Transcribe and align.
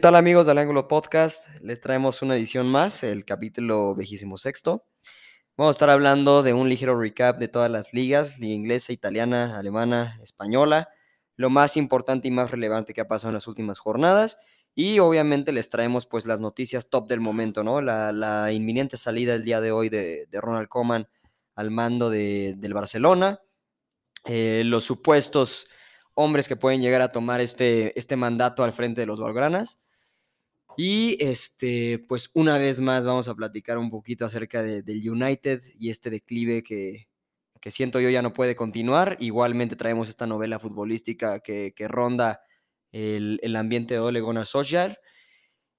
¿Qué 0.00 0.04
tal 0.04 0.16
amigos 0.16 0.46
del 0.46 0.56
Ángulo 0.56 0.88
Podcast? 0.88 1.50
Les 1.60 1.78
traemos 1.78 2.22
una 2.22 2.34
edición 2.34 2.66
más, 2.66 3.02
el 3.02 3.26
capítulo 3.26 3.94
vejísimo 3.94 4.38
sexto. 4.38 4.86
Vamos 5.58 5.72
a 5.72 5.76
estar 5.76 5.90
hablando 5.90 6.42
de 6.42 6.54
un 6.54 6.70
ligero 6.70 6.98
recap 6.98 7.38
de 7.38 7.48
todas 7.48 7.70
las 7.70 7.92
ligas, 7.92 8.38
liga 8.38 8.54
inglesa, 8.54 8.94
italiana, 8.94 9.58
alemana, 9.58 10.18
española, 10.22 10.88
lo 11.36 11.50
más 11.50 11.76
importante 11.76 12.28
y 12.28 12.30
más 12.30 12.50
relevante 12.50 12.94
que 12.94 13.02
ha 13.02 13.08
pasado 13.08 13.28
en 13.28 13.34
las 13.34 13.46
últimas 13.46 13.78
jornadas 13.78 14.38
y 14.74 15.00
obviamente 15.00 15.52
les 15.52 15.68
traemos 15.68 16.06
pues 16.06 16.24
las 16.24 16.40
noticias 16.40 16.88
top 16.88 17.06
del 17.06 17.20
momento, 17.20 17.62
¿no? 17.62 17.82
La, 17.82 18.50
inminente 18.52 18.96
salida 18.96 19.34
el 19.34 19.44
día 19.44 19.60
de 19.60 19.70
hoy 19.70 19.90
de, 19.90 20.26
Ronald 20.32 20.68
Koeman 20.68 21.08
al 21.56 21.70
mando 21.70 22.08
de, 22.08 22.54
del 22.56 22.72
Barcelona, 22.72 23.42
eh, 24.24 24.62
los 24.64 24.82
supuestos 24.82 25.66
hombres 26.14 26.48
que 26.48 26.56
pueden 26.56 26.80
llegar 26.80 27.02
a 27.02 27.12
tomar 27.12 27.42
este, 27.42 27.98
este 27.98 28.16
mandato 28.16 28.64
al 28.64 28.72
frente 28.72 29.02
de 29.02 29.06
los 29.06 29.20
Valgranas. 29.20 29.78
Y 30.82 31.18
este, 31.22 31.98
pues 32.08 32.30
una 32.32 32.56
vez 32.56 32.80
más 32.80 33.04
vamos 33.04 33.28
a 33.28 33.34
platicar 33.34 33.76
un 33.76 33.90
poquito 33.90 34.24
acerca 34.24 34.62
del 34.62 35.10
United 35.10 35.60
y 35.78 35.90
este 35.90 36.08
declive 36.08 36.62
que, 36.62 37.06
que, 37.60 37.70
siento 37.70 38.00
yo 38.00 38.08
ya 38.08 38.22
no 38.22 38.32
puede 38.32 38.56
continuar. 38.56 39.18
Igualmente 39.20 39.76
traemos 39.76 40.08
esta 40.08 40.26
novela 40.26 40.58
futbolística 40.58 41.40
que, 41.40 41.74
ronda 41.86 42.40
el, 42.92 43.38
el, 43.42 43.56
ambiente 43.56 43.92
de 43.92 44.00
Ole 44.00 44.22
Gunnar. 44.22 44.46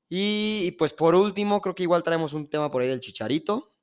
Y, 0.08 0.72
pues 0.78 0.94
por 0.94 1.16
último, 1.16 1.62
creo 1.62 1.74
que 1.74 1.82
igual 1.82 2.04
traemos 2.04 2.34
un 2.34 2.48
tema 2.48 2.70
por 2.70 2.84
ahí 2.84 2.88
del 2.88 3.00
Chicharito, 3.00 3.74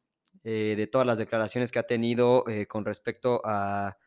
eh, 0.45 0.75
de 0.77 0.87
todas 0.87 1.05
las 1.05 1.19
declaraciones 1.19 1.73
que 1.73 1.81
ha 1.81 1.87
tenido 1.89 2.45
eh, 2.47 2.67
con 2.67 2.85
respecto 2.85 3.43
a, 3.45 3.99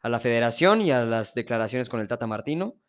a 0.00 0.08
la 0.08 0.18
federación 0.18 0.80
y 0.80 0.90
a 0.90 1.04
las 1.04 1.34
declaraciones 1.34 1.88
con 1.88 2.00
el 2.00 2.08
Tata 2.08 2.26
Martino. 2.26 2.80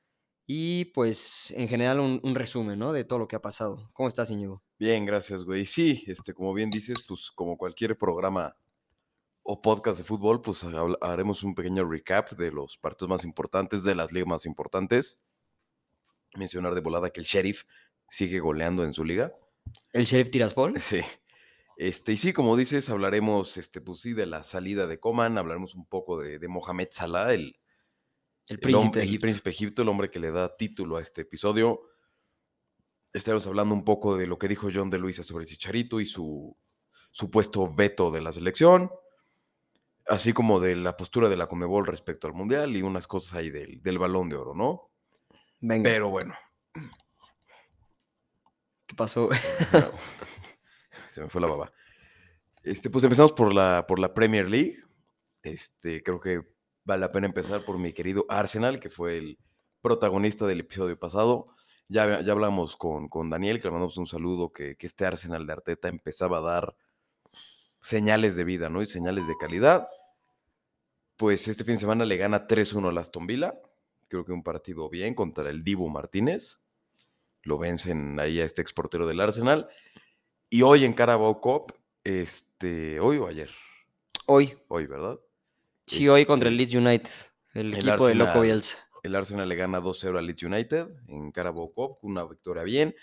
Y 0.52 0.86
pues 0.86 1.54
en 1.56 1.68
general 1.68 2.00
un, 2.00 2.34
resumen, 2.34 2.80
¿no? 2.80 2.92
De 2.92 3.04
todo 3.04 3.20
lo 3.20 3.28
que 3.28 3.36
ha 3.36 3.42
pasado. 3.42 3.88
¿Cómo 3.94 4.10
estás, 4.10 4.32
Íñigo? 4.32 4.64
Bien, 4.80 5.06
gracias, 5.06 5.44
güey. 5.44 5.64
Sí, 5.64 6.04
este, 6.08 6.34
como 6.34 6.56
bien 6.56 6.72
dices, 6.72 7.06
pues 7.08 7.30
como 7.30 7.56
cualquier 7.56 7.96
programa 7.96 8.58
o 9.44 9.62
podcast 9.62 10.00
de 10.00 10.04
fútbol, 10.04 10.42
pues 10.42 10.66
haremos 11.02 11.44
un 11.44 11.54
pequeño 11.54 11.88
recap 11.88 12.32
de 12.32 12.50
los 12.52 12.80
partidos 12.80 13.12
más 13.12 13.26
importantes, 13.26 13.84
de 13.84 13.94
las 13.94 14.12
ligas 14.12 14.28
más 14.28 14.48
importantes. 14.48 15.20
Mencionar 16.34 16.74
de 16.74 16.82
volada 16.82 17.12
que 17.12 17.20
el 17.20 17.28
Sheriff 17.28 17.66
sigue 18.10 18.40
goleando 18.40 18.84
en 18.84 18.94
su 18.94 19.06
liga. 19.06 19.32
¿El 19.94 20.06
Sheriff 20.06 20.32
Tiraspol? 20.32 20.74
Sí. 20.80 21.02
Este, 21.78 22.14
y 22.14 22.18
sí, 22.18 22.34
como 22.34 22.58
dices, 22.58 22.90
hablaremos, 22.90 23.56
este, 23.58 23.82
pues 23.82 24.00
sí, 24.00 24.14
de 24.14 24.26
la 24.26 24.42
salida 24.42 24.88
de 24.88 25.00
Coman, 25.00 25.38
hablaremos 25.38 25.76
un 25.76 25.86
poco 25.86 26.20
de, 26.20 26.40
Mohamed 26.48 26.88
Salah, 26.90 27.34
el, 27.34 27.59
el 28.50 28.60
príncipe, 28.60 29.04
el, 29.04 29.20
príncipe 29.20 29.52
Egipto, 29.52 29.84
el 29.84 29.90
hombre 29.90 30.10
que 30.10 30.20
le 30.20 30.32
da 30.32 30.58
título 30.58 30.98
a 30.98 31.02
este 31.02 31.22
episodio. 31.22 31.84
Estaremos 33.14 33.46
hablando 33.46 33.76
un 33.76 33.86
poco 33.86 34.18
de 34.18 34.26
lo 34.26 34.40
que 34.40 34.48
dijo 34.48 34.70
John 34.74 34.90
de 34.90 34.98
Luisa 34.98 35.24
sobre 35.24 35.46
Chicharito 35.46 36.00
y 36.00 36.08
su 36.08 36.58
supuesto 37.12 37.72
veto 37.72 38.10
de 38.10 38.22
la 38.22 38.32
selección, 38.32 38.92
así 40.08 40.34
como 40.34 40.60
de 40.60 40.76
la 40.76 40.98
postura 40.98 41.30
de 41.30 41.38
la 41.38 41.48
Conmebol 41.48 41.86
respecto 41.86 42.26
al 42.26 42.34
Mundial 42.34 42.76
y 42.76 42.82
unas 42.82 43.06
cosas 43.06 43.36
ahí 43.36 43.52
del, 43.52 43.84
del 43.84 44.00
balón 44.00 44.30
de 44.30 44.36
oro, 44.36 44.56
¿no? 44.56 44.92
Venga. 45.60 45.88
Pero 45.88 46.10
bueno. 46.10 46.34
¿Qué 48.88 48.96
pasó? 48.96 49.30
se 51.08 51.22
me 51.22 51.30
fue 51.30 51.40
la 51.40 51.48
baba. 51.48 51.72
Este, 52.64 52.90
pues 52.90 53.04
empezamos 53.04 53.34
por 53.34 53.54
la, 53.54 53.86
por 53.88 54.00
la 54.00 54.12
Premier 54.12 54.50
League. 54.50 54.76
Este, 55.44 56.02
creo 56.02 56.20
que 56.20 56.59
vale 56.90 57.02
la 57.02 57.10
pena 57.10 57.28
empezar 57.28 57.64
por 57.64 57.78
mi 57.78 57.94
querido 57.94 58.26
Arsenal, 58.30 58.80
que 58.80 58.90
fue 58.90 59.18
el 59.18 59.38
protagonista 59.82 60.48
del 60.48 60.62
episodio 60.62 60.98
pasado. 60.98 61.48
Ya, 61.88 62.22
ya 62.22 62.32
hablamos 62.32 62.76
con, 62.76 63.08
con 63.08 63.30
Daniel, 63.30 63.62
que 63.62 63.68
le 63.68 63.72
mandamos 63.72 63.98
un 63.98 64.08
saludo, 64.08 64.52
que, 64.52 64.76
que, 64.76 64.88
este 64.88 65.06
Arsenal 65.06 65.46
de 65.46 65.54
Arteta 65.54 65.88
empezaba 65.88 66.40
a 66.40 66.42
dar 66.42 66.76
señales 67.80 68.36
de 68.36 68.44
vida, 68.44 68.70
¿no? 68.70 68.82
Y 68.82 68.88
señales 68.88 69.28
de 69.28 69.38
calidad. 69.38 69.88
Pues 71.16 71.48
este 71.48 71.64
fin 71.64 71.76
de 71.76 71.82
semana 71.82 72.06
le 72.06 72.18
gana 72.18 72.48
3-1 72.48 72.96
a 72.96 73.00
Aston 73.00 73.28
Villa. 73.28 73.54
Creo 74.08 74.26
que 74.26 74.32
un 74.32 74.44
partido 74.44 74.90
bien 74.90 75.14
contra 75.14 75.48
el 75.50 75.64
Divo 75.64 75.90
Martínez. 75.90 76.62
Lo 77.44 77.60
vencen 77.60 78.20
ahí 78.20 78.42
a 78.42 78.46
este 78.46 78.64
exportero 78.64 79.06
del 79.06 79.22
Arsenal. 79.22 79.70
Y 80.50 80.64
hoy 80.64 80.86
en 80.86 80.94
Carabao 80.94 81.40
Cup, 81.40 81.74
este, 82.04 83.00
hoy 83.00 83.18
o 83.18 83.28
ayer. 83.28 83.52
Hoy. 84.26 84.58
Hoy, 84.68 84.88
¿verdad? 84.88 85.20
Sí, 85.90 86.08
hoy 86.08 86.24
contra 86.26 86.50
el 86.50 86.60
este, 86.60 86.76
Leeds 86.78 86.88
United, 86.88 87.12
el, 87.56 87.74
equipo 87.74 88.08
de 88.08 88.14
Loco 88.14 88.42
Bielsa. 88.42 88.78
El 89.02 89.16
Arsenal 89.16 89.50
le 89.50 89.56
gana 89.56 89.80
2-0 89.82 90.20
al 90.20 90.26
Leeds 90.28 90.44
United 90.44 90.88
en 91.08 91.32
Carabao 91.32 91.72
Cup, 91.72 91.98
una 92.04 92.24
victoria 92.26 92.64
bien. 92.64 92.96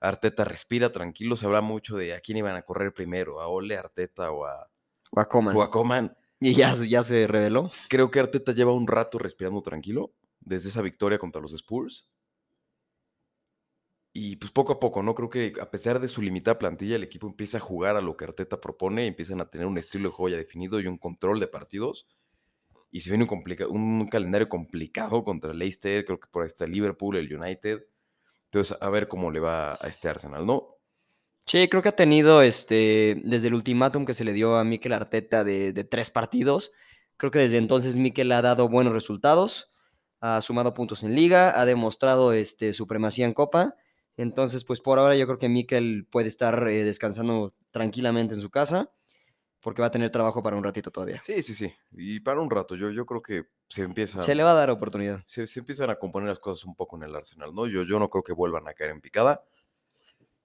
Arteta 0.00 0.44
respira 0.44 0.92
tranquilo, 0.92 1.36
se 1.36 1.46
habla 1.46 1.62
mucho 1.62 1.96
de 1.96 2.14
a 2.14 2.20
quién 2.20 2.36
iban 2.36 2.54
a 2.54 2.62
correr 2.62 2.92
primero, 2.92 3.40
a 3.40 3.48
Ole, 3.48 3.78
Arteta 3.78 4.30
o 4.32 4.44
a, 4.44 4.68
o 5.12 5.20
a 5.20 5.26
Coman. 5.26 5.56
O 5.56 5.62
a 5.62 5.70
Coman. 5.70 6.14
Y 6.38 6.52
ya, 6.54 6.74
ya 6.74 7.02
se 7.02 7.26
reveló. 7.26 7.70
Creo 7.88 8.10
que 8.10 8.20
Arteta 8.20 8.52
lleva 8.52 8.72
un 8.72 8.86
rato 8.86 9.18
respirando 9.18 9.62
tranquilo 9.62 10.12
desde 10.40 10.68
esa 10.68 10.82
victoria 10.82 11.18
contra 11.18 11.40
los 11.40 11.54
Spurs. 11.54 12.10
Y 14.12 14.36
pues 14.36 14.52
poco 14.52 14.74
a 14.74 14.80
poco, 14.80 15.02
¿no? 15.02 15.14
Creo 15.14 15.30
que 15.30 15.54
a 15.60 15.70
pesar 15.70 16.00
de 16.00 16.08
su 16.08 16.22
limitada 16.22 16.58
plantilla, 16.58 16.96
el 16.96 17.02
equipo 17.02 17.26
empieza 17.26 17.58
a 17.58 17.60
jugar 17.60 17.96
a 17.96 18.02
lo 18.02 18.16
que 18.16 18.24
Arteta 18.24 18.60
propone, 18.60 19.06
empiezan 19.06 19.40
a 19.40 19.48
tener 19.48 19.66
un 19.66 19.78
estilo 19.78 20.08
de 20.08 20.14
juego 20.14 20.30
ya 20.30 20.36
definido 20.36 20.80
y 20.80 20.86
un 20.86 20.98
control 20.98 21.40
de 21.40 21.48
partidos. 21.48 22.06
Y 22.90 23.00
se 23.00 23.10
viene 23.10 23.26
un, 23.68 24.08
calendario 24.08 24.48
complicado 24.48 25.24
contra 25.24 25.52
el 25.52 25.58
Leicester, 25.58 26.04
creo 26.04 26.20
que 26.20 26.28
por 26.30 26.42
ahí 26.42 26.46
está 26.46 26.66
Liverpool, 26.66 27.16
el 27.16 27.32
United. 27.32 27.80
Entonces, 28.44 28.76
a 28.80 28.88
ver 28.90 29.08
cómo 29.08 29.30
le 29.30 29.40
va 29.40 29.74
a 29.74 29.88
este 29.88 30.08
Arsenal, 30.08 30.46
¿no? 30.46 30.78
Sí, 31.44 31.68
creo 31.68 31.82
que 31.82 31.90
ha 31.90 31.96
tenido, 31.96 32.42
este, 32.42 33.22
desde 33.24 33.48
el 33.48 33.54
ultimátum 33.54 34.04
que 34.04 34.14
se 34.14 34.24
le 34.24 34.32
dio 34.32 34.56
a 34.56 34.64
Mikel 34.64 34.92
Arteta 34.92 35.44
de, 35.44 35.72
de 35.72 35.84
tres 35.84 36.10
partidos, 36.10 36.72
creo 37.16 37.30
que 37.30 37.38
desde 37.38 37.58
entonces 37.58 37.98
Mikel 37.98 38.32
ha 38.32 38.42
dado 38.42 38.68
buenos 38.68 38.92
resultados, 38.92 39.72
ha 40.20 40.40
sumado 40.40 40.74
puntos 40.74 41.02
en 41.02 41.14
liga, 41.14 41.60
ha 41.60 41.64
demostrado 41.64 42.32
este, 42.32 42.72
supremacía 42.72 43.26
en 43.26 43.34
Copa 43.34 43.76
entonces, 44.16 44.64
pues 44.64 44.80
por 44.80 44.98
ahora 44.98 45.14
yo 45.14 45.26
creo 45.26 45.38
que 45.38 45.48
Mikel 45.48 46.06
puede 46.10 46.28
estar 46.28 46.68
eh, 46.68 46.84
descansando 46.84 47.52
tranquilamente 47.70 48.34
en 48.34 48.40
su 48.40 48.50
casa 48.50 48.90
porque 49.66 49.82
va 49.82 49.88
a 49.88 49.90
tener 49.90 50.12
trabajo 50.12 50.44
para 50.44 50.56
un 50.56 50.62
ratito 50.62 50.92
todavía. 50.92 51.20
Sí, 51.24 51.42
sí, 51.42 51.52
sí. 51.52 51.74
Y 51.90 52.20
para 52.20 52.40
un 52.40 52.48
rato, 52.48 52.76
yo, 52.76 52.92
yo 52.92 53.04
creo 53.04 53.20
que 53.20 53.46
se 53.68 53.82
empieza... 53.82 54.22
Se 54.22 54.36
le 54.36 54.44
va 54.44 54.52
a 54.52 54.54
dar 54.54 54.70
oportunidad. 54.70 55.24
Se, 55.26 55.44
empiezan 55.58 55.90
a 55.90 55.96
componer 55.96 56.28
las 56.28 56.38
cosas 56.38 56.64
un 56.66 56.76
poco 56.76 56.96
en 56.96 57.02
el 57.02 57.16
Arsenal, 57.16 57.52
¿no? 57.52 57.66
Yo, 57.66 57.82
yo 57.82 57.98
no 57.98 58.08
creo 58.08 58.22
que 58.22 58.32
vuelvan 58.32 58.68
a 58.68 58.74
caer 58.74 58.92
en 58.92 59.00
picada. 59.00 59.42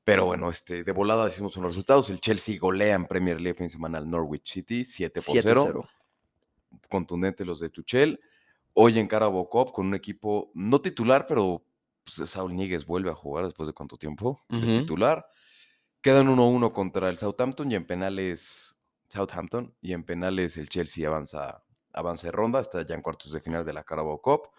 Pero 0.03 0.25
bueno, 0.25 0.49
este, 0.49 0.83
de 0.83 0.91
volada 0.91 1.25
decimos 1.25 1.55
unos 1.55 1.73
resultados. 1.73 2.09
El 2.09 2.19
Chelsea 2.19 2.57
golea 2.57 2.95
en 2.95 3.05
Premier 3.05 3.39
League 3.39 3.53
fin 3.53 3.67
de 3.67 3.69
semana 3.69 3.99
al 3.99 4.09
Norwich 4.09 4.53
City, 4.53 4.85
7 4.85 5.21
por 5.23 5.37
0. 5.39 5.89
Contundente 6.89 7.45
los 7.45 7.59
de 7.59 7.69
Tuchel. 7.69 8.19
Hoy 8.73 8.97
en 8.97 9.07
Carabao 9.07 9.47
Cup 9.47 9.71
con 9.71 9.85
un 9.85 9.93
equipo 9.93 10.49
no 10.55 10.81
titular, 10.81 11.27
pero 11.27 11.63
pues, 12.03 12.27
Saúl 12.27 12.55
Níguez 12.55 12.87
vuelve 12.87 13.11
a 13.11 13.13
jugar 13.13 13.45
después 13.45 13.67
de 13.67 13.73
cuánto 13.73 13.97
tiempo, 13.97 14.43
de 14.49 14.79
titular. 14.79 15.27
Quedan 16.01 16.35
1-1 16.35 16.71
contra 16.71 17.07
el 17.07 17.17
Southampton 17.17 17.71
y 17.71 17.75
en 17.75 17.85
penales 17.85 18.80
Southampton 19.11 19.75
y 19.81 19.93
en 19.93 20.03
penales 20.03 20.57
el 20.57 20.69
Chelsea 20.69 21.07
avanza, 21.07 21.63
avanza 21.93 22.27
de 22.27 22.31
ronda, 22.31 22.61
está 22.61 22.85
ya 22.85 22.95
en 22.95 23.01
cuartos 23.01 23.31
de 23.33 23.41
final 23.41 23.65
de 23.65 23.73
la 23.73 23.83
Carabao 23.83 24.21
Cup. 24.21 24.49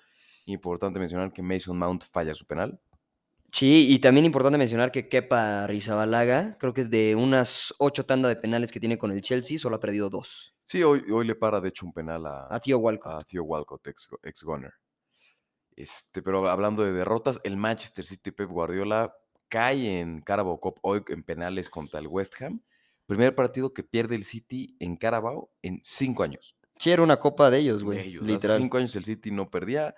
Importante 0.46 0.98
mencionar 0.98 1.32
que 1.32 1.42
Mason 1.42 1.78
Mount 1.78 2.04
falla 2.04 2.34
su 2.34 2.44
penal. 2.44 2.80
Sí, 3.52 3.92
y 3.92 3.98
también 3.98 4.24
importante 4.24 4.56
mencionar 4.56 4.90
que 4.90 5.08
Kepa 5.08 5.66
Rizabalaga, 5.66 6.56
creo 6.58 6.72
que 6.72 6.84
de 6.84 7.14
unas 7.14 7.74
ocho 7.78 8.06
tandas 8.06 8.30
de 8.30 8.40
penales 8.40 8.72
que 8.72 8.80
tiene 8.80 8.96
con 8.96 9.12
el 9.12 9.20
Chelsea, 9.20 9.58
solo 9.58 9.76
ha 9.76 9.80
perdido 9.80 10.08
dos. 10.08 10.54
Sí, 10.64 10.82
hoy, 10.82 11.04
hoy 11.10 11.26
le 11.26 11.34
para 11.34 11.60
de 11.60 11.68
hecho 11.68 11.84
un 11.84 11.92
penal 11.92 12.24
a, 12.26 12.46
a 12.50 12.60
Theo 12.60 12.78
Walcott. 12.78 13.12
A 13.12 13.20
Theo 13.22 13.44
Walcott, 13.44 13.86
ex, 13.88 14.08
ex 14.22 14.42
gunner. 14.42 14.72
Este, 15.76 16.22
pero 16.22 16.48
hablando 16.48 16.82
de 16.82 16.92
derrotas, 16.92 17.40
el 17.44 17.56
Manchester 17.56 18.06
City 18.06 18.30
Pep 18.30 18.48
Guardiola 18.48 19.14
cae 19.48 20.00
en 20.00 20.22
Carabao 20.22 20.58
Cup 20.58 20.78
hoy 20.82 21.02
en 21.08 21.22
penales 21.22 21.68
contra 21.68 22.00
el 22.00 22.06
West 22.06 22.40
Ham. 22.40 22.62
Primer 23.12 23.34
partido 23.34 23.74
que 23.74 23.82
pierde 23.82 24.14
el 24.14 24.24
City 24.24 24.74
en 24.80 24.96
Carabao 24.96 25.50
en 25.60 25.80
cinco 25.82 26.22
años. 26.22 26.56
Sí, 26.76 26.92
era 26.92 27.02
una 27.02 27.18
copa 27.18 27.50
de 27.50 27.58
ellos, 27.58 27.84
güey. 27.84 28.08
Literal. 28.08 28.56
Hace 28.56 28.62
cinco 28.62 28.78
años 28.78 28.96
el 28.96 29.04
City 29.04 29.30
no 29.30 29.50
perdía. 29.50 29.94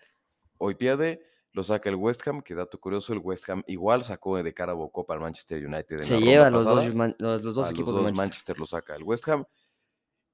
Hoy 0.59 0.75
pierde, 0.75 1.23
lo 1.53 1.63
saca 1.63 1.91
el 1.91 1.95
West 1.95 2.27
Ham. 2.27 2.43
Que 2.43 2.57
dato 2.57 2.81
curioso, 2.81 3.13
el 3.13 3.21
West 3.21 3.49
Ham 3.49 3.63
igual 3.69 4.03
sacó 4.03 4.43
de 4.43 4.53
Carabao 4.53 4.91
Cup 4.91 5.13
al 5.13 5.21
Manchester 5.21 5.65
United. 5.65 6.03
Se 6.03 6.19
lleva 6.19 6.51
los 6.51 6.65
dos, 6.65 6.93
los, 7.21 7.55
dos, 7.55 7.71
equipos 7.71 7.95
de 7.95 8.03
Manchester. 8.03 8.25
Manchester 8.25 8.59
lo 8.59 8.67
saca 8.67 8.97
el 8.97 9.05
West 9.05 9.29
Ham. 9.29 9.45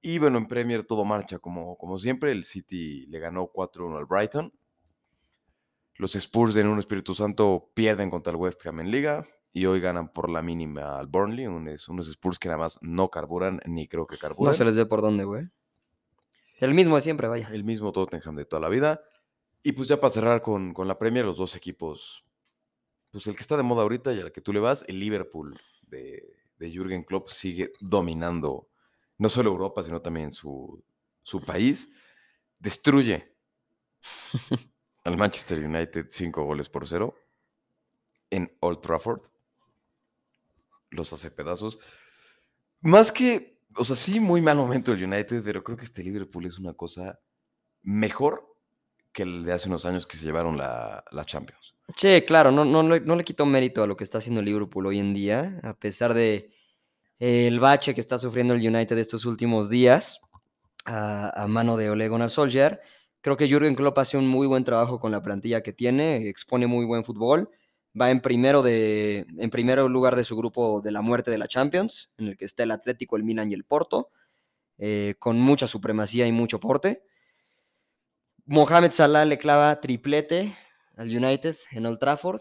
Y 0.01 0.19
bueno, 0.19 0.39
en 0.39 0.49
Premier 0.49 0.83
todo 0.83 1.05
marcha 1.05 1.39
como, 1.39 1.77
como 1.77 1.99
siempre. 1.99 2.33
El 2.33 2.45
City 2.45 3.05
le 3.09 3.19
ganó 3.19 3.53
4-1 3.53 3.99
al 3.99 4.07
Brighton. 4.07 4.51
Los 5.97 6.15
Spurs 6.15 6.57
en 6.57 6.67
un 6.67 6.79
Espíritu 6.79 7.15
Santo 7.15 7.71
pierden 7.75 8.09
contra 8.09 8.31
el 8.31 8.39
West 8.39 8.67
Ham 8.67 8.81
en 8.81 8.91
liga 8.91 9.27
y 9.53 9.67
hoy 9.67 9.81
ganan 9.81 10.13
por 10.13 10.31
la 10.31 10.43
mínima 10.43 10.99
al 10.99 11.07
Burnley, 11.07 11.47
unos, 11.47 11.89
unos 11.89 12.09
Spurs 12.09 12.39
que 12.39 12.49
nada 12.49 12.61
más 12.61 12.79
no 12.83 13.09
carburan 13.09 13.61
ni 13.67 13.89
creo 13.89 14.07
que 14.07 14.19
carburan. 14.19 14.51
No 14.51 14.55
se 14.55 14.65
les 14.65 14.77
ve 14.77 14.87
por 14.87 15.03
dónde, 15.03 15.25
güey. 15.25 15.49
El 16.59 16.75
mismo 16.75 16.95
de 16.97 17.01
siempre, 17.01 17.27
vaya. 17.27 17.49
El 17.53 17.65
mismo 17.65 17.93
Tottenham 17.93 18.37
de 18.37 18.45
toda 18.45 18.61
la 18.61 18.69
vida. 18.69 19.03
Y 19.63 19.73
pues 19.73 19.89
ya 19.89 20.01
para 20.01 20.11
cerrar 20.11 20.41
con, 20.41 20.73
con 20.73 20.89
la 20.89 20.99
Premier, 20.99 21.25
los 21.25 21.37
dos 21.37 21.57
equipos 21.57 22.25
pues 23.11 23.27
el 23.27 23.35
que 23.35 23.41
está 23.41 23.57
de 23.57 23.63
moda 23.63 23.83
ahorita 23.83 24.13
y 24.13 24.21
al 24.21 24.33
que 24.33 24.41
tú 24.41 24.53
le 24.53 24.61
vas, 24.61 24.85
el 24.87 25.01
Liverpool 25.01 25.61
de, 25.83 26.37
de 26.59 26.71
Jürgen 26.71 27.03
Klopp 27.03 27.29
sigue 27.29 27.73
dominando 27.81 28.69
no 29.19 29.29
solo 29.29 29.51
Europa, 29.51 29.83
sino 29.83 30.01
también 30.01 30.33
su, 30.33 30.83
su 31.23 31.41
país. 31.43 31.91
Destruye 32.59 33.35
al 35.05 35.17
Manchester 35.17 35.59
United 35.59 36.07
cinco 36.09 36.45
goles 36.45 36.69
por 36.69 36.87
cero 36.87 37.15
en 38.31 38.57
Old 38.61 38.81
Trafford. 38.81 39.23
Los 40.91 41.13
hace 41.13 41.31
pedazos. 41.31 41.79
Más 42.81 43.13
que, 43.13 43.61
o 43.77 43.85
sea, 43.85 43.97
sí, 43.97 44.21
muy 44.21 44.41
mal 44.41 44.57
momento 44.57 44.93
el 44.93 45.05
United, 45.05 45.43
pero 45.45 45.63
creo 45.63 45.77
que 45.77 45.85
este 45.85 46.03
Liverpool 46.03 46.47
es 46.47 46.59
una 46.59 46.73
cosa 46.75 47.21
mejor 47.83 48.57
que 49.13 49.23
el 49.25 49.45
de 49.45 49.53
hace 49.53 49.69
unos 49.69 49.87
años 49.87 50.07
que 50.07 50.17
se 50.17 50.25
llevaron 50.25 50.57
la, 50.57 51.05
la 51.11 51.25
Champions. 51.25 51.75
Sí, 51.97 52.23
claro, 52.27 52.53
no, 52.53 52.65
no, 52.65 52.83
no 52.83 53.17
le 53.17 53.25
quito 53.25 53.45
mérito 53.47 53.83
a 53.83 53.87
lo 53.87 53.97
que 53.97 54.05
está 54.05 54.19
haciendo 54.19 54.41
el 54.41 54.47
Liverpool 54.47 54.87
hoy 54.87 54.99
en 54.99 55.13
día, 55.13 55.59
a 55.63 55.75
pesar 55.75 56.15
de 56.15 56.55
el 57.19 57.61
bache 57.61 57.95
que 57.95 58.01
está 58.01 58.17
sufriendo 58.17 58.55
el 58.55 58.67
United 58.67 58.97
estos 58.97 59.27
últimos 59.27 59.69
días 59.69 60.21
a, 60.87 61.43
a 61.43 61.47
mano 61.47 61.77
de 61.77 61.91
Ole 61.91 62.09
Gunnar 62.09 62.31
Solskjaer. 62.31 62.81
Creo 63.21 63.37
que 63.37 63.49
Jürgen 63.49 63.75
Klopp 63.75 63.99
hace 63.99 64.17
un 64.17 64.27
muy 64.27 64.47
buen 64.47 64.65
trabajo 64.65 64.99
con 64.99 65.13
la 65.13 65.21
plantilla 65.21 65.63
que 65.63 65.73
tiene, 65.73 66.29
expone 66.29 66.67
muy 66.67 66.87
buen 66.87 67.05
fútbol, 67.05 67.51
va 67.99 68.11
en 68.11 68.21
primero, 68.21 68.63
de, 68.63 69.27
en 69.39 69.51
primero 69.51 69.89
lugar 69.89 70.17
de 70.17 70.25
su 70.25 70.37
grupo 70.37 70.81
de 70.81 70.93
la 70.93 71.03
muerte 71.03 71.31
de 71.31 71.39
la 71.39 71.49
Champions, 71.49 72.11
en 72.19 72.29
el 72.29 72.37
que 72.37 72.45
está 72.45 72.63
el 72.63 72.71
Atlético, 72.71 73.17
el 73.17 73.25
Milan 73.25 73.51
y 73.51 73.55
el 73.55 73.65
Porto, 73.65 74.11
eh, 74.79 75.15
con 75.19 75.39
mucha 75.39 75.67
supremacía 75.67 76.27
y 76.27 76.33
mucho 76.33 76.61
porte. 76.61 77.03
Mohamed 78.47 78.91
Salah 78.91 79.25
le 79.25 79.39
clava 79.39 79.81
triplete 79.81 80.57
al 80.97 81.15
United 81.17 81.57
en 81.73 81.87
Old 81.87 81.99
Trafford. 81.99 82.41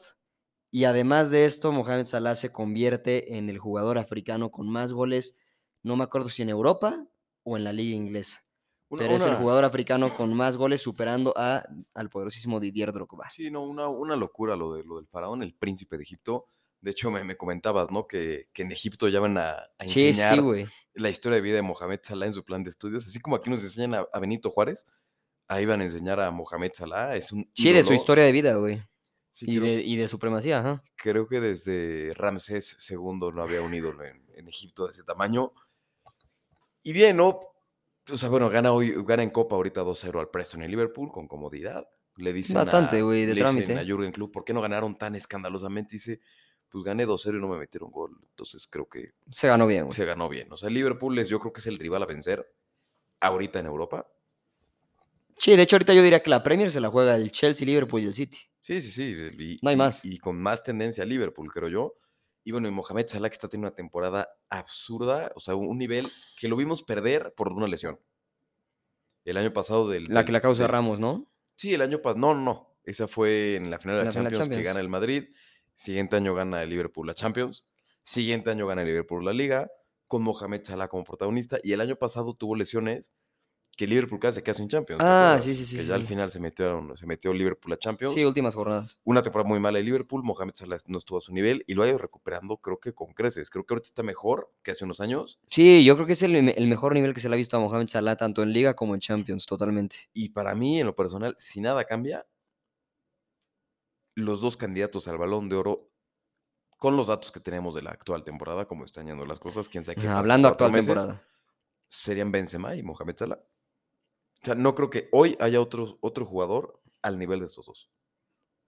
Y 0.72 0.84
además 0.84 1.31
de 1.31 1.46
esto, 1.46 1.72
Mohamed 1.72 2.06
Salah 2.06 2.36
se 2.36 2.51
convierte 2.51 3.38
en 3.38 3.50
el 3.50 3.57
jugador 3.57 3.98
africano 3.98 4.51
con 4.51 4.69
más 4.69 4.94
goles, 4.94 5.36
no 5.81 5.96
me 5.96 6.04
acuerdo 6.04 6.30
si 6.30 6.44
en 6.44 6.50
Europa 6.50 7.06
o 7.44 7.57
en 7.57 7.63
la 7.63 7.74
liga 7.74 7.96
inglesa. 7.96 8.42
Una- 8.89 9.03
pero 9.03 9.15
es 9.15 9.25
el 9.25 9.36
jugador 9.36 9.65
africano 9.65 10.13
con 10.15 10.33
más 10.33 10.57
goles 10.57 10.81
superando 10.81 11.33
a, 11.38 11.63
al 11.94 12.09
poderosísimo 12.09 12.59
Didier 12.59 12.91
Drogba. 12.91 13.30
Sí, 13.31 13.51
no, 13.51 13.63
una, 13.63 13.88
una 13.88 14.15
locura 14.15 14.56
lo, 14.56 14.74
de, 14.74 14.83
lo 14.83 14.97
del 14.97 15.07
faraón, 15.07 15.44
el 15.44 15.53
príncipe 15.53 15.95
de 15.97 16.03
Egipto. 16.03 16.47
De 16.81 16.91
hecho, 16.91 17.12
me, 17.12 17.24
me 17.24 17.36
comentabas, 17.36 17.91
¿no? 17.91 18.07
Que, 18.07 18.47
que 18.53 18.63
en 18.63 18.71
Egipto 18.71 19.07
ya 19.09 19.19
van 19.19 19.38
a, 19.38 19.57
enseñar 19.80 20.39
sí, 20.39 20.65
la 20.94 21.09
historia 21.09 21.36
de 21.36 21.41
vida 21.41 21.56
de 21.57 21.62
Mohamed 21.62 22.00
Salah 22.01 22.25
en 22.25 22.33
su 22.33 22.44
plan 22.44 22.63
de 22.63 22.69
estudios. 22.69 23.06
Así 23.06 23.19
como 23.19 23.36
aquí 23.36 23.50
nos 23.50 23.62
enseñan 23.62 23.94
a, 23.95 24.07
a 24.12 24.19
Benito 24.19 24.50
Juárez, 24.50 24.88
ahí 25.50 25.65
van 25.65 25.81
a 25.81 25.83
enseñar 25.83 26.19
a 26.21 26.31
Mohamed 26.31 26.71
Salah. 26.74 27.15
Es 27.15 27.31
un 27.31 27.50
Sí, 27.53 27.71
de 27.74 27.83
su 27.83 27.94
historia 27.94 28.24
de 28.24 28.31
vida, 28.31 28.56
güey. 28.56 28.81
Sí, 29.33 29.45
Y 29.47 29.59
creo, 29.59 29.63
de, 29.71 29.81
y 29.81 29.95
de 29.97 30.07
supremacía, 30.07 30.59
ajá. 30.59 30.83
creo 30.95 31.27
que 31.27 31.39
desde 31.39 32.13
Ramsés 32.15 32.77
II 32.89 33.30
no 33.33 33.44
había 33.44 33.62
un 33.62 33.74
ídolo 33.74 34.03
en, 34.06 34.25
en 34.36 34.47
Egipto 34.47 34.86
de 34.88 34.94
ese 34.94 35.03
tamaño. 35.03 35.53
Y 36.83 36.94
bien, 36.94 37.18
¿no? 37.18 37.39
O 38.11 38.17
sea, 38.17 38.29
bueno, 38.29 38.50
gana, 38.50 38.71
hoy, 38.71 38.94
gana 39.06 39.23
en 39.23 39.29
Copa 39.29 39.56
ahorita 39.56 39.81
2-0 39.83 40.19
al 40.19 40.29
Preston 40.29 40.63
en 40.63 40.71
Liverpool 40.71 41.11
con 41.11 41.27
comodidad. 41.27 41.88
Le 42.17 42.33
dicen 42.33 42.56
Bastante, 42.56 43.01
güey, 43.01 43.21
de 43.25 43.33
le 43.33 43.41
dicen 43.41 43.63
trámite. 43.63 43.79
a 43.79 43.85
Jürgen 43.85 44.11
Klopp, 44.11 44.33
¿por 44.33 44.44
qué 44.44 44.53
no 44.53 44.61
ganaron 44.61 44.95
tan 44.95 45.15
escandalosamente? 45.15 45.95
Dice, 45.95 46.19
pues 46.69 46.83
gané 46.83 47.06
2-0 47.06 47.38
y 47.38 47.41
no 47.41 47.47
me 47.47 47.57
metieron 47.57 47.91
gol. 47.91 48.17
Entonces 48.29 48.67
creo 48.67 48.88
que 48.89 49.11
Se 49.31 49.47
ganó 49.47 49.65
bien, 49.67 49.83
güey. 49.85 49.91
se 49.95 50.06
ganó 50.06 50.27
bien. 50.27 50.51
O 50.51 50.57
sea, 50.57 50.69
Liverpool 50.69 51.17
es, 51.19 51.29
yo 51.29 51.39
creo 51.39 51.53
que 51.53 51.59
es 51.61 51.67
el 51.67 51.79
rival 51.79 52.03
a 52.03 52.06
vencer 52.06 52.45
ahorita 53.21 53.59
en 53.59 53.65
Europa. 53.67 54.06
Sí, 55.38 55.55
de 55.55 55.63
hecho 55.63 55.77
ahorita 55.77 55.94
yo 55.94 56.03
diría 56.03 56.21
que 56.21 56.29
la 56.29 56.44
Premier 56.44 56.69
se 56.71 56.81
la 56.81 56.89
juega 56.89 57.15
el 57.15 57.31
Chelsea, 57.31 57.65
Liverpool 57.65 58.01
y 58.01 58.05
el 58.07 58.13
City. 58.13 58.38
Sí, 58.59 58.81
sí, 58.81 58.91
sí. 58.91 59.03
y- 59.39 59.59
No 59.62 59.69
hay 59.69 59.75
y- 59.75 59.77
más. 59.77 60.03
Y 60.05 60.17
con 60.19 60.41
más 60.41 60.62
tendencia 60.63 61.03
a 61.03 61.07
Liverpool, 61.07 61.50
creo 61.51 61.69
yo. 61.69 61.94
Y 62.44 62.51
bueno, 62.51 62.68
y 62.68 62.71
Mohamed 62.71 63.07
Salah 63.07 63.30
que 63.30 63.33
está 63.33 63.47
teniendo 63.50 63.68
una 63.68 63.75
temporada 63.75 64.30
absurda, 64.50 65.31
o 65.36 65.39
sea, 65.39 65.56
un 65.56 65.77
nivel 65.77 66.12
que 66.39 66.47
lo 66.47 66.56
vimos 66.56 66.83
perder 66.83 67.33
por 67.36 67.51
una 67.51 67.68
lesión. 67.68 68.00
El 69.25 69.38
año 69.38 69.51
pasado 69.53 69.89
del... 69.89 70.06
La 70.06 70.25
que 70.25 70.31
la 70.31 70.41
causa 70.41 70.63
del- 70.63 70.71
Ramos, 70.71 71.00
¿no? 71.00 71.30
Sí, 71.56 71.74
el 71.74 71.81
año 71.81 72.01
pasado. 72.01 72.19
No, 72.19 72.33
no, 72.33 72.41
no. 72.41 72.75
Esa 72.86 73.07
fue 73.07 73.56
en 73.56 73.69
la 73.69 73.77
final 73.80 73.97
de 73.97 74.06
la 74.06 74.09
de 74.09 74.13
Champions, 74.36 74.50
que 74.50 74.63
gana 74.63 74.80
el 74.80 74.89
Madrid. 74.89 75.25
Siguiente 75.74 76.15
año 76.15 76.33
gana 76.33 76.63
el 76.63 76.69
Liverpool 76.69 77.06
la 77.06 77.13
Champions. 77.13 77.65
Siguiente 78.03 78.50
año 78.50 78.65
gana 78.65 78.81
el 78.81 78.88
Liverpool 78.88 79.24
la 79.24 79.33
Liga, 79.33 79.69
con 80.07 80.24
Mohamed 80.24 80.63
Salah 80.63 80.88
como 80.88 81.03
protagonista. 81.03 81.59
Y 81.62 81.74
el 81.74 81.81
año 81.81 81.97
pasado 81.97 82.33
tuvo 82.33 82.56
lesiones 82.56 83.12
que 83.79 83.87
Liverpool 83.87 84.19
casi 84.19 84.35
se 84.35 84.43
quedó 84.43 84.55
sin 84.55 84.67
Champions. 84.67 84.99
¿te 84.99 85.05
Ah, 85.07 85.37
sí, 85.39 85.55
sí, 85.55 85.63
sí, 85.63 85.77
Que 85.77 85.83
sí, 85.83 85.87
ya 85.87 85.95
al 85.95 86.03
final 86.03 86.29
se 86.29 86.37
metió, 86.41 86.97
se 86.97 87.05
metió 87.05 87.33
Liverpool 87.33 87.71
a 87.71 87.77
Champions. 87.77 88.13
Sí, 88.13 88.25
últimas 88.25 88.53
jornadas. 88.53 88.99
Una 89.05 89.21
temporada 89.23 89.47
muy 89.47 89.57
mala 89.61 89.77
de 89.77 89.85
Liverpool. 89.85 90.21
Mohamed 90.21 90.53
Salah 90.53 90.79
no 90.87 90.97
estuvo 90.97 91.19
a 91.19 91.21
su 91.21 91.33
nivel 91.33 91.63
y 91.65 91.75
lo 91.75 91.83
ha 91.83 91.87
ido 91.87 91.97
recuperando, 91.97 92.57
creo 92.57 92.77
que 92.77 92.93
con 92.93 93.13
creces. 93.13 93.49
Creo 93.49 93.65
que 93.65 93.73
ahorita 93.73 93.87
está 93.87 94.03
mejor 94.03 94.51
que 94.63 94.71
hace 94.71 94.83
unos 94.83 94.99
años. 94.99 95.39
Sí, 95.47 95.85
yo 95.85 95.95
creo 95.95 96.05
que 96.05 96.11
es 96.11 96.23
el, 96.23 96.35
el 96.35 96.67
mejor 96.67 96.93
nivel 96.93 97.13
que 97.13 97.21
se 97.21 97.29
le 97.29 97.35
ha 97.35 97.37
visto 97.37 97.55
a 97.55 97.61
Mohamed 97.61 97.87
Salah, 97.87 98.17
tanto 98.17 98.43
en 98.43 98.51
Liga 98.51 98.73
como 98.73 98.95
en 98.95 98.99
Champions, 98.99 99.45
totalmente. 99.45 99.95
Y 100.11 100.27
para 100.27 100.53
mí, 100.55 100.81
en 100.81 100.85
lo 100.87 100.93
personal, 100.93 101.33
si 101.37 101.61
nada 101.61 101.85
cambia, 101.85 102.25
los 104.15 104.41
dos 104.41 104.57
candidatos 104.57 105.07
al 105.07 105.17
balón 105.17 105.47
de 105.47 105.55
oro, 105.55 105.89
con 106.77 106.97
los 106.97 107.07
datos 107.07 107.31
que 107.31 107.39
tenemos 107.39 107.75
de 107.75 107.81
la 107.83 107.91
actual 107.91 108.25
temporada, 108.25 108.65
como 108.65 108.83
están 108.83 109.05
yendo 109.05 109.25
las 109.25 109.39
cosas, 109.39 109.69
quién 109.69 109.85
sabe 109.85 110.01
qué 110.01 110.07
Hablando 110.09 110.49
actual 110.49 110.73
meses, 110.73 110.87
temporada. 110.87 111.21
serían 111.87 112.29
Benzema 112.29 112.75
y 112.75 112.83
Mohamed 112.83 113.15
Salah. 113.15 113.39
O 114.41 114.45
sea, 114.45 114.56
no 114.56 114.74
creo 114.75 114.89
que 114.89 115.09
hoy 115.12 115.36
haya 115.39 115.59
otro, 115.62 115.97
otro 116.01 116.25
jugador 116.25 116.81
al 117.01 117.18
nivel 117.18 117.39
de 117.39 117.45
estos 117.45 117.65
dos. 117.65 117.89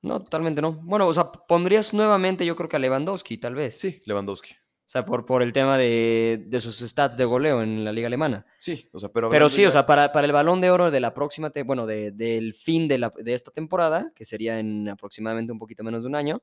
No, 0.03 0.19
totalmente 0.21 0.61
no. 0.61 0.73
Bueno, 0.73 1.07
o 1.07 1.13
sea, 1.13 1.31
pondrías 1.31 1.93
nuevamente, 1.93 2.45
yo 2.45 2.55
creo 2.55 2.67
que 2.67 2.75
a 2.75 2.79
Lewandowski, 2.79 3.37
tal 3.37 3.55
vez. 3.55 3.77
Sí, 3.79 4.01
Lewandowski. 4.05 4.51
O 4.53 4.91
sea, 4.91 5.05
por, 5.05 5.25
por 5.25 5.41
el 5.41 5.53
tema 5.53 5.77
de, 5.77 6.43
de 6.47 6.59
sus 6.59 6.79
stats 6.79 7.15
de 7.15 7.23
goleo 7.23 7.61
en 7.61 7.85
la 7.85 7.93
liga 7.93 8.07
alemana. 8.07 8.45
Sí, 8.57 8.89
o 8.91 8.99
sea, 8.99 9.09
pero 9.09 9.29
Pero 9.29 9.47
sí, 9.47 9.65
o 9.65 9.71
sea, 9.71 9.85
para, 9.85 10.11
para 10.11 10.25
el 10.27 10.33
balón 10.33 10.59
de 10.59 10.69
oro 10.71 10.91
de 10.91 10.99
la 10.99 11.13
próxima, 11.13 11.49
te- 11.51 11.63
bueno, 11.63 11.85
de- 11.85 12.11
del 12.11 12.53
fin 12.53 12.89
de, 12.89 12.97
la, 12.97 13.09
de 13.15 13.33
esta 13.33 13.51
temporada, 13.51 14.11
que 14.13 14.25
sería 14.25 14.59
en 14.59 14.89
aproximadamente 14.89 15.53
un 15.53 15.59
poquito 15.59 15.83
menos 15.85 16.03
de 16.03 16.09
un 16.09 16.15
año, 16.15 16.41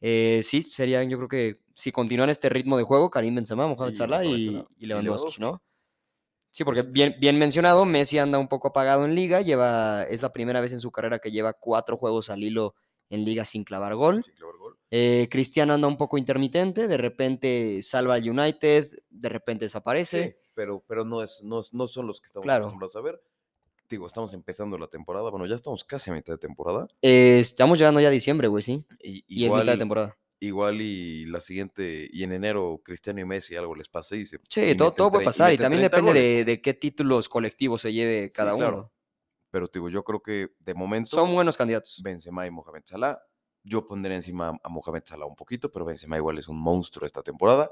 eh, 0.00 0.40
sí, 0.44 0.62
serían, 0.62 1.08
yo 1.10 1.16
creo 1.16 1.28
que 1.28 1.60
si 1.72 1.90
continúan 1.90 2.30
este 2.30 2.48
ritmo 2.48 2.76
de 2.76 2.84
juego, 2.84 3.10
Karim 3.10 3.34
Benzema, 3.36 3.66
Mohamed 3.66 3.94
Salah 3.94 4.24
y, 4.24 4.62
Lewandowski. 4.78 5.40
¿no? 5.40 5.60
Sí, 6.52 6.62
porque 6.64 6.80
Este- 6.80 6.92
bien, 6.92 7.16
bien 7.18 7.38
mencionado, 7.38 7.84
Messi 7.84 8.18
anda 8.18 8.38
un 8.38 8.46
poco 8.46 8.68
apagado 8.68 9.04
en 9.06 9.14
liga, 9.14 9.40
lleva, 9.40 10.04
es 10.04 10.22
la 10.22 10.30
primera 10.32 10.60
vez 10.60 10.72
en 10.72 10.80
su 10.80 10.92
carrera 10.92 11.18
que 11.18 11.30
lleva 11.32 11.54
cuatro 11.54 11.96
juegos 11.96 12.30
al 12.30 12.42
hilo 12.44 12.74
en 13.10 13.24
liga 13.24 13.44
sin 13.44 13.64
clavar 13.64 13.94
gol. 13.96 14.22
Sí, 14.22 14.32
clavar 14.32 14.56
gol. 14.58 14.78
Eh, 14.90 15.28
Cristiano 15.30 15.72
anda 15.74 15.88
un 15.88 15.96
poco 15.96 16.18
intermitente, 16.18 16.86
de 16.88 16.96
repente 16.98 17.80
salva 17.82 18.14
al 18.14 18.28
United, 18.28 18.86
de 19.08 19.28
repente 19.30 19.64
desaparece. 19.64 20.36
Sí, 20.42 20.48
pero, 20.54 20.84
pero 20.86 21.04
no, 21.04 21.22
es, 21.22 21.42
no, 21.42 21.62
no 21.72 21.86
son 21.86 22.06
los 22.06 22.20
que 22.20 22.26
estamos 22.26 22.44
Claro. 22.44 22.60
acostumbrados 22.64 22.96
a 22.96 23.00
ver. 23.00 23.22
Digo, 23.88 24.06
estamos 24.06 24.32
empezando 24.34 24.76
la 24.78 24.88
temporada. 24.88 25.30
Bueno, 25.30 25.46
ya 25.46 25.54
estamos 25.54 25.84
casi 25.84 26.10
a 26.10 26.14
mitad 26.14 26.34
de 26.34 26.38
temporada. 26.38 26.86
Eh, 27.02 27.38
estamos 27.40 27.78
llegando 27.78 28.00
ya 28.00 28.08
a 28.08 28.10
diciembre, 28.10 28.48
güey, 28.48 28.62
sí. 28.62 28.84
Y, 29.02 29.24
Y 29.26 29.44
es 29.46 29.52
mitad 29.52 29.72
de 29.72 29.78
temporada. 29.78 30.16
Igual 30.44 30.80
y 30.80 31.24
la 31.26 31.40
siguiente, 31.40 32.08
y 32.12 32.24
en 32.24 32.32
enero 32.32 32.80
Cristiano 32.84 33.20
y 33.20 33.24
Messi 33.24 33.54
algo 33.54 33.76
les 33.76 33.88
pase 33.88 34.16
y 34.16 34.24
se. 34.24 34.38
Sí, 34.48 34.70
y 34.70 34.74
todo, 34.76 34.92
todo 34.92 35.12
puede 35.12 35.24
pasar 35.24 35.50
y 35.50 35.52
meten 35.52 35.62
también 35.62 35.88
30 35.88 35.96
depende 35.96 36.20
de, 36.20 36.44
de 36.44 36.60
qué 36.60 36.74
títulos 36.74 37.28
colectivos 37.28 37.80
se 37.82 37.92
lleve 37.92 38.24
Sí, 38.24 38.32
cada 38.34 38.56
claro. 38.56 38.76
uno. 38.76 38.92
Pero 39.52 39.68
digo, 39.72 39.88
yo 39.88 40.02
creo 40.02 40.20
que 40.20 40.48
de 40.58 40.74
momento. 40.74 41.10
Son 41.10 41.32
buenos 41.32 41.56
candidatos. 41.56 42.00
Benzema 42.02 42.44
y 42.44 42.50
Mohamed 42.50 42.82
Salah. 42.84 43.20
Yo 43.62 43.86
pondré 43.86 44.16
encima 44.16 44.58
a 44.64 44.68
Mohamed 44.68 45.02
Salah 45.04 45.26
un 45.26 45.36
poquito, 45.36 45.70
pero 45.70 45.84
Benzema 45.84 46.16
igual 46.16 46.38
es 46.38 46.48
un 46.48 46.60
monstruo 46.60 47.06
esta 47.06 47.22
temporada. 47.22 47.70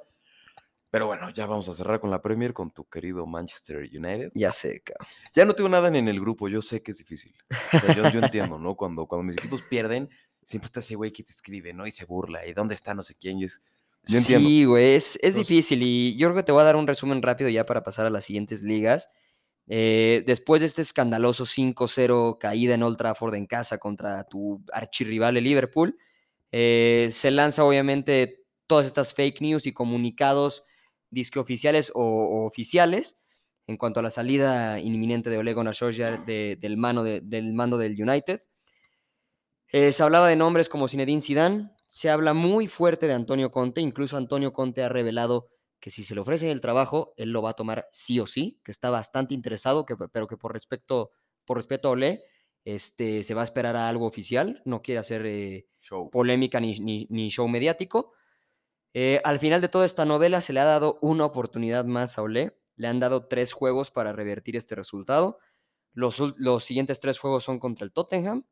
Pero 0.91 1.07
bueno, 1.07 1.31
ya 1.31 1.47
vamos 1.47 1.69
a 1.69 1.75
cerrar 1.75 1.99
con 1.99 2.11
la 2.11 2.23
Premier, 2.23 2.53
con 2.53 2.71
tu 2.73 2.89
querido 2.89 3.27
Manchester 3.27 3.79
United. 3.79 4.31
Ya 4.35 4.53
sé, 4.53 4.81
cabrón. 4.83 5.09
Ya 5.35 5.45
no 5.45 5.55
tengo 5.55 5.69
nada 5.69 5.89
en 5.89 6.07
el 6.07 6.21
grupo, 6.21 6.49
yo 6.49 6.61
sé 6.61 6.83
que 6.83 6.93
es 6.93 6.99
difícil. 6.99 7.35
O 7.73 7.79
sea, 7.79 7.95
yo, 7.97 8.11
yo 8.11 8.21
entiendo, 8.21 8.59
¿no? 8.59 8.77
Cuando, 8.77 9.07
cuando 9.07 9.25
mis 9.25 9.39
equipos 9.39 9.63
pierden, 9.63 10.09
siempre 10.51 10.67
está 10.67 10.81
ese 10.81 10.97
güey 10.97 11.13
que 11.13 11.23
te 11.23 11.31
escribe, 11.31 11.73
¿no? 11.73 11.87
Y 11.87 11.91
se 11.93 12.05
burla, 12.05 12.45
¿y 12.47 12.53
dónde 12.53 12.75
está 12.75 12.93
no 12.95 13.03
sé 13.03 13.15
quién? 13.15 13.39
Y 13.39 13.45
es, 13.45 13.63
yo 14.05 14.19
entiendo. 14.19 14.49
Sí, 14.49 14.65
güey, 14.65 14.95
es, 14.95 15.17
es 15.17 15.17
Entonces- 15.23 15.49
difícil 15.49 15.83
y 15.83 16.17
yo 16.17 16.27
creo 16.29 16.37
que 16.37 16.43
te 16.43 16.53
voy 16.53 16.63
a 16.63 16.65
dar 16.65 16.77
un 16.77 16.87
resumen 16.87 17.23
rápido 17.23 17.49
ya 17.51 17.65
para 17.67 17.83
pasar 17.83 18.07
a 18.07 18.11
las 18.11 18.25
siguientes 18.25 18.63
ligas. 18.63 19.09
Eh, 19.69 20.25
después 20.27 20.61
de 20.63 20.67
este 20.67 20.83
escandaloso 20.83 21.45
5-0 21.47 22.39
caída 22.41 22.75
en 22.75 22.83
Old 22.83 22.97
Trafford 22.97 23.35
en 23.35 23.47
casa 23.47 23.79
contra 23.79 24.25
tu 24.25 24.63
archirrival 24.73 25.37
el 25.37 25.45
Liverpool, 25.45 25.97
eh, 26.51 27.09
se 27.13 27.31
lanza 27.31 27.63
obviamente 27.65 28.43
todas 28.67 28.87
estas 28.87 29.15
fake 29.15 29.41
news 29.43 29.67
y 29.67 29.73
comunicados 29.73 30.65
disque 31.11 31.39
oficiales 31.39 31.93
o, 31.95 32.03
o 32.03 32.47
oficiales 32.47 33.19
en 33.69 33.77
cuanto 33.77 34.01
a 34.01 34.03
la 34.03 34.11
salida 34.11 34.81
inminente 34.81 35.31
de 35.31 35.39
Ole 35.39 35.55
Gunnar 35.55 35.75
Solskjaer 35.77 36.25
de- 36.25 36.57
del, 36.61 36.77
mano 36.77 37.05
de- 37.05 37.21
del 37.21 37.53
mando 37.55 37.79
del 37.79 38.01
United. 38.01 38.41
Eh, 39.73 39.93
se 39.93 40.03
hablaba 40.03 40.29
de 40.29 40.37
nombres 40.37 40.69
como 40.69 40.89
Zinedine 40.89 41.21
Zidane, 41.21 41.71
se 41.87 42.11
habla 42.11 42.35
muy 42.35 42.67
fuerte 42.67 43.07
de 43.07 43.15
Antonio 43.15 43.51
Conte, 43.51 43.81
incluso 43.81 44.17
Antonio 44.17 44.53
Conte 44.53 44.83
ha 44.83 44.89
revelado 44.89 45.49
que 45.81 45.91
si 45.91 46.05
se 46.05 46.15
le 46.15 46.21
ofrece 46.21 46.51
el 46.51 46.61
trabajo, 46.61 47.15
él 47.17 47.31
lo 47.31 47.41
va 47.43 47.51
a 47.51 47.55
tomar 47.55 47.89
sí 47.91 48.21
o 48.21 48.27
sí, 48.27 48.61
que 48.65 48.71
está 48.71 48.91
bastante 48.91 49.33
interesado, 49.35 49.87
que, 49.87 49.97
pero 50.13 50.27
que 50.27 50.37
por, 50.37 50.53
respecto, 50.53 51.11
por 51.45 51.57
respeto 51.57 51.89
a 51.89 51.93
Ole, 51.93 52.23
este, 52.65 53.23
se 53.23 53.35
va 53.35 53.41
a 53.41 53.45
esperar 53.45 53.77
a 53.77 53.89
algo 53.89 54.07
oficial, 54.07 54.61
no 54.67 54.83
quiere 54.83 54.99
hacer 54.99 55.25
eh, 55.25 55.67
Show. 55.81 56.11
polémica 56.11 56.61
ni, 56.61 56.73
ni- 56.81 57.07
ni 57.09 57.31
show 57.31 57.49
mediático. 57.49 58.13
Eh, 58.93 59.21
al 59.25 59.39
final 59.39 59.61
de 59.61 59.69
toda 59.69 59.87
esta 59.87 60.05
novela 60.05 60.41
se 60.41 60.53
le 60.53 60.61
ha 60.61 60.65
dado 60.65 60.99
una 61.01 61.25
oportunidad 61.25 61.85
más 61.87 62.19
a 62.19 62.23
Olé. 62.23 62.59
Le 62.77 62.89
han 62.89 63.01
dado 63.01 63.27
tres 63.29 63.53
juegos 63.53 63.91
para 63.91 64.13
revertir 64.13 64.57
este 64.57 64.75
resultado. 64.75 65.39
Los, 65.93 66.19
los 66.39 66.65
siguientes 66.65 67.01
tres 67.01 67.19
juegos 67.19 67.45
son 67.45 67.59
contra 67.59 67.85
el 67.85 67.93
Tottenham, 67.93 68.45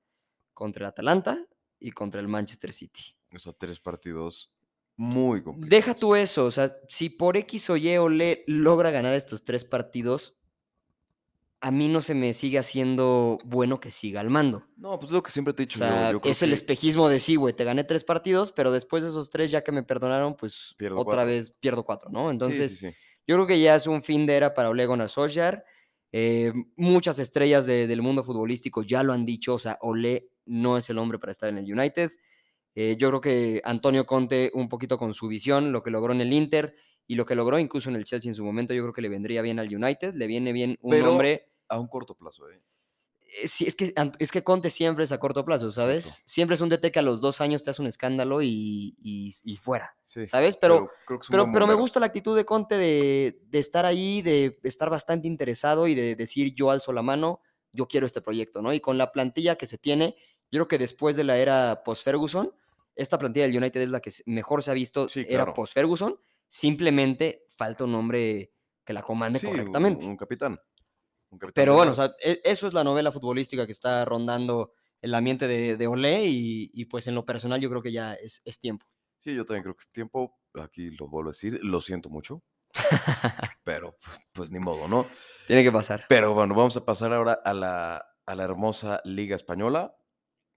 contra 0.59 0.85
el 0.87 0.89
Atalanta 0.91 1.39
y 1.79 1.93
contra 1.93 2.21
el 2.21 2.27
Manchester 2.27 2.73
City. 2.73 3.15
O 3.33 3.39
sea, 3.39 3.53
tres 3.53 3.79
partidos 3.79 4.51
muy 4.97 5.41
complicados. 5.45 5.71
Deja 5.71 5.95
tú 5.95 6.17
eso, 6.17 6.47
o 6.47 6.51
sea, 6.51 6.75
si 6.89 7.11
por 7.11 7.37
X 7.37 7.71
o 7.71 7.77
Y 7.77 7.97
Olé 7.97 8.43
logra 8.49 8.91
ganar 8.91 9.15
estos 9.15 9.45
tres 9.45 9.65
partidos, 9.65 10.37
a 11.61 11.71
mí 11.71 11.89
no 11.89 12.01
se 12.03 12.15
me 12.15 12.33
sigue 12.33 12.59
haciendo 12.59 13.39
bueno 13.45 13.79
que 13.79 13.91
siga 13.93 14.21
al 14.21 14.31
mando. 14.31 14.67
No, 14.77 14.99
pues 14.99 15.11
es 15.11 15.15
lo 15.15 15.23
que 15.23 15.31
siempre 15.31 15.53
te 15.55 15.63
he 15.63 15.67
O 15.67 15.69
dicho 15.69 15.79
sea, 15.79 16.07
yo. 16.09 16.13
yo 16.15 16.21
creo 16.21 16.31
es 16.33 16.43
el 16.43 16.53
espejismo 16.53 17.09
de 17.09 17.21
sí, 17.21 17.37
güey, 17.37 17.55
te 17.55 17.63
gané 17.65 17.85
tres 17.85 18.03
partidos, 18.03 18.51
pero 18.51 18.73
después 18.73 19.05
de 19.05 19.11
esos 19.11 19.31
tres, 19.31 19.51
ya 19.53 19.63
que 19.63 19.71
me 19.73 19.85
perdonaron, 19.85 20.35
pues 20.37 20.75
Pierdo 20.77 20.99
otra 20.99 21.15
cuatro. 21.17 21.27
vez 21.27 21.51
pierdo 21.61 21.85
cuatro, 21.85 22.11
¿no? 22.11 22.27
sí, 22.27 22.33
Entonces, 22.33 22.73
sí, 22.79 22.91
sí. 22.91 22.97
yo 23.27 23.37
creo 23.37 23.47
que 23.47 23.61
ya 23.61 23.77
es 23.77 23.87
un 23.87 24.03
fin 24.03 24.27
de 24.27 24.35
era 24.35 24.55
para 24.55 24.71
Ole 24.71 24.87
Gunnar 24.87 25.09
Solskjaer. 25.09 25.63
Eh, 26.11 26.53
muchas 26.77 27.19
estrellas 27.19 27.67
de- 27.67 27.87
del 27.87 28.01
mundo 28.03 28.23
futbolístico 28.25 28.83
ya 28.83 29.03
lo 29.03 29.13
han 29.13 29.27
dicho, 29.27 29.55
o 29.55 29.59
sea, 29.59 29.79
Ole 29.83 30.31
no 30.49 30.77
es 30.77 30.89
el 30.91 30.99
hombre 30.99 31.19
para 31.19 31.31
estar 31.33 31.49
en 31.49 31.59
el 31.59 31.73
United. 31.73 32.11
Eh, 32.75 32.97
yo 32.99 33.09
creo 33.09 33.21
que 33.21 33.61
Antonio 33.65 34.07
Conte, 34.07 34.51
un 34.55 34.69
poquito 34.69 34.99
con 34.99 35.13
su 35.15 35.29
visión, 35.29 35.73
lo 35.73 35.83
que 35.83 35.91
logró 35.91 36.13
en 36.13 36.21
el 36.21 36.33
Inter 36.33 36.75
y 37.07 37.15
lo 37.17 37.25
que 37.27 37.35
logró 37.35 37.59
incluso 37.59 37.89
en 37.91 37.97
el 37.97 38.05
Chelsea 38.05 38.31
en 38.31 38.35
su 38.35 38.45
momento, 38.45 38.75
yo 38.75 38.83
creo 38.83 38.93
que 38.93 39.03
le 39.03 39.09
vendría 39.09 39.43
bien 39.43 39.59
al 39.59 39.75
United, 39.75 40.15
le 40.15 40.27
viene 40.27 40.53
bien 40.53 40.79
un 40.83 40.91
Pero- 40.91 41.13
hombre 41.13 41.49
A 41.69 41.79
un 41.79 41.87
corto 41.89 42.15
plazo, 42.15 42.49
¿eh? 42.51 42.59
eh, 43.43 43.49
sí, 43.49 43.67
es, 43.67 43.75
que, 43.77 43.93
es 44.19 44.33
que 44.33 44.43
Conte 44.45 44.71
siempre 44.71 45.05
es 45.05 45.13
a 45.13 45.19
corto 45.19 45.45
plazo, 45.45 45.71
¿sabes? 45.71 46.07
Exacto. 46.07 46.23
Siempre 46.27 46.55
es 46.55 46.61
un 46.63 46.69
DT 46.71 46.91
que 46.93 46.99
a 46.99 47.03
los 47.03 47.21
dos 47.21 47.41
años 47.43 47.63
te 47.63 47.71
hace 47.71 47.83
un 47.83 47.89
escándalo 47.89 48.41
y, 48.43 48.95
y- 49.03 49.31
y 49.45 49.57
fuera, 49.57 49.95
Sí. 50.03 50.27
¿sabes? 50.27 50.57
Pero, 50.57 50.89
pero, 51.29 51.43
buen 51.45 51.53
pero 51.53 51.67
me 51.67 51.75
gusta 51.75 52.01
la 52.01 52.07
actitud 52.07 52.35
de 52.37 52.45
Conte 52.47 52.77
de, 52.79 53.41
de 53.47 53.59
estar 53.59 53.85
ahí, 53.87 54.23
de 54.23 54.59
estar 54.63 54.89
bastante 54.89 55.27
interesado 55.29 55.87
y 55.89 55.95
de 55.95 56.15
decir 56.17 56.55
yo 56.55 56.71
alzo 56.71 56.93
la 56.95 57.03
mano, 57.03 57.41
yo 57.73 57.87
quiero 57.87 58.07
este 58.07 58.23
proyecto, 58.23 58.63
¿no? 58.63 58.73
Y 58.73 58.81
con 58.81 58.97
la 58.97 59.13
plantilla 59.13 59.57
que 59.57 59.67
se 59.67 59.77
tiene, 59.77 60.17
yo 60.51 60.59
creo 60.59 60.69
que 60.69 60.79
después 60.79 61.17
de 61.17 61.25
la 61.25 61.37
era 61.39 61.83
post-Ferguson, 61.85 62.53
esta 62.95 63.19
plantilla 63.19 63.47
del 63.47 63.57
United 63.57 63.81
es 63.83 63.89
la 63.91 64.01
que 64.01 64.11
mejor 64.27 64.63
se 64.63 64.71
ha 64.71 64.75
visto 64.75 65.09
Sí, 65.09 65.21
era 65.21 65.45
claro. 65.45 65.55
post-Ferguson, 65.55 66.19
simplemente 66.49 67.45
falta 67.49 67.85
un 67.85 67.95
hombre 67.95 68.53
que 68.85 68.93
la 68.93 69.03
comande 69.03 69.39
Sí, 69.39 69.47
un- 69.47 69.53
correctamente. 69.53 70.07
Un, 70.07 70.17
capitán. 70.17 70.59
un 71.31 71.39
capitán 71.39 71.55
Pero 71.63 71.75
bueno, 71.75 71.93
o 71.93 71.95
sea, 71.95 72.15
e- 72.23 72.41
eso 72.45 72.67
es 72.67 72.73
la 72.73 72.83
novela 72.85 73.13
futbolística 73.13 73.67
que 73.67 73.73
está 73.73 74.05
rondando 74.05 74.73
el 75.01 75.15
ambiente 75.15 75.47
de, 75.47 75.77
de 75.77 75.87
Olé 75.87 76.25
y, 76.27 76.71
y, 76.75 76.87
pues 76.87 77.07
en 77.07 77.15
lo 77.15 77.25
personal 77.25 77.61
yo 77.61 77.69
creo 77.71 77.83
que 77.83 77.93
ya 77.93 78.15
es, 78.15 78.43
es 78.45 78.59
tiempo. 78.59 78.85
Sí, 79.19 79.35
yo 79.35 79.45
también 79.45 79.63
creo 79.63 79.75
que 79.77 79.83
es 79.83 79.93
tiempo. 79.93 80.39
Aquí 80.55 80.91
lo 80.91 81.09
vuelvo 81.09 81.29
a 81.31 81.33
decir. 81.33 81.61
Lo 81.63 81.81
siento 81.81 82.09
mucho. 82.09 82.43
pero 83.65 83.97
pues, 84.01 84.19
pues 84.33 84.51
ni 84.51 84.59
modo, 84.59 84.89
¿no? 84.89 85.07
Tiene 85.47 85.63
que 85.63 85.73
pasar. 85.73 86.05
Pero 86.09 86.35
bueno, 86.35 86.55
vamos 86.55 86.77
a 86.77 86.85
pasar 86.85 87.13
ahora 87.13 87.35
a 87.45 87.55
la, 87.55 88.05
a 88.27 88.35
la 88.35 88.45
hermosa 88.45 89.01
Liga 89.05 89.37
Española. 89.37 89.95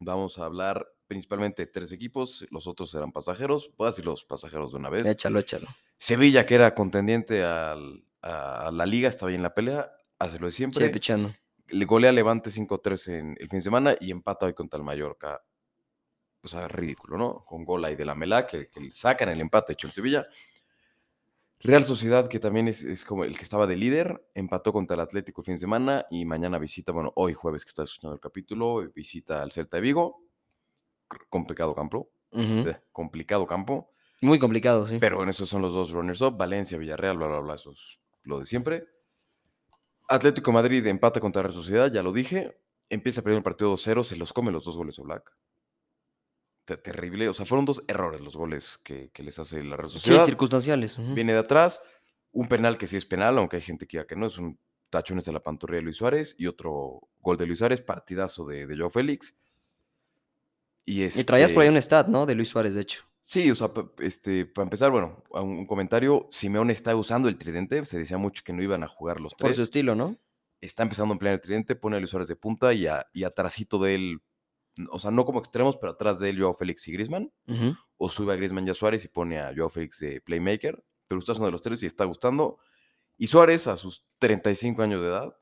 Vamos 0.03 0.39
a 0.39 0.45
hablar 0.45 0.87
principalmente 1.07 1.63
de 1.65 1.71
tres 1.71 1.91
equipos. 1.91 2.45
Los 2.49 2.67
otros 2.67 2.89
serán 2.89 3.11
pasajeros. 3.11 3.71
Voy 3.77 3.85
a 3.87 3.91
decir 3.91 4.05
los 4.05 4.23
pasajeros 4.25 4.71
de 4.71 4.77
una 4.77 4.89
vez. 4.89 5.05
Échalo, 5.07 5.39
échalo. 5.39 5.67
Sevilla, 5.97 6.45
que 6.45 6.55
era 6.55 6.73
contendiente 6.73 7.43
al- 7.43 8.03
a 8.23 8.71
la 8.73 8.85
liga, 8.85 9.07
estaba 9.09 9.29
ahí 9.29 9.35
en 9.35 9.43
la 9.43 9.53
pelea. 9.53 9.91
Hace 10.19 10.39
lo 10.39 10.47
de 10.47 10.51
siempre. 10.51 10.85
Sí, 10.87 10.91
pichando. 10.91 11.31
le 11.69 11.85
golea 11.85 12.11
Levante 12.11 12.49
5-3 12.51 13.07
en 13.09 13.35
el 13.39 13.47
fin 13.49 13.59
de 13.59 13.61
semana 13.61 13.95
y 13.99 14.11
empata 14.11 14.45
hoy 14.47 14.53
contra 14.53 14.77
el 14.77 14.83
Mallorca. 14.83 15.41
O 16.43 16.47
sea, 16.47 16.67
ridículo, 16.67 17.17
¿no? 17.17 17.45
Con 17.45 17.63
gol 17.63 17.85
ahí 17.85 17.95
de 17.95 18.03
la 18.05 18.15
Melá, 18.15 18.47
que, 18.47 18.67
que 18.67 18.91
sacan 18.91 19.29
el 19.29 19.39
empate 19.41 19.73
hecho 19.73 19.85
el 19.87 19.93
Sevilla. 19.93 20.25
Real 21.63 21.85
Sociedad, 21.85 22.27
que 22.27 22.39
también 22.39 22.67
es, 22.67 22.83
es 22.83 23.05
como 23.05 23.23
el 23.23 23.37
que 23.37 23.43
estaba 23.43 23.67
de 23.67 23.75
líder, 23.75 24.27
empató 24.33 24.73
contra 24.73 24.95
el 24.95 25.01
Atlético 25.01 25.41
el 25.41 25.45
fin 25.45 25.55
de 25.55 25.59
semana 25.59 26.05
y 26.09 26.25
mañana 26.25 26.57
visita, 26.57 26.91
bueno, 26.91 27.11
hoy 27.15 27.33
jueves 27.33 27.63
que 27.63 27.69
está 27.69 27.83
escuchando 27.83 28.15
el 28.15 28.19
capítulo, 28.19 28.89
visita 28.95 29.41
al 29.41 29.51
Celta 29.51 29.77
de 29.77 29.81
Vigo. 29.81 30.23
Complicado 31.29 31.75
campo, 31.75 32.09
eh, 32.31 32.75
complicado 32.91 33.45
campo. 33.45 33.91
Muy 34.21 34.39
complicado, 34.39 34.87
sí. 34.87 34.97
Pero 34.99 35.21
en 35.23 35.29
esos 35.29 35.49
son 35.49 35.61
los 35.61 35.73
dos 35.73 35.91
runners 35.91 36.21
up, 36.21 36.37
Valencia, 36.37 36.77
Villarreal, 36.77 37.17
bla, 37.17 37.27
bla, 37.27 37.39
bla, 37.39 37.55
eso 37.55 37.71
es 37.71 37.79
lo 38.23 38.39
de 38.39 38.45
siempre. 38.45 38.85
Atlético 40.07 40.51
Madrid 40.51 40.85
empata 40.87 41.19
contra 41.19 41.41
Real 41.41 41.53
Sociedad, 41.53 41.91
ya 41.91 42.01
lo 42.01 42.11
dije. 42.11 42.57
Empieza 42.89 43.21
perdiendo 43.21 43.39
el 43.39 43.43
partido 43.43 43.73
2-0, 43.73 44.03
se 44.03 44.15
los 44.15 44.33
come 44.33 44.51
los 44.51 44.65
dos 44.65 44.77
goles 44.77 44.95
de 44.95 45.03
Black. 45.03 45.31
Terrible, 46.77 47.29
o 47.29 47.33
sea, 47.33 47.45
fueron 47.45 47.65
dos 47.65 47.83
errores 47.87 48.21
los 48.21 48.35
goles 48.37 48.77
que, 48.83 49.09
que 49.11 49.23
les 49.23 49.37
hace 49.39 49.63
la 49.63 49.75
Real 49.77 49.89
sí, 49.89 49.99
Sociedad. 49.99 50.25
circunstanciales. 50.25 50.97
ujú. 50.97 51.13
Viene 51.13 51.33
de 51.33 51.39
atrás, 51.39 51.81
un 52.31 52.47
penal 52.47 52.77
que 52.77 52.87
sí 52.87 52.97
es 52.97 53.05
penal, 53.05 53.37
aunque 53.37 53.57
hay 53.57 53.61
gente 53.61 53.87
que 53.87 53.97
diga 53.97 54.07
que 54.07 54.15
no, 54.15 54.27
es 54.27 54.37
un 54.37 54.57
tachones 54.89 55.25
de 55.25 55.31
la 55.31 55.41
pantorrilla 55.41 55.77
de 55.77 55.83
Luis 55.83 55.95
Suárez 55.97 56.35
y 56.37 56.47
otro 56.47 57.07
gol 57.19 57.37
de 57.37 57.45
Luis 57.45 57.59
Suárez, 57.59 57.81
partidazo 57.81 58.45
de, 58.45 58.67
de 58.67 58.77
Joao 58.77 58.89
Félix. 58.89 59.35
Y, 60.85 61.03
Y 61.03 61.23
traías 61.25 61.51
por 61.51 61.61
ahí 61.61 61.67
este, 61.67 61.75
un 61.77 61.81
stat, 61.81 62.07
¿no? 62.07 62.25
De 62.25 62.35
Luis 62.35 62.49
Suárez, 62.49 62.73
de 62.73 62.81
hecho. 62.81 63.03
Sí, 63.21 63.49
o 63.51 63.55
sea, 63.55 63.69
este, 63.99 64.45
para 64.47 64.63
empezar, 64.63 64.89
bueno, 64.91 65.23
a 65.33 65.41
un, 65.41 65.65
comentario, 65.67 66.25
Simeone 66.29 66.73
está 66.73 66.95
usando 66.95 67.29
el 67.29 67.37
tridente, 67.37 67.85
se 67.85 67.99
decía 67.99 68.17
mucho 68.17 68.41
que 68.43 68.51
no 68.51 68.63
iban 68.63 68.83
a 68.83 68.87
jugar 68.87 69.21
los 69.21 69.33
Por 69.35 69.47
tres. 69.47 69.57
su 69.57 69.63
estilo, 69.63 69.93
¿no? 69.95 70.17
Está 70.59 70.83
empezando 70.83 71.13
a 71.13 71.15
emplear 71.15 71.35
el 71.35 71.41
tridente, 71.41 71.75
pone 71.75 71.95
a 71.97 71.99
Luis 71.99 72.09
Suárez 72.09 72.27
de 72.27 72.35
punta 72.35 72.73
y, 72.73 72.87
a, 72.87 73.05
y 73.13 73.23
atrásito 73.23 73.77
de 73.81 73.95
él, 73.95 74.21
o 74.91 74.99
sea, 74.99 75.11
no 75.11 75.25
como 75.25 75.39
extremos, 75.39 75.77
pero 75.77 75.91
atrás 75.91 76.19
de 76.19 76.29
él 76.29 76.39
Joao 76.39 76.53
Félix 76.53 76.87
y 76.87 76.93
Griezmann, 76.93 77.31
Ujú. 77.47 77.75
o 77.97 78.09
sube 78.09 78.33
a 78.33 78.35
Griezmann 78.35 78.65
y 78.67 78.69
a 78.71 78.73
Suárez 78.73 79.03
y 79.05 79.07
pone 79.09 79.39
a 79.39 79.53
Joao 79.55 79.69
Félix 79.69 79.99
de 79.99 80.21
playmaker, 80.21 80.83
pero 81.07 81.19
usted 81.19 81.33
es 81.33 81.39
uno 81.39 81.47
de 81.47 81.51
los 81.51 81.61
tres 81.61 81.83
y 81.83 81.85
está 81.85 82.05
gustando. 82.05 82.57
Y 83.17 83.27
Suárez, 83.27 83.67
a 83.67 83.75
sus 83.75 84.05
35 84.19 84.81
años 84.81 85.01
de 85.01 85.07
edad, 85.07 85.35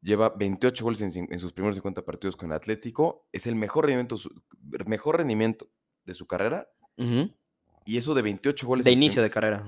lleva 0.00 0.30
28 0.36 0.84
goles 0.84 1.00
en, 1.02 1.38
sus 1.38 1.52
primeros 1.52 1.76
50 1.76 2.04
partidos 2.04 2.36
con 2.36 2.50
el 2.50 2.56
Atlético, 2.56 3.28
es 3.32 3.46
el 3.46 3.54
mejor 3.54 3.84
rendimiento, 3.86 4.16
su- 4.16 4.34
mejor 4.86 5.18
rendimiento 5.18 5.70
de 6.04 6.14
su 6.14 6.26
carrera, 6.26 6.68
y 7.84 7.96
eso 7.96 8.14
de 8.14 8.22
28 8.22 8.66
goles 8.66 8.84
De 8.84 8.90
inicio 8.90 9.22
de 9.22 9.30
carrera. 9.30 9.64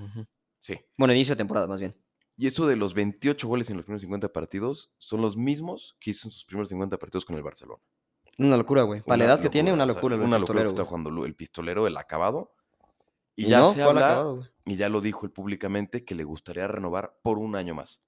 Sí. 0.61 0.75
Bueno, 0.99 1.15
inicio 1.15 1.35
de 1.35 1.39
temporada, 1.39 1.67
más 1.67 1.81
bien. 1.81 1.95
Y 2.37 2.49
eso 2.49 2.67
de 2.67 2.75
los 2.75 2.95
28 2.95 3.47
goles 3.47 3.71
en 3.71 3.77
los 3.77 3.85
primeros 3.87 4.03
50 4.03 4.33
partidos 4.33 4.91
son 4.99 5.23
los 5.23 5.37
mismos 5.37 5.97
que 6.01 6.11
hizo 6.11 6.27
en 6.27 6.33
sus 6.33 6.45
primeros 6.45 6.69
50 6.69 6.99
partidos 6.99 7.25
con 7.25 7.37
el 7.37 7.43
Barcelona. 7.45 7.81
Una 8.39 8.57
locura, 8.57 8.83
güey. 8.83 9.03
Para 9.03 9.19
la 9.19 9.25
edad 9.25 9.41
que 9.41 9.51
tiene, 9.51 9.71
locura, 9.71 9.85
una 9.85 9.85
o 9.85 9.95
sea, 9.95 9.95
locura. 10.03 10.17
una 10.17 10.39
locura 10.39 10.63
que 10.63 10.69
está 10.69 10.85
jugando 10.85 11.25
el 11.25 11.35
pistolero, 11.35 11.87
el 11.87 11.97
acabado. 11.97 12.53
Y, 13.37 13.47
ya 13.47 13.61
no, 13.61 13.73
se 13.73 13.83
¿cuál 13.83 13.89
habla, 13.89 14.07
acabado, 14.07 14.49
y 14.65 14.77
ya 14.77 14.89
lo 14.89 15.01
dijo 15.01 15.27
él 15.27 15.33
públicamente, 15.33 16.05
que 16.05 16.15
le 16.15 16.25
gustaría 16.25 16.69
renovar 16.69 17.19
por 17.23 17.39
un 17.39 17.57
año 17.57 17.75
más. 17.75 18.01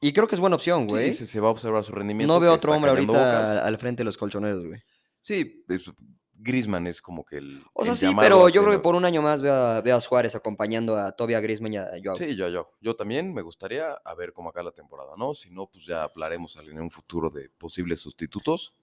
Y 0.00 0.12
creo 0.12 0.28
que 0.28 0.34
es 0.34 0.40
buena 0.40 0.56
opción, 0.56 0.86
güey. 0.88 1.12
Sí, 1.12 1.26
se, 1.26 1.40
va 1.40 1.48
a 1.48 1.52
observar 1.52 1.84
su 1.84 1.92
rendimiento. 1.92 2.32
no 2.32 2.40
veo 2.40 2.52
otro 2.52 2.72
hombre 2.72 2.90
ahorita 2.90 3.12
bocas. 3.12 3.64
al 3.64 3.78
frente 3.78 4.00
de 4.00 4.04
los 4.04 4.18
colchoneros, 4.18 4.64
güey. 4.64 4.82
Sí, 5.20 5.64
es- 5.68 5.92
Griezmann 6.38 6.86
es 6.86 7.00
como 7.00 7.24
que 7.24 7.38
el. 7.38 7.62
O 7.72 7.82
sea, 7.84 7.92
el 7.92 7.98
sí, 7.98 8.12
pero 8.18 8.48
yo 8.48 8.62
creo 8.62 8.74
que 8.74 8.80
por 8.80 8.94
un 8.94 9.04
año 9.04 9.22
más 9.22 9.40
veo 9.42 9.54
a, 9.54 9.80
veo 9.80 9.96
a 9.96 10.00
Suárez 10.00 10.34
acompañando 10.34 10.96
a 10.96 11.12
Tobia 11.12 11.40
Griezmann 11.40 11.72
y 11.72 11.78
a 11.78 11.88
Joao. 12.02 12.16
Sí, 12.16 12.36
yo, 12.36 12.48
yo. 12.48 12.66
Yo 12.80 12.94
también 12.94 13.32
me 13.32 13.42
gustaría 13.42 13.92
a 13.92 14.14
ver 14.14 14.32
cómo 14.32 14.50
acá 14.50 14.62
la 14.62 14.72
temporada, 14.72 15.12
¿no? 15.16 15.34
Si 15.34 15.50
no, 15.50 15.66
pues 15.66 15.86
ya 15.86 16.04
hablaremos 16.04 16.56
en 16.56 16.80
un 16.80 16.90
futuro 16.90 17.30
de 17.30 17.48
posibles 17.48 18.00
sustitutos. 18.00 18.74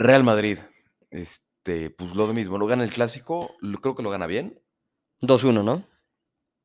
Real 0.00 0.24
Madrid, 0.24 0.58
este, 1.10 1.90
pues 1.90 2.14
lo 2.16 2.26
mismo, 2.32 2.56
lo 2.56 2.66
gana 2.66 2.84
el 2.84 2.90
clásico, 2.92 3.54
lo- 3.60 3.76
creo 3.78 3.94
que 3.94 4.02
lo 4.02 4.08
gana 4.08 4.26
bien. 4.26 4.58
2-1, 5.20 5.62
¿no? 5.62 5.86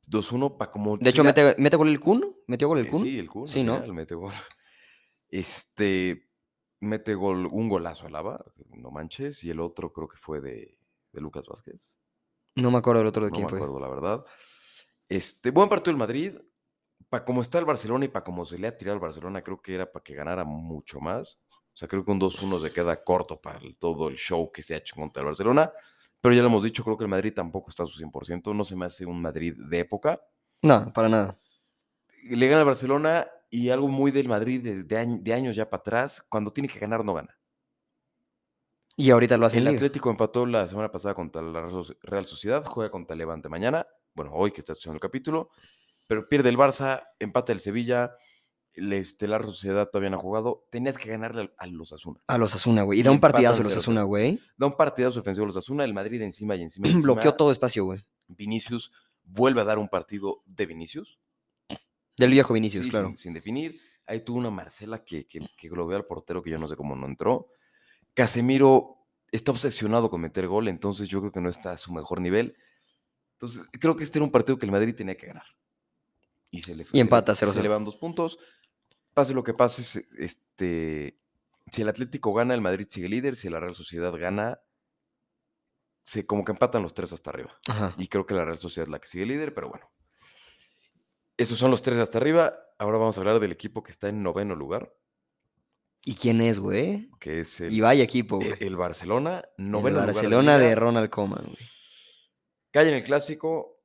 2-1 0.07 0.57
para 0.57 0.71
como. 0.71 0.97
De 0.97 1.09
hecho, 1.09 1.21
mete, 1.25 1.53
mete 1.57 1.75
gol 1.75 1.89
el 1.89 1.99
Kun. 1.99 2.33
¿Metió 2.47 2.69
gol 2.69 2.79
el 2.79 2.85
eh, 2.85 2.89
Kun? 2.89 3.01
Sí, 3.01 3.19
el 3.19 3.29
Kun. 3.29 3.45
Sí, 3.45 3.63
¿no? 3.63 3.75
final 3.75 3.93
mete 3.93 4.15
gol. 4.15 4.33
Este, 5.27 6.29
mete 6.79 7.13
gol, 7.15 7.47
un 7.51 7.67
golazo 7.67 8.05
a 8.05 8.09
Lava, 8.09 8.45
no 8.69 8.89
manches, 8.91 9.43
y 9.43 9.49
el 9.49 9.59
otro 9.59 9.91
creo 9.91 10.07
que 10.07 10.15
fue 10.17 10.39
de, 10.39 10.77
de 11.11 11.19
Lucas 11.21 11.45
Vázquez. 11.47 11.99
No 12.55 12.71
me 12.71 12.77
acuerdo 12.77 13.01
el 13.01 13.07
otro 13.07 13.25
de 13.25 13.31
No 13.31 13.35
quién 13.35 13.45
me 13.47 13.49
fue. 13.49 13.57
acuerdo, 13.59 13.79
la 13.79 13.89
verdad. 13.89 14.25
Este, 15.09 15.49
buen 15.51 15.67
partido 15.67 15.91
el 15.91 15.97
Madrid. 15.97 16.37
Para 17.09 17.25
como 17.25 17.41
está 17.41 17.59
el 17.59 17.65
Barcelona 17.65 18.05
y 18.05 18.07
para 18.07 18.23
como 18.23 18.45
se 18.45 18.57
le 18.57 18.67
ha 18.67 18.77
tirado 18.77 18.93
al 18.95 19.01
Barcelona, 19.01 19.43
creo 19.43 19.61
que 19.61 19.73
era 19.75 19.91
para 19.91 20.03
que 20.03 20.13
ganara 20.15 20.45
mucho 20.45 20.99
más. 21.01 21.41
O 21.75 21.77
sea, 21.77 21.87
creo 21.89 22.05
que 22.05 22.11
un 22.11 22.19
2-1 22.19 22.57
se 22.59 22.71
queda 22.71 23.03
corto 23.03 23.39
para 23.39 23.59
el- 23.59 23.77
todo 23.77 24.07
el 24.07 24.15
show 24.15 24.49
que 24.51 24.63
se 24.63 24.73
ha 24.73 24.77
hecho 24.77 24.95
contra 24.95 25.19
el 25.21 25.25
Barcelona. 25.27 25.71
Pero 26.21 26.33
ya 26.33 26.41
lo 26.41 26.47
hemos 26.47 26.63
dicho, 26.63 26.83
creo 26.83 26.97
que 26.97 27.03
el 27.03 27.09
Madrid 27.09 27.33
tampoco 27.35 27.69
está 27.69 27.83
a 27.83 27.85
su 27.85 27.97
100%. 27.97 28.53
No 28.53 28.63
se 28.63 28.75
me 28.75 28.85
hace 28.85 29.05
un 29.05 29.21
Madrid 29.21 29.53
de 29.57 29.79
época. 29.79 30.21
No, 30.63 30.91
para 30.93 31.09
nada. 31.09 31.37
Le 32.29 32.47
gana 32.47 32.61
al 32.61 32.65
Barcelona 32.65 33.27
y 33.49 33.69
algo 33.69 33.87
muy 33.89 34.09
del 34.11 34.27
Madrid 34.27 34.63
de, 34.63 34.83
de 34.83 34.97
añ- 34.97 35.21
de 35.21 35.33
años 35.33 35.55
ya 35.55 35.69
para 35.69 35.81
atrás, 35.81 36.25
cuando 36.29 36.51
tiene 36.51 36.67
que 36.69 36.79
ganar, 36.79 37.03
no 37.03 37.13
gana. 37.13 37.37
Y 38.97 39.11
ahorita 39.11 39.37
lo 39.37 39.45
hacen 39.45 39.59
El 39.59 39.65
liga. 39.65 39.75
Atlético 39.77 40.09
empató 40.09 40.45
la 40.45 40.65
semana 40.67 40.89
pasada 40.91 41.13
contra 41.13 41.41
la 41.41 41.59
Real 41.59 41.71
Soci- 41.71 41.97
Real 42.01 42.25
Sociedad, 42.25 42.63
juega 42.65 42.89
contra 42.89 43.15
Levante 43.15 43.49
mañana, 43.49 43.85
bueno, 44.13 44.31
hoy 44.33 44.51
que 44.51 44.61
está 44.61 44.71
escuchando 44.71 44.95
el 44.95 45.01
capítulo, 45.01 45.49
pero 46.07 46.27
pierde 46.29 46.49
el 46.49 46.57
Barça, 46.57 47.03
empata 47.19 47.51
el 47.51 47.59
Sevilla, 47.59 48.15
la 48.75 49.03
Sociedad 49.03 49.89
todavía 49.89 50.09
no 50.09 50.17
ha 50.17 50.19
jugado. 50.19 50.65
Tenías 50.69 50.97
que 50.97 51.09
ganarle 51.09 51.53
a 51.57 51.67
los 51.67 51.93
Asuna. 51.93 52.19
A 52.27 52.37
los 52.37 52.53
Asuna, 52.53 52.83
güey. 52.83 52.99
Y 52.99 53.01
Y 53.01 53.03
da 53.03 53.11
un 53.11 53.19
partidazo 53.19 53.63
los 53.63 53.73
0-0. 53.73 53.77
Asuna, 53.77 54.03
güey. 54.03 54.39
Da 54.57 54.67
un 54.67 54.75
partidazo 54.77 55.19
ofensivo 55.19 55.45
a 55.45 55.47
los 55.47 55.57
Asuna, 55.57 55.83
el 55.83 55.93
Madrid 55.93 56.21
encima 56.21 56.55
y 56.55 56.61
encima. 56.61 56.87
y 56.87 56.93
Bloqueó 57.01 57.29
encima. 57.31 57.37
todo 57.37 57.51
espacio, 57.51 57.85
güey. 57.85 58.03
Vinicius 58.27 58.91
vuelve 59.23 59.61
a 59.61 59.63
dar 59.63 59.77
un 59.77 59.87
partido 59.89 60.43
de 60.45 60.65
Vinicius. 60.65 61.19
Del 62.17 62.31
viejo 62.31 62.53
Vinicius, 62.53 62.85
sí, 62.85 62.91
claro. 62.91 63.07
sin, 63.07 63.17
sin 63.17 63.33
definir. 63.33 63.79
Ahí 64.07 64.21
tuvo 64.21 64.37
una 64.37 64.49
Marcela 64.49 65.03
que, 65.03 65.25
que, 65.27 65.39
que 65.57 65.69
globeó 65.69 65.97
al 65.97 66.05
portero 66.05 66.41
que 66.43 66.49
yo 66.51 66.57
no 66.59 66.67
sé 66.67 66.75
cómo 66.75 66.95
no 66.95 67.07
entró. 67.07 67.47
Casemiro 68.13 68.97
está 69.31 69.51
obsesionado 69.51 70.09
con 70.09 70.21
meter 70.21 70.47
gol, 70.47 70.67
entonces 70.67 71.07
yo 71.07 71.19
creo 71.19 71.31
que 71.31 71.41
no 71.41 71.49
está 71.49 71.71
a 71.71 71.77
su 71.77 71.91
mejor 71.93 72.21
nivel. 72.21 72.55
Entonces, 73.33 73.67
creo 73.79 73.95
que 73.95 74.03
este 74.05 74.19
era 74.19 74.23
un 74.23 74.31
partido 74.31 74.57
que 74.57 74.65
el 74.65 74.71
Madrid 74.71 74.95
tenía 74.95 75.17
que 75.17 75.27
ganar. 75.27 75.43
Y, 76.51 76.61
se 76.61 76.73
le, 76.75 76.83
Y 76.83 76.85
se 76.85 76.99
empata 76.99 77.35
Se 77.35 77.45
0-0. 77.45 77.61
le 77.61 77.67
van 77.67 77.83
dos 77.83 77.97
puntos. 77.97 78.37
Pase 79.15 79.33
lo 79.33 79.43
que 79.43 79.53
pase, 79.55 79.81
se- 79.83 80.05
este, 80.19 81.15
si 81.71 81.81
el 81.81 81.89
Atlético 81.89 82.33
gana, 82.33 82.53
el 82.53 82.61
Madrid 82.61 82.85
sigue 82.87 83.09
líder. 83.09 83.35
Si 83.35 83.49
la 83.49 83.59
Real 83.59 83.73
Sociedad 83.73 84.13
gana, 84.15 84.59
se 86.03 86.27
como 86.27 86.45
que 86.45 86.51
empatan 86.51 86.83
los 86.83 86.93
tres 86.93 87.11
hasta 87.13 87.31
arriba. 87.31 87.57
Ajá. 87.67 87.95
Y 87.97 88.07
creo 88.07 88.27
que 88.27 88.35
la 88.35 88.45
Real 88.45 88.57
Sociedad 88.59 88.87
es 88.87 88.91
la 88.91 88.99
que 88.99 89.07
sigue 89.07 89.25
líder, 89.25 89.53
pero 89.55 89.69
bueno. 89.69 89.89
Esos 91.37 91.57
son 91.57 91.71
los 91.71 91.81
tres 91.81 91.97
hasta 91.97 92.17
arriba. 92.19 92.53
Ahora 92.77 92.97
vamos 92.99 93.17
a 93.17 93.21
hablar 93.21 93.39
del 93.39 93.51
equipo 93.51 93.81
que 93.83 93.91
está 93.91 94.09
en 94.09 94.21
noveno 94.21 94.55
lugar, 94.55 94.93
¿Y 96.07 96.13
quién 96.15 96.39
es, 96.41 96.59
güey? 96.59 97.09
que 97.19 97.39
es 97.39 97.61
el, 97.61 97.73
Y 97.73 97.81
vaya 97.81 98.03
equipo, 98.03 98.39
el- 98.39 98.49
güey. 98.49 98.57
el 98.67 98.75
Barcelona. 98.75 99.43
El 99.57 99.71
Noveno 99.71 99.95
lugar 99.95 100.07
Barcelona 100.13 100.57
de 100.59 100.65
liga. 100.69 100.75
Ronald 100.79 101.09
Koeman, 101.09 101.45
güey. 101.45 101.69
Cae 102.71 102.89
en 102.89 102.93
el 102.95 103.03
clásico, 103.03 103.81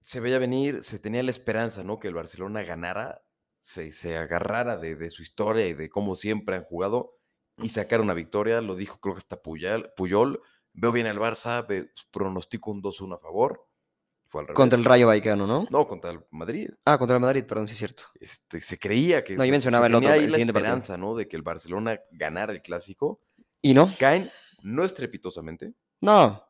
se 0.00 0.20
veía 0.20 0.38
venir, 0.38 0.82
se 0.82 0.98
tenía 1.00 1.22
la 1.22 1.30
esperanza, 1.30 1.82
¿no? 1.84 1.98
Que 1.98 2.08
el 2.08 2.14
Barcelona 2.14 2.62
ganara, 2.62 3.22
se, 3.60 3.92
se 3.92 4.16
agarrara 4.16 4.76
de, 4.76 4.96
de 4.96 5.10
su 5.10 5.22
historia 5.22 5.66
y 5.68 5.74
de 5.74 5.88
cómo 5.88 6.14
siempre 6.16 6.56
han 6.56 6.64
jugado 6.64 7.12
y 7.58 7.68
sacar 7.68 8.00
una 8.00 8.14
victoria. 8.14 8.60
Lo 8.60 8.74
dijo, 8.74 8.98
creo 8.98 9.14
que 9.14 9.18
hasta 9.18 9.40
Puyol. 9.40 9.92
Puyol. 9.96 10.40
Veo 10.72 10.92
bien 10.92 11.06
al 11.06 11.18
Barça, 11.18 11.66
ve- 11.66 11.90
pronostico 12.10 12.70
un 12.70 12.82
2-1 12.82 13.16
a 13.16 13.18
favor. 13.18 13.66
Fue 14.28 14.40
al 14.42 14.46
revés. 14.46 14.56
Contra 14.56 14.78
el 14.78 14.84
Rayo 14.84 15.08
Vallecano, 15.08 15.46
¿no? 15.46 15.66
No, 15.70 15.86
contra 15.88 16.12
el 16.12 16.20
Madrid. 16.30 16.70
Ah, 16.84 16.96
contra 16.96 17.16
el 17.16 17.20
Madrid, 17.20 17.44
perdón, 17.44 17.66
sí 17.66 17.72
es 17.72 17.78
cierto. 17.78 18.04
Este, 18.20 18.60
se 18.60 18.78
creía 18.78 19.24
que 19.24 19.36
No, 19.36 19.44
yo 19.44 19.50
mencionaba 19.50 19.86
se 19.86 19.88
el 19.90 19.94
otro, 19.96 20.12
el 20.12 20.14
la 20.26 20.30
siguiente 20.30 20.52
partido. 20.52 20.74
esperanza, 20.74 20.96
¿no? 20.96 21.16
De 21.16 21.26
que 21.26 21.36
el 21.36 21.42
Barcelona 21.42 21.98
ganara 22.12 22.52
el 22.52 22.62
clásico. 22.62 23.20
¿Y 23.60 23.74
no? 23.74 23.92
Caen, 23.98 24.30
no 24.62 24.84
estrepitosamente, 24.84 25.74
No. 26.00 26.42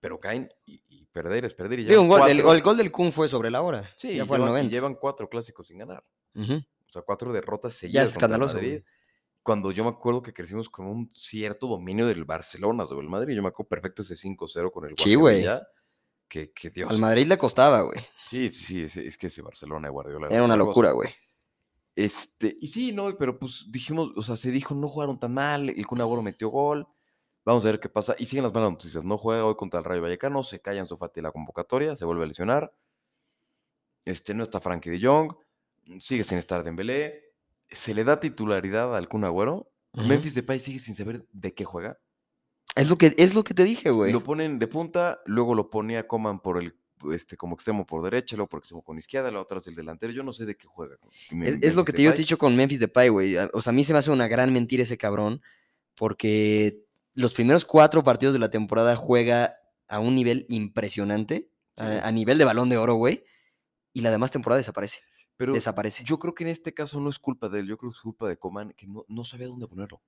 pero 0.00 0.20
caen 0.20 0.48
y, 0.64 0.80
y 0.88 1.04
perder 1.06 1.44
es 1.44 1.54
perder. 1.54 1.80
Y 1.80 1.84
Digo, 1.86 2.00
un 2.02 2.06
llevan 2.08 2.20
gol, 2.20 2.30
el, 2.30 2.38
el 2.56 2.62
gol 2.62 2.76
del 2.76 2.92
Kun 2.92 3.10
fue 3.10 3.26
sobre 3.26 3.50
la 3.50 3.60
hora. 3.62 3.90
Sí, 3.96 4.14
ya 4.14 4.24
fue 4.24 4.36
al 4.36 4.42
llevan, 4.42 4.50
y 4.50 4.62
90. 4.68 4.72
llevan 4.72 4.94
cuatro 4.94 5.28
clásicos 5.28 5.66
sin 5.66 5.78
ganar. 5.78 6.04
O 6.34 6.92
sea, 6.92 7.02
cuatro 7.02 7.32
derrotas 7.32 7.72
Ya 7.74 7.78
seguidas. 7.78 8.10
es 8.10 8.18
contra 8.18 8.26
el 8.26 8.42
escandaloso, 8.42 8.54
Madrid, 8.54 8.70
güey. 8.70 8.84
Cuando 9.42 9.72
yo 9.72 9.82
me 9.82 9.90
acuerdo 9.90 10.22
que 10.22 10.32
crecimos 10.32 10.70
con 10.70 10.86
un 10.86 11.10
cierto 11.14 11.66
dominio 11.66 12.06
del 12.06 12.24
Barcelona 12.24 12.86
sobre 12.86 13.02
el 13.04 13.10
Madrid. 13.10 13.34
Yo 13.34 13.42
me 13.42 13.48
acuerdo 13.48 13.68
perfecto 13.70 14.02
ese 14.02 14.14
5-0 14.14 14.70
con 14.70 14.84
el 14.88 14.94
Sí, 14.96 15.14
güey. 15.16 15.44
Que, 16.28 16.52
que 16.52 16.70
Dios. 16.70 16.90
Al 16.90 16.98
Madrid 16.98 17.26
le 17.26 17.36
costaba, 17.36 17.82
güey. 17.82 17.98
Sí, 18.26 18.50
sí, 18.50 18.64
sí. 18.64 18.82
Es, 18.82 18.96
es 18.96 19.18
que 19.18 19.26
ese 19.26 19.42
Barcelona 19.42 19.88
de 19.88 19.92
Guardiola. 19.92 20.28
Era 20.28 20.44
una 20.44 20.56
locura, 20.56 20.92
güey. 20.92 21.10
Este, 21.94 22.56
y 22.58 22.68
sí, 22.68 22.92
no, 22.92 23.16
pero 23.18 23.38
pues 23.38 23.66
dijimos, 23.68 24.12
o 24.16 24.22
sea, 24.22 24.36
se 24.36 24.50
dijo, 24.50 24.74
no 24.74 24.88
jugaron 24.88 25.18
tan 25.20 25.34
mal, 25.34 25.68
el 25.68 25.86
Kun 25.86 26.00
Agüero 26.00 26.22
metió 26.22 26.48
gol, 26.48 26.86
vamos 27.44 27.64
a 27.64 27.68
ver 27.68 27.80
qué 27.80 27.88
pasa. 27.90 28.14
Y 28.18 28.24
siguen 28.26 28.44
las 28.44 28.54
malas 28.54 28.70
noticias, 28.70 29.04
no 29.04 29.18
juega 29.18 29.44
hoy 29.44 29.56
contra 29.56 29.78
el 29.80 29.84
Rayo 29.84 30.00
Vallecano, 30.00 30.42
se 30.42 30.60
calla 30.60 30.80
en 30.80 30.86
su 30.86 30.96
Fati 30.96 31.20
la 31.20 31.32
convocatoria, 31.32 31.94
se 31.94 32.06
vuelve 32.06 32.24
a 32.24 32.26
lesionar. 32.26 32.72
Este, 34.04 34.32
no 34.34 34.42
está 34.42 34.60
Frankie 34.60 34.90
de 34.90 35.06
Jong, 35.06 35.34
sigue 35.98 36.24
sin 36.24 36.38
estar 36.38 36.62
Dembélé, 36.64 37.32
se 37.68 37.94
le 37.94 38.04
da 38.04 38.20
titularidad 38.20 38.96
al 38.96 39.08
Kun 39.08 39.24
Agüero. 39.24 39.68
Memphis 39.94 40.34
Depay 40.34 40.58
sigue 40.58 40.78
sin 40.78 40.94
saber 40.94 41.26
de 41.32 41.52
qué 41.52 41.64
juega. 41.64 41.98
Es 42.74 42.88
lo 42.88 42.96
que, 42.96 43.14
es 43.18 43.34
lo 43.34 43.44
que 43.44 43.52
te 43.52 43.64
dije, 43.64 43.90
güey. 43.90 44.10
Lo 44.12 44.22
ponen 44.22 44.58
de 44.58 44.66
punta, 44.66 45.20
luego 45.26 45.54
lo 45.54 45.68
pone 45.68 45.98
a 45.98 46.06
Coman 46.06 46.40
por 46.40 46.58
el 46.62 46.72
este, 47.12 47.36
como 47.36 47.54
extremo 47.56 47.84
por 47.84 48.02
derecha, 48.02 48.36
luego 48.36 48.48
por 48.48 48.58
extremo 48.58 48.80
con 48.82 48.96
izquierda, 48.96 49.30
la 49.30 49.40
otra 49.40 49.58
es 49.58 49.66
el 49.66 49.74
delantero. 49.74 50.12
Yo 50.12 50.22
no 50.22 50.32
sé 50.32 50.46
de 50.46 50.56
qué 50.56 50.66
juega. 50.66 50.96
Me- 51.30 51.48
Es, 51.48 51.58
es 51.60 51.74
lo 51.74 51.84
que 51.84 51.92
te, 51.92 52.02
yo 52.02 52.10
te 52.14 52.20
he 52.20 52.24
dicho 52.24 52.38
con 52.38 52.54
Memphis 52.56 52.80
Depay, 52.80 53.08
güey. 53.10 53.36
O 53.52 53.60
sea, 53.60 53.70
a 53.72 53.74
mí 53.74 53.84
se 53.84 53.92
me 53.92 53.98
hace 53.98 54.10
una 54.12 54.28
gran 54.28 54.52
mentira 54.52 54.84
ese 54.84 54.96
cabrón, 54.96 55.42
porque 55.94 56.84
los 57.14 57.34
primeros 57.34 57.64
cuatro 57.64 58.02
partidos 58.02 58.32
de 58.32 58.38
la 58.38 58.50
temporada 58.50 58.96
juega 58.96 59.54
a 59.88 59.98
un 59.98 60.14
nivel 60.14 60.46
impresionante, 60.48 61.50
a, 61.76 61.86
a 62.08 62.12
nivel 62.12 62.38
de 62.38 62.44
balón 62.44 62.68
de 62.68 62.78
oro, 62.78 62.94
güey, 62.94 63.24
y 63.92 64.00
la 64.00 64.10
demás 64.10 64.30
temporada 64.30 64.58
desaparece. 64.58 65.00
Pero 65.42 65.52
desaparece. 65.54 66.04
Yo 66.04 66.18
creo 66.18 66.34
que 66.34 66.44
en 66.44 66.50
este 66.50 66.72
caso 66.72 67.00
no 67.00 67.10
es 67.10 67.18
culpa 67.18 67.48
de 67.48 67.60
él, 67.60 67.66
yo 67.66 67.76
creo 67.76 67.90
que 67.90 67.96
es 67.96 68.02
culpa 68.02 68.28
de 68.28 68.36
Coman, 68.38 68.72
que 68.74 68.86
no, 68.86 69.04
no 69.08 69.24
sabía 69.24 69.48
dónde 69.48 69.66
ponerlo. 69.66 70.00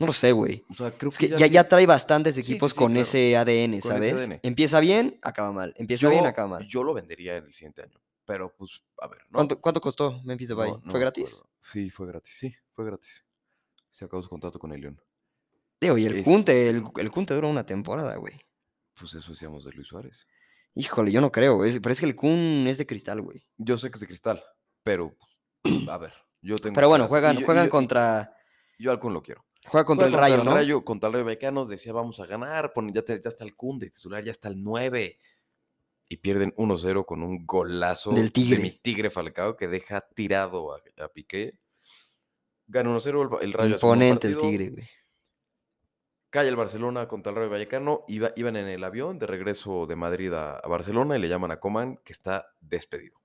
No 0.00 0.06
lo 0.06 0.12
sé, 0.12 0.32
güey. 0.32 0.64
O 0.70 0.74
sea, 0.74 0.90
creo 0.90 1.08
Es 1.10 1.18
que 1.18 1.28
que 1.28 1.36
ya, 1.36 1.46
sí- 1.46 1.52
ya 1.52 1.68
trae 1.68 1.86
bastantes 1.86 2.36
equipos 2.38 2.72
sí, 2.72 2.78
con 2.78 2.92
claro. 2.92 3.02
ese 3.02 3.36
ADN, 3.36 3.74
ese 3.74 3.88
¿sabes? 3.88 4.12
ADN. 4.28 4.40
Empieza 4.42 4.80
bien, 4.80 5.18
acaba 5.22 5.52
mal. 5.52 5.72
Empieza 5.76 6.02
yo, 6.02 6.10
bien, 6.10 6.26
acaba 6.26 6.48
mal. 6.48 6.66
yo 6.66 6.82
lo 6.84 6.94
vendería 6.94 7.36
en 7.36 7.44
el 7.44 7.52
siguiente 7.54 7.82
año. 7.82 8.00
Pero 8.24 8.52
pues, 8.56 8.82
a 9.00 9.08
ver, 9.08 9.20
¿no? 9.30 9.36
¿Cuánto, 9.38 9.60
cuánto 9.60 9.80
costó 9.80 10.20
Memphis 10.24 10.48
Depay? 10.48 10.70
No- 10.70 10.80
no 10.84 10.90
¿Fue 10.90 11.00
gratis? 11.00 11.42
Sí, 11.60 11.90
fue 11.90 12.06
gratis, 12.06 12.34
sí, 12.36 12.54
fue 12.74 12.84
gratis. 12.84 13.24
Se 13.90 14.04
acabó 14.04 14.22
su 14.22 14.28
contrato 14.28 14.58
con 14.58 14.72
el 14.72 14.80
León. 14.82 15.00
Digo, 15.80 15.96
y 15.98 16.06
el 16.06 16.18
Es- 16.18 16.24
Kunte, 16.24 16.68
el, 16.68 16.84
el 16.96 17.10
Kunte 17.10 17.34
dura 17.34 17.48
una 17.48 17.64
temporada, 17.66 18.16
güey. 18.16 18.34
Pues 18.94 19.14
eso 19.14 19.30
decíamos 19.32 19.64
de 19.64 19.72
Luis 19.72 19.86
Suárez. 19.88 20.26
Híjole, 20.78 21.10
yo 21.10 21.20
no 21.20 21.32
creo, 21.32 21.56
güey. 21.56 21.78
Pero 21.80 21.92
es 21.92 21.98
que 22.00 22.06
el 22.06 22.14
Kun 22.14 22.66
es 22.68 22.78
de 22.78 22.86
cristal, 22.86 23.20
güey. 23.20 23.44
Yo 23.56 23.76
sé 23.76 23.90
que 23.90 23.94
es 23.96 24.00
de 24.00 24.06
cristal, 24.06 24.42
pero 24.84 25.16
pues, 25.62 25.88
a 25.88 25.98
ver, 25.98 26.12
yo 26.40 26.56
tengo 26.56 26.74
Pero 26.76 26.88
bueno, 26.88 27.08
juegan, 27.08 27.36
yo- 27.36 27.44
juegan 27.44 27.64
yo- 27.66 27.70
contra. 27.70 28.32
Yo 28.78 28.92
al 28.92 29.00
Kun 29.00 29.12
lo 29.12 29.22
quiero. 29.22 29.44
Juega 29.66 29.84
contra 29.84 30.06
el 30.06 30.12
Rayo, 30.12 30.44
¿no? 30.44 30.54
Rayo, 30.54 30.84
contra 30.84 31.08
el 31.08 31.14
Rayo 31.24 31.66
decía 31.66 31.92
vamos 31.92 32.20
a 32.20 32.26
ganar, 32.26 32.72
pone- 32.72 32.92
ya, 32.94 33.02
te- 33.02 33.20
ya 33.20 33.28
está 33.28 33.42
el 33.44 33.56
Kun 33.56 33.80
de 33.80 33.90
titular, 33.90 34.22
ya 34.22 34.30
está 34.30 34.48
el 34.48 34.62
9. 34.62 35.18
Y 36.08 36.16
pierden 36.18 36.54
1-0 36.56 37.04
con 37.04 37.22
un 37.22 37.44
golazo 37.44 38.12
Del 38.12 38.32
Tigre. 38.32 38.56
de 38.58 38.62
mi 38.62 38.70
Tigre 38.70 39.10
Falcao 39.10 39.56
que 39.56 39.66
deja 39.68 40.00
tirado 40.14 40.72
a, 40.74 40.80
a 41.04 41.08
Piqué. 41.08 41.58
Gana 42.68 42.88
1-0 42.90 43.40
el, 43.40 43.44
el 43.48 43.52
Rayo. 43.52 43.74
Imponente 43.74 44.28
el 44.28 44.38
Tigre, 44.38 44.70
güey. 44.70 44.88
Cae 46.30 46.48
el 46.48 46.56
Barcelona 46.56 47.08
contra 47.08 47.30
el 47.30 47.36
Rayo 47.36 47.50
Vallecano. 47.50 48.04
Iba, 48.06 48.32
iban 48.36 48.56
en 48.56 48.66
el 48.68 48.84
avión 48.84 49.18
de 49.18 49.26
regreso 49.26 49.86
de 49.86 49.96
Madrid 49.96 50.32
a, 50.34 50.58
a 50.58 50.68
Barcelona 50.68 51.16
y 51.16 51.20
le 51.20 51.28
llaman 51.28 51.50
a 51.50 51.58
Coman 51.60 51.96
que 52.04 52.12
está 52.12 52.46
despedido. 52.60 53.18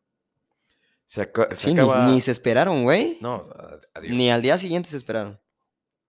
Se, 1.05 1.21
aca- 1.21 1.49
se 1.51 1.55
Sí, 1.67 1.73
ni- 1.73 1.79
acaba. 1.81 2.07
ni, 2.07 2.21
se 2.21 2.31
esperaron, 2.31 2.83
güey. 2.83 3.17
No, 3.21 3.47
adiós. 3.93 4.13
Ni 4.15 4.31
al 4.31 4.41
día 4.41 4.57
siguiente 4.57 4.89
se 4.89 4.97
esperaron. 4.97 5.39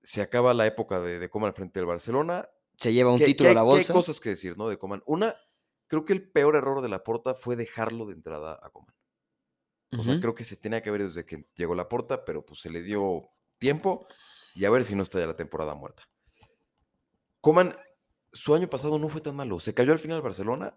Se 0.02 0.22
acaba 0.22 0.54
la 0.54 0.66
época 0.66 1.00
de, 1.00 1.18
de 1.18 1.28
Coman 1.28 1.52
frente 1.54 1.80
al 1.80 1.86
Barcelona. 1.86 2.48
Se 2.76 2.92
lleva 2.92 3.10
un 3.12 3.18
¿Qué- 3.18 3.26
título 3.26 3.50
a 3.50 3.54
la 3.54 3.62
bolsa. 3.62 3.92
hay 3.92 3.96
cosas 3.98 4.20
que 4.20 4.30
decir, 4.30 4.56
¿no? 4.56 4.68
De 4.68 4.78
Coman. 4.78 5.02
Una, 5.06 5.34
creo 5.88 6.04
que 6.04 6.12
el 6.12 6.30
peor 6.30 6.54
error 6.54 6.80
de 6.80 6.88
la 6.88 7.02
porta 7.02 7.34
fue 7.34 7.56
dejarlo 7.56 8.06
de 8.06 8.14
entrada 8.14 8.58
a 8.62 8.70
Coman. 8.70 8.94
O 9.98 10.02
sea, 10.02 10.18
creo 10.18 10.34
que 10.34 10.42
se 10.42 10.56
tenía 10.56 10.82
que 10.82 10.90
ver 10.90 11.04
desde 11.04 11.24
que 11.24 11.46
llegó 11.54 11.74
la 11.76 11.88
porta, 11.88 12.24
pero 12.24 12.44
pues 12.44 12.60
se 12.60 12.68
le 12.68 12.82
dio 12.82 13.20
tiempo 13.58 14.04
y 14.54 14.64
a 14.64 14.70
ver 14.70 14.84
si 14.84 14.96
no 14.96 15.02
está 15.04 15.20
ya 15.20 15.26
la 15.28 15.36
temporada 15.36 15.74
muerta. 15.74 16.02
Coman, 17.44 17.76
su 18.32 18.54
año 18.54 18.70
pasado 18.70 18.98
no 18.98 19.10
fue 19.10 19.20
tan 19.20 19.36
malo. 19.36 19.60
Se 19.60 19.74
cayó 19.74 19.92
al 19.92 19.98
final 19.98 20.22
Barcelona, 20.22 20.74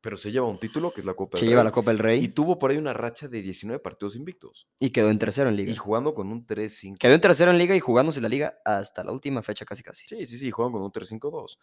pero 0.00 0.16
se 0.16 0.30
lleva 0.30 0.46
un 0.46 0.60
título, 0.60 0.94
que 0.94 1.00
es 1.00 1.04
la 1.04 1.14
Copa 1.14 1.36
Se 1.36 1.44
del 1.44 1.50
lleva 1.50 1.62
Rey, 1.62 1.66
la 1.66 1.72
Copa 1.72 1.90
del 1.90 1.98
Y 1.98 2.02
Rey 2.02 2.28
tuvo 2.28 2.60
por 2.60 2.70
ahí 2.70 2.76
una 2.76 2.92
racha 2.92 3.26
de 3.26 3.42
19 3.42 3.80
partidos 3.80 4.14
invictos. 4.14 4.68
y 4.78 4.90
quedó 4.90 5.10
en 5.10 5.18
tercero 5.18 5.50
en 5.50 5.56
liga. 5.56 5.72
Y 5.72 5.74
jugando 5.74 6.14
con 6.14 6.30
un 6.30 6.46
3-5. 6.46 6.96
Quedó 6.98 7.12
en 7.12 7.20
tercero 7.20 7.50
en 7.50 7.58
liga 7.58 7.74
y 7.74 7.80
jugándose 7.80 8.20
la 8.20 8.28
liga 8.28 8.56
hasta 8.64 9.02
la 9.02 9.10
última 9.10 9.42
fecha 9.42 9.64
casi 9.64 9.82
casi. 9.82 10.06
Sí, 10.06 10.26
sí, 10.26 10.38
sí, 10.38 10.48
juegan 10.52 10.72
con 10.72 10.82
un 10.82 10.92
3-5-2. 10.92 11.58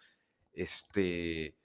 Este. 0.52 1.56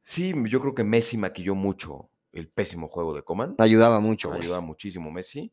Sí, 0.00 0.34
yo 0.48 0.60
creo 0.60 0.74
que 0.74 0.82
Messi 0.82 1.16
maquilló 1.18 1.54
mucho 1.54 2.10
el 2.32 2.48
pésimo 2.48 2.88
juego 2.88 3.14
de 3.14 3.22
Coman. 3.22 3.54
Ayudaba 3.58 4.00
mucho, 4.00 4.30
güey. 4.30 4.40
Ayuda 4.40 4.60
muchísimo 4.60 5.12
Messi. 5.12 5.52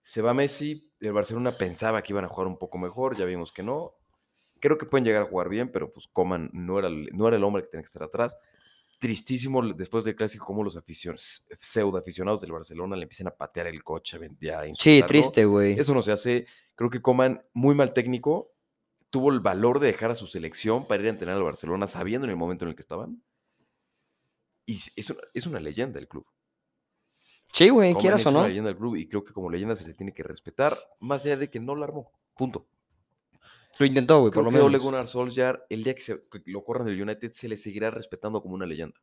Se 0.00 0.22
va 0.22 0.32
Messi. 0.32 0.90
El 0.98 1.12
Barcelona 1.12 1.58
pensaba 1.58 2.00
que 2.02 2.14
iban 2.14 2.24
a 2.24 2.28
jugar 2.28 2.46
un 2.46 2.56
poco 2.56 2.78
mejor. 2.78 3.18
Ya 3.18 3.26
vimos 3.26 3.52
que 3.52 3.62
no. 3.62 3.99
Creo 4.60 4.78
que 4.78 4.86
pueden 4.86 5.04
llegar 5.04 5.22
a 5.22 5.26
jugar 5.26 5.48
bien, 5.48 5.70
pero 5.70 5.92
pues 5.92 6.06
Coman 6.06 6.50
no 6.52 6.78
era 6.78 6.88
el, 6.88 7.08
no 7.12 7.26
era 7.26 7.36
el 7.36 7.44
hombre 7.44 7.62
que 7.62 7.68
tenía 7.68 7.82
que 7.82 7.88
estar 7.88 8.02
atrás. 8.02 8.36
Tristísimo 8.98 9.62
después 9.72 10.04
del 10.04 10.14
clásico, 10.14 10.44
como 10.44 10.62
los 10.62 10.76
aficionados, 10.76 11.46
pseudo 11.58 11.96
aficionados 11.96 12.42
del 12.42 12.52
Barcelona 12.52 12.96
le 12.96 13.04
empiezan 13.04 13.28
a 13.28 13.30
patear 13.30 13.66
el 13.66 13.82
coche, 13.82 14.18
a 14.52 14.64
Sí, 14.78 15.02
triste, 15.06 15.46
güey. 15.46 15.78
Eso 15.78 15.94
no 15.94 16.02
se 16.02 16.12
hace. 16.12 16.46
Creo 16.74 16.90
que 16.90 17.00
Coman, 17.00 17.42
muy 17.54 17.74
mal 17.74 17.94
técnico, 17.94 18.52
tuvo 19.08 19.32
el 19.32 19.40
valor 19.40 19.80
de 19.80 19.88
dejar 19.88 20.10
a 20.10 20.14
su 20.14 20.26
selección 20.26 20.86
para 20.86 21.02
ir 21.02 21.08
a 21.08 21.12
entrenar 21.12 21.36
al 21.36 21.42
Barcelona 21.42 21.86
sabiendo 21.86 22.26
en 22.26 22.30
el 22.30 22.36
momento 22.36 22.64
en 22.64 22.70
el 22.70 22.74
que 22.74 22.82
estaban. 22.82 23.22
Y 24.66 24.74
es 24.74 25.10
una, 25.10 25.20
es 25.34 25.46
una 25.46 25.60
leyenda 25.60 25.98
el 25.98 26.06
club. 26.06 26.26
Sí, 27.52 27.68
güey, 27.68 27.94
quieras 27.94 28.20
es 28.20 28.26
o 28.26 28.30
una 28.30 28.42
no. 28.42 28.48
leyenda 28.48 28.68
del 28.68 28.78
club 28.78 28.96
y 28.96 29.08
creo 29.08 29.24
que 29.24 29.32
como 29.32 29.50
leyenda 29.50 29.74
se 29.74 29.86
le 29.86 29.94
tiene 29.94 30.12
que 30.12 30.22
respetar, 30.22 30.78
más 31.00 31.24
allá 31.24 31.36
de 31.36 31.50
que 31.50 31.58
no 31.58 31.74
la 31.74 31.86
armó. 31.86 32.12
Punto. 32.36 32.68
Lo 33.78 33.86
intentó, 33.86 34.20
güey, 34.20 34.32
por 34.32 34.42
Creo 34.42 34.44
lo 34.44 34.50
que 34.50 34.62
Ole 34.62 34.72
menos. 34.72 34.84
Gunnar 34.84 35.06
Solskjaer, 35.08 35.62
el 35.70 35.84
día 35.84 35.94
que, 35.94 36.02
se- 36.02 36.22
que 36.30 36.42
lo 36.46 36.62
corran 36.64 36.86
del 36.86 37.00
United, 37.00 37.30
se 37.30 37.48
le 37.48 37.56
seguirá 37.56 37.90
respetando 37.90 38.42
como 38.42 38.54
una 38.54 38.66
leyenda. 38.66 39.00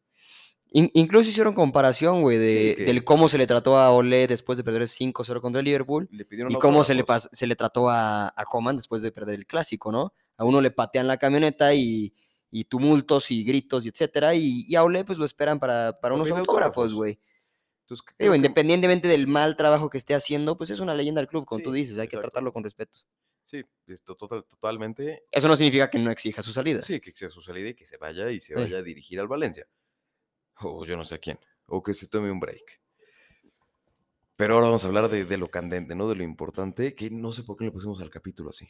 In- 0.71 0.91
incluso 0.93 1.29
hicieron 1.29 1.53
comparación, 1.53 2.21
güey, 2.21 2.37
de, 2.37 2.75
que- 2.75 2.83
del 2.85 3.03
cómo 3.05 3.29
se 3.29 3.37
le 3.37 3.47
trató 3.47 3.77
a 3.77 3.91
Ole 3.91 4.27
después 4.27 4.57
de 4.57 4.63
perder 4.65 4.83
5-0 4.87 5.39
contra 5.41 5.59
el 5.59 5.65
Liverpool 5.65 6.09
Le 6.11 6.27
y 6.49 6.55
cómo 6.55 6.83
se 6.83 6.93
le, 6.93 7.05
se 7.31 7.47
le 7.47 7.55
trató 7.55 7.89
a, 7.89 8.27
a 8.35 8.45
Coman 8.45 8.75
después 8.75 9.01
de 9.01 9.11
perder 9.11 9.35
el 9.35 9.45
clásico, 9.47 9.91
¿no? 9.91 10.13
A 10.35 10.43
uno 10.43 10.59
le 10.61 10.69
patean 10.71 11.07
la 11.07 11.17
camioneta 11.17 11.73
y, 11.73 12.13
y 12.51 12.65
tumultos 12.65 13.31
y 13.31 13.45
gritos 13.45 13.85
y 13.85 13.89
etcétera, 13.89 14.35
y, 14.35 14.65
y 14.67 14.75
a 14.75 14.83
Ole 14.83 15.05
pues 15.05 15.17
lo 15.17 15.23
esperan 15.25 15.59
para, 15.59 15.97
para 16.01 16.13
unos 16.15 16.29
autógrafos, 16.29 16.57
autógrafos. 16.57 16.93
güey. 16.93 17.19
Entonces, 17.85 18.05
creo 18.05 18.15
Digo, 18.19 18.31
que- 18.33 18.35
independientemente 18.37 19.07
del 19.07 19.25
mal 19.27 19.55
trabajo 19.55 19.89
que 19.89 19.97
esté 19.97 20.13
haciendo, 20.13 20.57
pues 20.57 20.69
es 20.69 20.81
una 20.81 20.93
leyenda 20.93 21.21
del 21.21 21.29
club, 21.29 21.45
como 21.45 21.63
tú 21.63 21.71
dices, 21.71 21.97
hay 21.97 22.09
que 22.09 22.17
tratarlo 22.17 22.51
con 22.51 22.63
respeto. 22.63 22.99
Sí, 23.49 23.63
esto 23.87 24.15
total- 24.15 24.43
totalmente. 24.45 25.23
Eso 25.31 25.47
no 25.47 25.55
significa 25.55 25.89
que 25.89 25.99
no 25.99 26.11
exija 26.11 26.41
su 26.41 26.51
salida. 26.51 26.81
Sí, 26.81 26.99
que 26.99 27.13
sea 27.15 27.29
su 27.29 27.41
salida 27.41 27.69
y 27.69 27.75
que 27.75 27.85
se 27.85 27.97
vaya 27.97 28.29
y 28.29 28.39
se 28.41 28.53
Sí. 28.53 28.59
vaya 28.61 28.77
a 28.77 28.81
dirigir 28.81 29.19
al 29.19 29.27
Valencia. 29.27 29.65
O 30.59 30.83
yo 30.85 30.97
no 30.97 31.05
sé 31.05 31.15
a 31.15 31.17
quién. 31.19 31.39
O 31.65 31.81
que 31.81 31.93
se 31.93 32.07
tome 32.07 32.29
un 32.29 32.39
break. 32.41 32.81
Pero 34.35 34.53
ahora 34.55 34.67
vamos 34.67 34.83
a 34.83 34.87
hablar 34.87 35.07
de, 35.09 35.25
de 35.25 35.37
lo 35.37 35.47
candente, 35.47 35.95
¿no? 35.95 36.07
De 36.09 36.15
lo 36.15 36.23
importante, 36.23 36.93
que 36.93 37.09
no 37.09 37.31
sé 37.31 37.43
por 37.43 37.57
qué 37.57 37.65
le 37.65 37.71
pusimos 37.71 38.01
al 38.01 38.09
capítulo 38.09 38.49
así. 38.51 38.69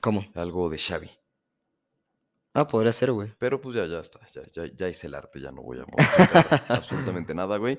¿Cómo? 0.00 0.24
Algo 0.34 0.70
de 0.70 0.78
Xavi. 0.78 1.10
Ah, 2.54 2.66
podría 2.68 2.92
ser, 2.92 3.10
güey. 3.10 3.34
Pero 3.38 3.60
pues 3.60 3.74
ya, 3.74 3.86
ya 3.86 3.98
está. 4.00 4.20
Ya, 4.28 4.42
ya, 4.52 4.66
ya 4.72 4.88
hice 4.88 5.08
el 5.08 5.14
arte, 5.14 5.40
ya 5.40 5.50
no 5.50 5.62
voy 5.62 5.78
a 5.80 5.84
absolutamente 6.68 7.34
nada, 7.34 7.56
güey. 7.56 7.78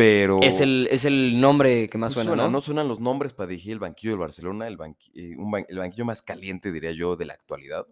Pero... 0.00 0.40
Es 0.42 0.60
el, 0.62 0.88
es 0.90 1.04
el 1.04 1.38
nombre 1.38 1.88
que 1.90 1.98
más 1.98 2.14
suena, 2.14 2.48
¿no? 2.48 2.60
suenan 2.62 2.88
los 2.88 3.00
nombres 3.00 3.34
para 3.34 3.48
dirigir 3.48 3.72
el 3.72 3.78
banquillo 3.80 4.12
del 4.12 4.20
Barcelona, 4.20 4.66
el, 4.66 4.78
eh, 5.14 5.34
un 5.36 5.52
ban- 5.52 5.66
el 5.68 5.76
banquillo 5.78 6.06
más 6.06 6.22
caliente, 6.22 6.72
diría 6.72 6.92
yo, 6.92 7.16
de 7.16 7.26
la 7.26 7.34
actualidad. 7.34 7.86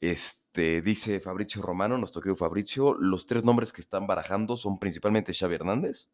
Este, 0.00 0.82
dice 0.82 1.18
Fabricio 1.18 1.62
Romano, 1.62 1.98
nuestro 1.98 2.20
querido 2.22 2.36
Fabricio, 2.36 2.94
los 2.94 3.26
tres 3.26 3.42
nombres 3.42 3.72
que 3.72 3.80
están 3.80 4.06
barajando 4.06 4.56
son 4.56 4.78
principalmente 4.78 5.32
Xavi 5.34 5.54
Hernández, 5.56 6.10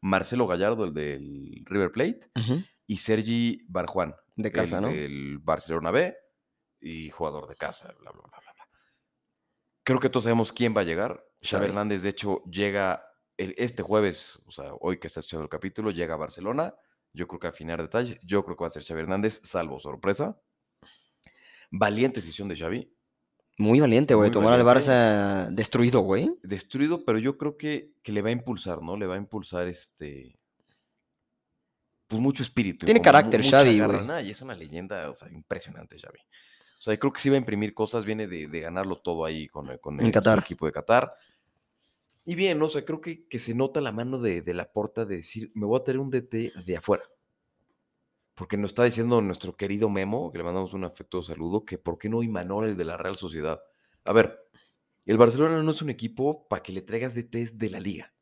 Marcelo 0.00 0.46
Gallardo, 0.46 0.84
el 0.84 0.94
del 0.94 1.62
River 1.66 1.92
Plate, 1.92 2.20
y 2.86 2.96
Sergi 2.98 3.64
Barjuan, 3.68 4.14
De 4.36 4.50
casa, 4.50 4.76
el 4.78 4.82
¿no? 4.82 4.88
del 4.88 5.38
Barcelona 5.38 5.90
B 5.90 6.16
y 6.80 7.10
jugador 7.10 7.48
de 7.48 7.56
casa, 7.56 7.94
bla, 8.00 8.12
bla, 8.12 8.22
bla. 8.22 8.42
Creo 9.82 10.00
que 10.00 10.08
todos 10.08 10.24
sabemos 10.24 10.52
quién 10.52 10.74
va 10.76 10.80
a 10.80 10.84
llegar. 10.84 11.22
Xavi. 11.42 11.66
Hernández, 11.66 12.02
de 12.02 12.08
hecho, 12.08 12.42
llega 12.44 13.05
el- 13.38 13.54
este 13.58 13.82
jueves, 13.82 14.42
o 14.46 14.50
sea, 14.50 14.72
hoy 14.80 14.98
que 14.98 15.06
está 15.06 15.20
escuchando 15.20 15.44
el 15.44 15.48
capítulo, 15.50 15.90
llega 15.90 16.14
a 16.14 16.18
Barcelona. 16.18 16.74
Yo 17.12 17.26
creo 17.26 17.40
que 17.40 17.46
a 17.46 17.50
afinar 17.50 17.80
detalles. 17.80 18.18
Yo 18.22 18.44
creo 18.44 18.56
que 18.56 18.62
va 18.64 18.68
a 18.68 18.70
ser 18.70 18.84
Xavi 18.84 19.00
Hernández, 19.00 19.40
salvo 19.42 19.80
sorpresa. 19.80 20.38
Valiente 21.70 22.20
decisión 22.20 22.48
de 22.48 22.56
Xavi. 22.56 22.92
Muy 23.58 23.80
valiente, 23.80 24.14
güey. 24.14 24.30
Tomar 24.30 24.52
al. 24.52 24.62
Barça 24.66 25.48
destruido, 25.48 26.00
güey. 26.00 26.30
Destruido, 26.42 27.04
pero 27.04 27.18
yo 27.18 27.38
creo 27.38 27.56
que, 27.56 27.94
que 28.02 28.12
le 28.12 28.20
va 28.22 28.28
a 28.28 28.32
impulsar, 28.32 28.82
¿no? 28.82 28.96
Le 28.98 29.06
va 29.06 29.14
a 29.14 29.18
impulsar 29.18 29.66
este. 29.66 30.38
Pues 32.06 32.20
mucho 32.20 32.42
espíritu. 32.42 32.84
Tiene 32.86 33.00
carácter, 33.00 33.42
Xavi, 33.42 33.80
güey. 33.80 34.26
Y 34.26 34.30
es 34.30 34.42
una 34.42 34.54
leyenda, 34.54 35.10
o 35.10 35.14
sea, 35.14 35.28
impresionante, 35.32 35.96
Xavi. 35.98 36.18
O 36.78 36.82
sea, 36.82 36.96
creo 36.98 37.12
que 37.12 37.20
sí 37.20 37.30
va 37.30 37.36
a 37.36 37.38
imprimir 37.38 37.72
cosas, 37.74 38.04
viene 38.04 38.26
de, 38.28 38.46
de 38.46 38.60
ganarlo 38.60 38.98
todo 39.00 39.24
ahí 39.24 39.48
con, 39.48 39.68
el- 39.70 39.80
con 39.80 39.94
En 39.98 40.00
el, 40.00 40.06
su 40.06 40.12
Qatar. 40.12 40.38
equipo 40.38 40.66
de 40.66 40.72
Qatar. 40.72 41.12
Y 42.26 42.34
bien, 42.34 42.60
o 42.60 42.68
sea, 42.68 42.84
creo 42.84 43.00
que, 43.00 43.26
que 43.26 43.38
se 43.38 43.54
nota 43.54 43.80
la 43.80 43.90
mano 43.90 44.18
de, 44.18 44.42
de 44.42 44.52
la 44.52 44.70
porta 44.70 45.06
de 45.06 45.16
decir, 45.16 45.50
me 45.54 45.64
voy 45.64 45.80
a 45.80 45.84
tener 45.84 46.00
un 46.00 46.10
DT 46.10 46.52
de 46.66 46.76
afuera. 46.76 47.04
Porque 48.34 48.58
nos 48.58 48.72
está 48.72 48.84
diciendo 48.84 49.20
nuestro 49.22 49.56
querido 49.56 49.88
Memo, 49.88 50.30
que 50.30 50.38
le 50.38 50.44
mandamos 50.44 50.74
un 50.74 50.84
afectuoso 50.84 51.32
saludo, 51.32 51.64
que 51.64 51.78
por 51.78 51.98
qué 51.98 52.08
no 52.10 52.22
Imanol, 52.22 52.68
el 52.68 52.76
de 52.76 52.84
la 52.84 52.98
Real 52.98 53.16
Sociedad. 53.16 53.60
A 54.04 54.12
ver, 54.12 54.38
el 55.06 55.18
Barcelona 55.18 55.62
no 55.62 55.70
es 55.70 55.82
un 55.82 55.90
equipo 55.90 56.46
para 56.48 56.62
que 56.62 56.72
le 56.72 56.82
traigas 56.82 57.14
DTs 57.14 57.58
de 57.58 57.70
la 57.70 57.80
liga. 57.80 58.14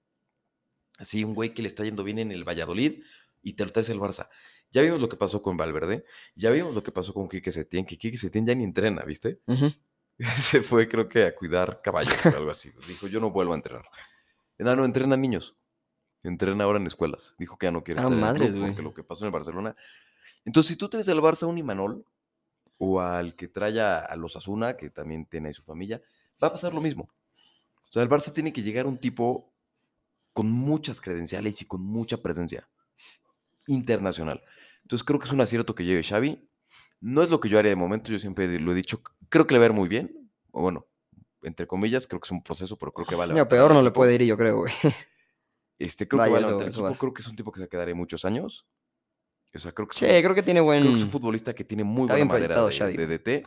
Así, 0.98 1.24
un 1.24 1.34
güey 1.34 1.54
que 1.54 1.62
le 1.62 1.68
está 1.68 1.84
yendo 1.84 2.04
bien 2.04 2.18
en 2.18 2.30
el 2.30 2.44
Valladolid 2.44 3.02
y 3.42 3.54
te 3.54 3.64
lo 3.64 3.72
traes 3.72 3.88
el 3.88 3.98
Barça. 3.98 4.28
Ya 4.70 4.82
vimos 4.82 5.00
lo 5.00 5.08
que 5.08 5.16
pasó 5.16 5.42
con 5.42 5.56
Valverde, 5.56 6.04
ya 6.34 6.50
vimos 6.50 6.74
lo 6.74 6.82
que 6.82 6.92
pasó 6.92 7.12
con 7.14 7.28
Quique 7.28 7.52
Setién, 7.52 7.86
que 7.86 7.98
Quique 7.98 8.18
Setién 8.18 8.46
ya 8.46 8.54
ni 8.54 8.64
entrena, 8.64 9.04
¿viste? 9.04 9.40
Ujú. 9.46 9.72
Se 10.38 10.62
fue, 10.62 10.88
creo 10.88 11.08
que, 11.08 11.24
a 11.24 11.34
cuidar 11.34 11.80
caballos 11.82 12.14
o 12.26 12.36
algo 12.36 12.50
así. 12.50 12.70
Dijo, 12.86 13.06
yo 13.08 13.20
no 13.20 13.30
vuelvo 13.30 13.52
a 13.52 13.56
entrenar. 13.56 13.84
No, 14.58 14.76
no, 14.76 14.84
entrena 14.84 15.16
niños. 15.16 15.56
Entrena 16.22 16.64
ahora 16.64 16.78
en 16.78 16.86
escuelas. 16.86 17.34
Dijo 17.38 17.58
que 17.58 17.66
ya 17.66 17.70
no 17.70 17.82
quiere 17.82 18.00
Ah, 18.00 18.04
estar 18.04 18.18
en 18.18 18.24
el 18.24 18.34
club 18.34 18.66
porque 18.66 18.82
lo 18.82 18.94
que 18.94 19.02
pasó 19.02 19.24
en 19.24 19.28
el 19.28 19.32
Barcelona. 19.32 19.74
Entonces, 20.44 20.68
si 20.68 20.76
tú 20.76 20.88
traes 20.88 21.08
al 21.08 21.18
Barça 21.18 21.42
a 21.42 21.46
un 21.46 21.58
Imanol 21.58 22.04
o 22.78 23.00
al 23.00 23.34
que 23.34 23.48
trae 23.48 23.80
a, 23.80 23.98
a 23.98 24.16
los 24.16 24.36
Asuna, 24.36 24.76
que 24.76 24.90
también 24.90 25.26
tiene 25.26 25.48
ahí 25.48 25.54
su 25.54 25.62
familia, 25.62 26.00
va 26.42 26.48
a 26.48 26.52
pasar 26.52 26.72
lo 26.72 26.80
mismo. 26.80 27.08
O 27.88 27.92
sea, 27.92 28.02
el 28.02 28.08
Barça 28.08 28.32
tiene 28.32 28.52
que 28.52 28.62
llegar 28.62 28.86
a 28.86 28.88
un 28.88 28.98
tipo 28.98 29.52
con 30.32 30.50
muchas 30.50 31.00
credenciales 31.00 31.60
y 31.62 31.66
con 31.66 31.82
mucha 31.82 32.18
presencia 32.18 32.68
internacional. 33.66 34.42
Entonces, 34.82 35.04
creo 35.04 35.18
que 35.18 35.26
es 35.26 35.32
un 35.32 35.40
acierto 35.40 35.74
que 35.74 35.84
lleve 35.84 36.02
Xavi. 36.02 36.48
No 37.00 37.22
es 37.22 37.30
lo 37.30 37.38
que 37.40 37.48
yo 37.48 37.58
haría 37.58 37.70
de 37.70 37.76
momento, 37.76 38.10
yo 38.10 38.18
siempre 38.18 38.58
lo 38.58 38.72
he 38.72 38.74
dicho, 38.74 39.02
creo 39.34 39.46
que 39.48 39.54
le 39.54 39.58
va 39.58 39.64
a 39.66 39.68
ver 39.68 39.76
muy 39.76 39.88
bien, 39.88 40.30
o 40.52 40.62
bueno, 40.62 40.86
entre 41.42 41.66
comillas, 41.66 42.06
creo 42.06 42.20
que 42.20 42.26
es 42.26 42.30
un 42.30 42.42
proceso, 42.42 42.78
pero 42.78 42.92
creo 42.92 43.04
que 43.06 43.16
va 43.16 43.24
a 43.24 43.26
Ni 43.26 43.32
a 43.32 43.34
levantar 43.34 43.58
peor 43.58 43.74
no 43.74 43.82
le 43.82 43.90
puede 43.90 44.14
ir, 44.14 44.22
yo 44.22 44.36
creo, 44.36 44.58
güey. 44.58 44.72
Este, 45.76 46.06
creo 46.06 46.18
Vaya, 46.18 46.28
que 46.28 46.32
va 46.32 46.38
a 46.38 46.68
eso- 46.68 47.00
creo 47.00 47.12
que 47.12 47.20
es 47.22 47.26
un 47.28 47.34
tipo 47.34 47.50
que 47.50 47.60
se 47.60 47.68
quedará 47.68 47.92
muchos 47.96 48.24
años. 48.24 48.64
O 49.52 49.58
sea, 49.58 49.72
creo 49.72 49.88
que 49.88 49.96
Sí, 49.96 50.04
un- 50.04 50.22
creo 50.22 50.34
que 50.34 50.42
tiene 50.44 50.60
buen. 50.60 50.80
creo 50.82 50.92
que 50.92 50.98
es 50.98 51.04
un 51.04 51.10
futbolista 51.10 51.52
que 51.52 51.64
tiene 51.64 51.82
muy 51.84 52.02
Está 52.02 52.14
buena 52.14 52.24
madera 52.26 52.64
de, 52.66 53.06
DT. 53.06 53.42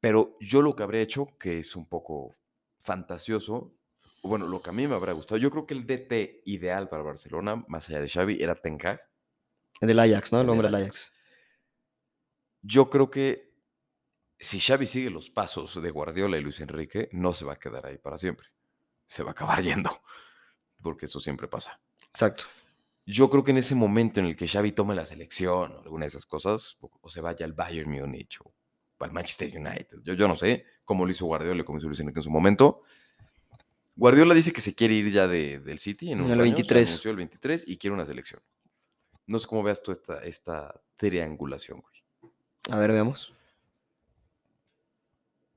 Pero 0.00 0.36
yo 0.40 0.62
lo 0.62 0.74
que 0.74 0.82
habría 0.82 1.02
hecho, 1.02 1.26
que 1.38 1.58
es 1.58 1.76
un 1.76 1.86
poco 1.86 2.34
fantasioso, 2.80 3.74
bueno, 4.22 4.46
lo 4.46 4.62
que 4.62 4.70
a 4.70 4.72
mí 4.72 4.86
me 4.86 4.94
habría 4.94 5.12
gustado, 5.14 5.38
yo 5.38 5.50
creo 5.50 5.66
que 5.66 5.74
el 5.74 5.86
DT 5.86 6.42
ideal 6.46 6.88
para 6.88 7.02
Barcelona, 7.02 7.62
más 7.68 7.88
allá 7.88 8.00
de 8.00 8.08
Xavi, 8.08 8.42
era 8.42 8.54
Ten 8.54 8.78
Hag. 8.84 9.00
El 9.80 9.88
del 9.88 9.98
Ajax, 10.00 10.32
¿no? 10.32 10.38
El 10.40 10.44
El 10.46 10.50
hombre 10.50 10.68
del 10.68 10.74
del 10.76 10.82
Ajax. 10.84 11.08
Ajax. 11.08 11.12
Yo 12.62 12.90
creo 12.90 13.10
que 13.10 13.54
si 14.38 14.60
Xavi 14.60 14.86
sigue 14.86 15.10
los 15.10 15.30
pasos 15.30 15.80
de 15.80 15.90
Guardiola 15.90 16.36
y 16.38 16.42
Luis 16.42 16.60
Enrique, 16.60 17.08
no 17.12 17.32
se 17.32 17.44
va 17.44 17.54
a 17.54 17.58
quedar 17.58 17.86
ahí 17.86 17.98
para 17.98 18.18
siempre. 18.18 18.48
Se 19.06 19.22
va 19.22 19.30
a 19.30 19.32
acabar 19.32 19.62
yendo, 19.62 19.90
porque 20.82 21.06
eso 21.06 21.20
siempre 21.20 21.48
pasa. 21.48 21.80
Exacto. 22.10 22.44
Yo 23.06 23.30
creo 23.30 23.44
que 23.44 23.52
en 23.52 23.58
ese 23.58 23.74
momento 23.76 24.18
en 24.20 24.26
el 24.26 24.36
que 24.36 24.48
Xavi 24.48 24.72
tome 24.72 24.94
la 24.94 25.06
selección 25.06 25.72
o 25.72 25.80
alguna 25.82 26.04
de 26.04 26.08
esas 26.08 26.26
cosas, 26.26 26.76
o, 26.80 26.90
o 27.00 27.08
se 27.08 27.20
vaya 27.20 27.46
al 27.46 27.52
Bayern 27.52 27.90
Múnich 27.90 28.40
o 28.42 28.52
al 29.00 29.12
Manchester 29.12 29.56
United, 29.56 29.98
yo, 30.02 30.14
yo 30.14 30.26
no 30.26 30.34
sé 30.34 30.64
cómo 30.84 31.04
lo 31.04 31.10
hizo 31.12 31.26
Guardiola 31.26 31.60
y 31.60 31.64
cómo 31.64 31.78
hizo 31.78 31.86
Luis 31.86 32.00
Enrique 32.00 32.18
en 32.20 32.24
su 32.24 32.30
momento. 32.30 32.82
Guardiola 33.94 34.34
dice 34.34 34.52
que 34.52 34.60
se 34.60 34.74
quiere 34.74 34.94
ir 34.94 35.10
ya 35.12 35.26
de- 35.26 35.60
del 35.60 35.78
City 35.78 36.10
en 36.12 36.18
unos 36.20 36.32
el 36.32 36.40
años, 36.40 36.50
ya 36.50 36.54
23. 36.56 36.88
anunció 36.88 37.10
el 37.12 37.16
23 37.16 37.64
y 37.68 37.78
quiere 37.78 37.94
una 37.94 38.04
selección. 38.06 38.42
No 39.26 39.38
sé 39.38 39.46
cómo 39.46 39.62
veas 39.62 39.82
tú 39.82 39.92
esta, 39.92 40.20
esta 40.22 40.80
triangulación, 40.96 41.80
güey. 41.80 42.32
A 42.70 42.78
ver, 42.78 42.92
veamos. 42.92 43.32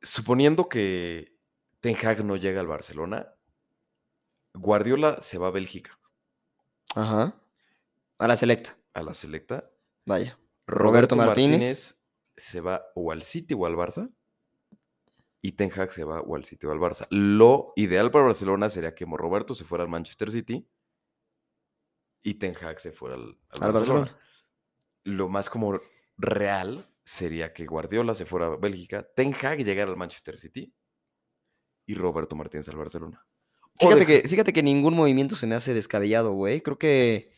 Suponiendo 0.01 0.69
que 0.69 1.35
Ten 1.81 1.95
Hag 1.95 2.23
no 2.23 2.35
llega 2.37 2.59
al 2.61 2.67
Barcelona, 2.67 3.33
Guardiola 4.53 5.21
se 5.21 5.37
va 5.37 5.47
a 5.47 5.51
Bélgica, 5.51 5.99
Ajá. 6.95 7.39
A 8.17 8.27
la 8.27 8.35
selecta. 8.35 8.77
a 8.93 9.01
la 9.01 9.13
selecta. 9.13 9.69
Vaya. 10.05 10.37
Roberto, 10.65 11.15
Roberto 11.15 11.15
Martínez. 11.15 11.59
Martínez. 11.59 12.03
se 12.35 12.61
va 12.61 12.85
o 12.95 13.11
al 13.11 13.23
City 13.23 13.53
o 13.53 13.65
al 13.65 13.75
Barça. 13.75 14.11
Y 15.41 15.53
Ten 15.53 15.71
Hag 15.73 15.91
se 15.91 16.03
va 16.03 16.19
o 16.21 16.35
al 16.35 16.43
City 16.43 16.67
o 16.67 16.71
al 16.71 16.79
Barça. 16.79 17.07
Lo 17.11 17.71
ideal 17.75 18.11
para 18.11 18.25
Barcelona 18.25 18.69
sería 18.69 18.93
que 18.93 19.05
Roberto 19.05 19.55
se 19.55 19.63
fuera 19.63 19.83
al 19.83 19.89
Manchester 19.89 20.31
City 20.31 20.67
y 22.23 22.33
Ten 22.35 22.55
Hag 22.61 22.79
se 22.79 22.91
fuera 22.91 23.15
al, 23.15 23.37
al 23.49 23.63
Al 23.63 23.71
Barcelona. 23.71 23.99
Barcelona. 24.01 24.17
Lo 25.05 25.29
más 25.29 25.49
como 25.49 25.79
real 26.17 26.89
sería 27.09 27.53
que 27.53 27.65
Guardiola 27.65 28.13
se 28.13 28.25
fuera 28.25 28.45
a 28.45 28.55
Bélgica, 28.55 29.07
Ten 29.15 29.33
Hag 29.33 29.63
llegara 29.63 29.89
al 29.89 29.97
Manchester 29.97 30.37
City 30.37 30.71
y 31.87 31.95
Roberto 31.95 32.35
Martínez 32.35 32.69
al 32.69 32.77
Barcelona. 32.77 33.25
Que, 33.79 34.27
fíjate 34.27 34.53
que 34.53 34.61
ningún 34.61 34.93
movimiento 34.93 35.35
se 35.35 35.47
me 35.47 35.55
hace 35.55 35.73
descabellado, 35.73 36.33
güey. 36.33 36.61
Creo 36.61 36.77
que 36.77 37.33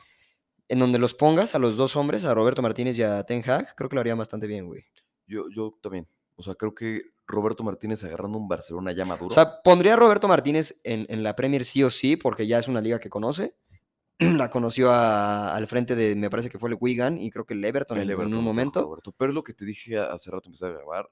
en 0.67 0.79
donde 0.79 0.99
los 0.99 1.13
pongas 1.13 1.55
a 1.55 1.59
los 1.59 1.77
dos 1.77 1.95
hombres, 1.95 2.25
a 2.25 2.33
Roberto 2.33 2.61
Martínez 2.61 2.97
y 2.99 3.03
a 3.03 3.23
Ten 3.23 3.49
Hag, 3.49 3.75
creo 3.75 3.89
que 3.89 3.95
lo 3.95 4.01
harían 4.01 4.17
bastante 4.17 4.45
bien, 4.45 4.65
güey. 4.65 4.83
Yo, 5.25 5.45
yo 5.55 5.77
también. 5.81 6.07
O 6.35 6.43
sea, 6.43 6.55
creo 6.55 6.75
que 6.75 7.03
Roberto 7.25 7.63
Martínez 7.63 8.03
agarrando 8.03 8.37
un 8.39 8.49
Barcelona 8.49 8.91
ya 8.91 9.05
maduro. 9.05 9.27
O 9.27 9.31
sea, 9.31 9.61
pondría 9.61 9.93
a 9.93 9.97
Roberto 9.97 10.27
Martínez 10.27 10.81
en, 10.83 11.05
en 11.07 11.23
la 11.23 11.35
Premier 11.35 11.63
sí 11.63 11.83
o 11.83 11.89
sí, 11.89 12.17
porque 12.17 12.45
ya 12.45 12.59
es 12.59 12.67
una 12.67 12.81
liga 12.81 12.99
que 12.99 13.09
conoce. 13.09 13.55
La 14.37 14.49
conoció 14.49 14.91
a- 14.91 15.55
al 15.55 15.67
frente 15.67 15.95
de, 15.95 16.15
me 16.15 16.29
parece 16.29 16.49
que 16.49 16.59
fue 16.59 16.69
el 16.69 16.77
Wigan 16.79 17.17
y 17.17 17.31
creo 17.31 17.45
que 17.45 17.53
el 17.53 17.63
Everton 17.65 17.97
El 17.97 18.03
en, 18.03 18.09
en 18.09 18.13
Everton 18.13 18.37
un 18.39 18.43
momento. 18.45 18.81
Roberto. 18.83 19.11
Pero 19.17 19.31
es 19.31 19.35
lo 19.35 19.43
que 19.43 19.53
te 19.53 19.65
dije 19.65 19.97
hace 19.99 20.29
rato, 20.31 20.47
empecé 20.47 20.65
a 20.67 20.69
grabar. 20.69 21.09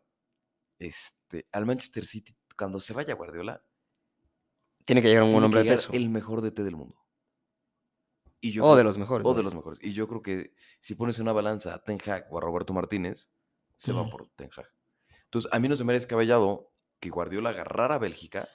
Este, 0.77 1.45
al 1.51 1.65
Manchester 1.65 2.05
City, 2.05 2.35
cuando 2.57 2.79
se 2.79 2.93
vaya 2.93 3.13
Guardiola, 3.15 3.61
Tiene 4.85 5.01
que 5.01 5.07
llegar 5.09 5.23
un 5.23 5.31
buen 5.31 5.43
hombre 5.43 5.63
de 5.63 5.69
peso. 5.71 5.91
el 5.93 6.09
mejor 6.09 6.41
DT 6.41 6.63
del 6.63 6.75
mundo. 6.77 6.95
Y 8.41 8.51
yo 8.51 8.63
O 8.63 8.67
creo- 8.67 8.77
de 8.77 8.83
los 8.85 8.97
mejores. 8.97 9.27
O 9.27 9.33
de 9.33 9.43
los 9.43 9.53
mejores. 9.53 9.79
Y 9.83 9.91
yo 9.93 10.07
creo 10.07 10.21
que 10.21 10.53
si 10.79 10.95
pones 10.95 11.17
en 11.17 11.23
una 11.23 11.33
balanza 11.33 11.73
a 11.75 11.83
Ten 11.83 11.99
Hag 12.05 12.27
o 12.31 12.37
a 12.37 12.41
Roberto 12.41 12.73
Martínez, 12.73 13.29
se 13.75 13.91
va 13.91 14.09
por 14.09 14.29
Ten 14.35 14.49
Hag. 14.55 14.67
Entonces, 15.25 15.51
a 15.53 15.59
mí 15.59 15.67
no 15.67 15.75
se 15.75 15.83
me 15.83 15.91
ha 15.93 15.95
descabellado 15.95 16.71
que 16.99 17.09
Guardiola 17.09 17.49
agarrara 17.49 17.95
a 17.95 17.99
Bélgica 17.99 18.47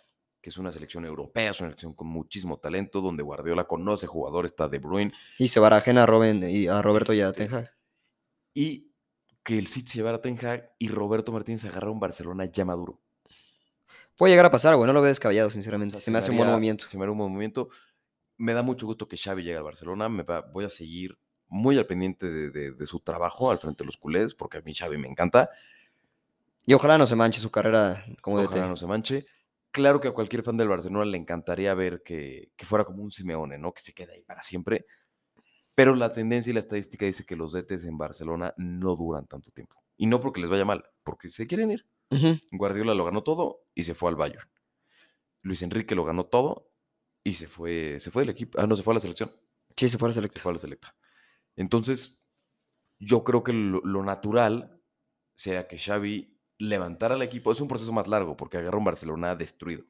que 0.44 0.50
es 0.50 0.58
una 0.58 0.70
selección 0.70 1.06
europea, 1.06 1.52
es 1.52 1.60
una 1.60 1.70
selección 1.70 1.94
con 1.94 2.06
muchísimo 2.06 2.58
talento, 2.58 3.00
donde 3.00 3.22
Guardiola 3.22 3.64
conoce 3.64 4.06
jugadores, 4.06 4.50
está 4.50 4.68
De 4.68 4.78
Bruyne, 4.78 5.10
Y 5.38 5.48
se 5.48 5.58
barajen 5.58 5.96
a, 5.96 6.04
Robin, 6.04 6.42
y 6.46 6.66
a 6.66 6.82
Roberto 6.82 7.14
y 7.14 7.22
a 7.22 7.28
Este, 7.28 7.46
Ten 7.46 7.54
Hag. 7.56 7.70
y 8.52 8.92
que 9.42 9.56
el 9.58 9.66
City 9.68 9.92
se 9.92 9.96
llevara 10.00 10.18
a 10.18 10.20
Ten 10.20 10.38
Hag 10.44 10.74
y 10.78 10.88
Roberto 10.88 11.32
Martínez 11.32 11.64
agarra 11.64 11.90
un 11.90 11.98
Barcelona 11.98 12.44
ya 12.44 12.66
maduro. 12.66 13.00
Puede 14.18 14.32
llegar 14.34 14.44
a 14.44 14.50
pasar, 14.50 14.76
güey. 14.76 14.86
No 14.86 14.92
lo 14.92 15.00
veo 15.00 15.08
descabellado, 15.08 15.48
O 15.48 15.50
sinceramente. 15.50 15.94
sea, 15.96 16.04
se 16.04 16.10
me 16.10 16.18
hace 16.18 16.30
un 16.30 16.36
buen 16.36 16.50
movimiento. 16.50 16.86
Se 16.88 16.98
me 16.98 17.04
haría 17.04 17.12
un 17.12 17.18
buen 17.18 17.30
movimiento. 17.32 17.70
Me 18.36 18.52
da 18.52 18.60
mucho 18.62 18.84
gusto 18.84 19.08
que 19.08 19.16
Xavi 19.16 19.44
llegue 19.44 19.56
al 19.56 19.64
Barcelona. 19.64 20.10
Me 20.10 20.24
va- 20.24 20.42
voy 20.42 20.66
a 20.66 20.68
seguir 20.70 21.16
muy 21.48 21.78
al 21.78 21.86
pendiente 21.86 22.30
de, 22.30 22.50
de- 22.50 22.72
de 22.72 22.86
su 22.86 23.00
trabajo 23.00 23.50
al 23.50 23.58
frente 23.60 23.82
de 23.82 23.86
los 23.86 23.96
culés, 23.96 24.34
porque 24.34 24.58
a 24.58 24.60
mí 24.60 24.74
Xavi 24.74 24.98
me 24.98 25.08
encanta. 25.08 25.48
Y 26.66 26.74
ojalá 26.74 26.98
no 26.98 27.06
se 27.06 27.16
manche 27.16 27.40
su 27.40 27.50
carrera 27.50 28.04
como 28.22 28.38
DT. 28.40 28.50
Ojalá 28.50 28.68
no 28.68 28.76
se 28.76 28.86
manche. 28.86 29.26
Claro 29.74 30.00
que 30.00 30.06
a 30.06 30.12
cualquier 30.14 30.44
fan 30.44 30.56
del 30.56 30.68
Barcelona 30.68 31.04
le 31.04 31.18
encantaría 31.18 31.74
ver 31.74 32.04
que, 32.04 32.52
que 32.56 32.64
fuera 32.64 32.84
como 32.84 33.02
un 33.02 33.10
Simeone, 33.10 33.58
¿no? 33.58 33.72
Que 33.72 33.82
se 33.82 33.92
quede 33.92 34.12
ahí 34.14 34.22
para 34.22 34.40
siempre. 34.40 34.86
Pero 35.74 35.96
la 35.96 36.12
tendencia 36.12 36.50
y 36.50 36.54
la 36.54 36.60
estadística 36.60 37.04
dice 37.04 37.26
que 37.26 37.34
los 37.34 37.52
DTs 37.52 37.84
en 37.86 37.98
Barcelona 37.98 38.54
no 38.56 38.94
duran 38.94 39.26
tanto 39.26 39.50
tiempo. 39.50 39.82
Y 39.96 40.06
no 40.06 40.20
porque 40.20 40.40
les 40.40 40.48
vaya 40.48 40.64
mal, 40.64 40.84
porque 41.02 41.28
se 41.28 41.48
quieren 41.48 41.72
ir. 41.72 41.88
Guardiola 42.52 42.94
lo 42.94 43.04
ganó 43.04 43.24
todo 43.24 43.64
y 43.74 43.82
se 43.82 43.96
fue 43.96 44.10
al 44.10 44.14
Bayern. 44.14 44.48
Luis 45.42 45.62
Enrique 45.62 45.96
lo 45.96 46.04
ganó 46.04 46.26
todo 46.26 46.70
y 47.24 47.34
se 47.34 47.48
fue, 47.48 47.98
se 47.98 48.12
fue 48.12 48.22
del 48.22 48.30
equipo. 48.30 48.60
Ah, 48.60 48.68
no, 48.68 48.76
se 48.76 48.84
fue 48.84 48.92
a 48.92 48.94
la 48.94 49.00
selección. 49.00 49.32
Sí, 49.76 49.88
se 49.88 49.98
fuera 49.98 50.14
Se 50.14 50.20
selecto. 50.20 50.40
fue 50.40 50.52
a 50.52 50.54
la 50.54 50.60
selecta. 50.60 50.96
Entonces, 51.56 52.24
yo 53.00 53.24
creo 53.24 53.42
que 53.42 53.52
lo, 53.52 53.80
lo 53.82 54.04
natural 54.04 54.80
sea 55.34 55.66
que 55.66 55.78
Xavi 55.78 56.33
levantara 56.68 57.14
al 57.14 57.22
equipo. 57.22 57.52
Es 57.52 57.60
un 57.60 57.68
proceso 57.68 57.92
más 57.92 58.08
largo 58.08 58.36
porque 58.36 58.58
agarra 58.58 58.78
un 58.78 58.84
Barcelona 58.84 59.36
destruido. 59.36 59.84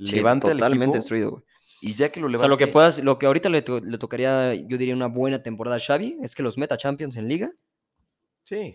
Sí, 0.00 0.16
Levanta 0.16 0.50
al 0.50 0.58
totalmente 0.58 0.96
equipo 0.96 0.98
destruido, 0.98 1.30
güey. 1.32 1.42
y 1.80 1.94
ya 1.94 2.10
que 2.12 2.20
lo 2.20 2.28
O 2.28 2.30
levante... 2.30 2.38
sea, 2.38 2.48
lo 2.48 2.56
que 2.58 2.68
puedas, 2.68 2.98
lo 3.04 3.18
que 3.18 3.26
ahorita 3.26 3.48
le, 3.50 3.62
to- 3.62 3.80
le 3.80 3.98
tocaría, 3.98 4.54
yo 4.54 4.78
diría, 4.78 4.94
una 4.94 5.08
buena 5.08 5.42
temporada 5.42 5.76
a 5.76 5.80
Xavi, 5.80 6.18
es 6.22 6.34
que 6.34 6.42
los 6.42 6.58
meta 6.58 6.76
Champions 6.78 7.16
en 7.16 7.28
Liga. 7.28 7.50
Sí, 8.44 8.74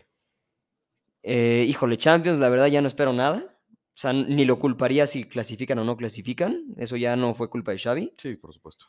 Eh, 1.23 1.65
híjole, 1.67 1.97
Champions, 1.97 2.39
la 2.39 2.49
verdad 2.49 2.67
ya 2.67 2.81
no 2.81 2.88
espero 2.88 3.13
nada. 3.13 3.59
O 3.69 3.95
sea, 3.95 4.12
ni 4.13 4.45
lo 4.45 4.59
culparía 4.59 5.05
si 5.07 5.23
clasifican 5.25 5.79
o 5.79 5.83
no 5.86 5.97
clasifican. 5.97 6.65
Eso 6.77 6.97
ya 6.97 7.15
no 7.15 7.33
fue 7.33 7.49
culpa 7.49 7.71
de 7.71 7.79
Xavi. 7.79 8.13
sí, 8.17 8.36
por 8.36 8.53
supuesto. 8.53 8.86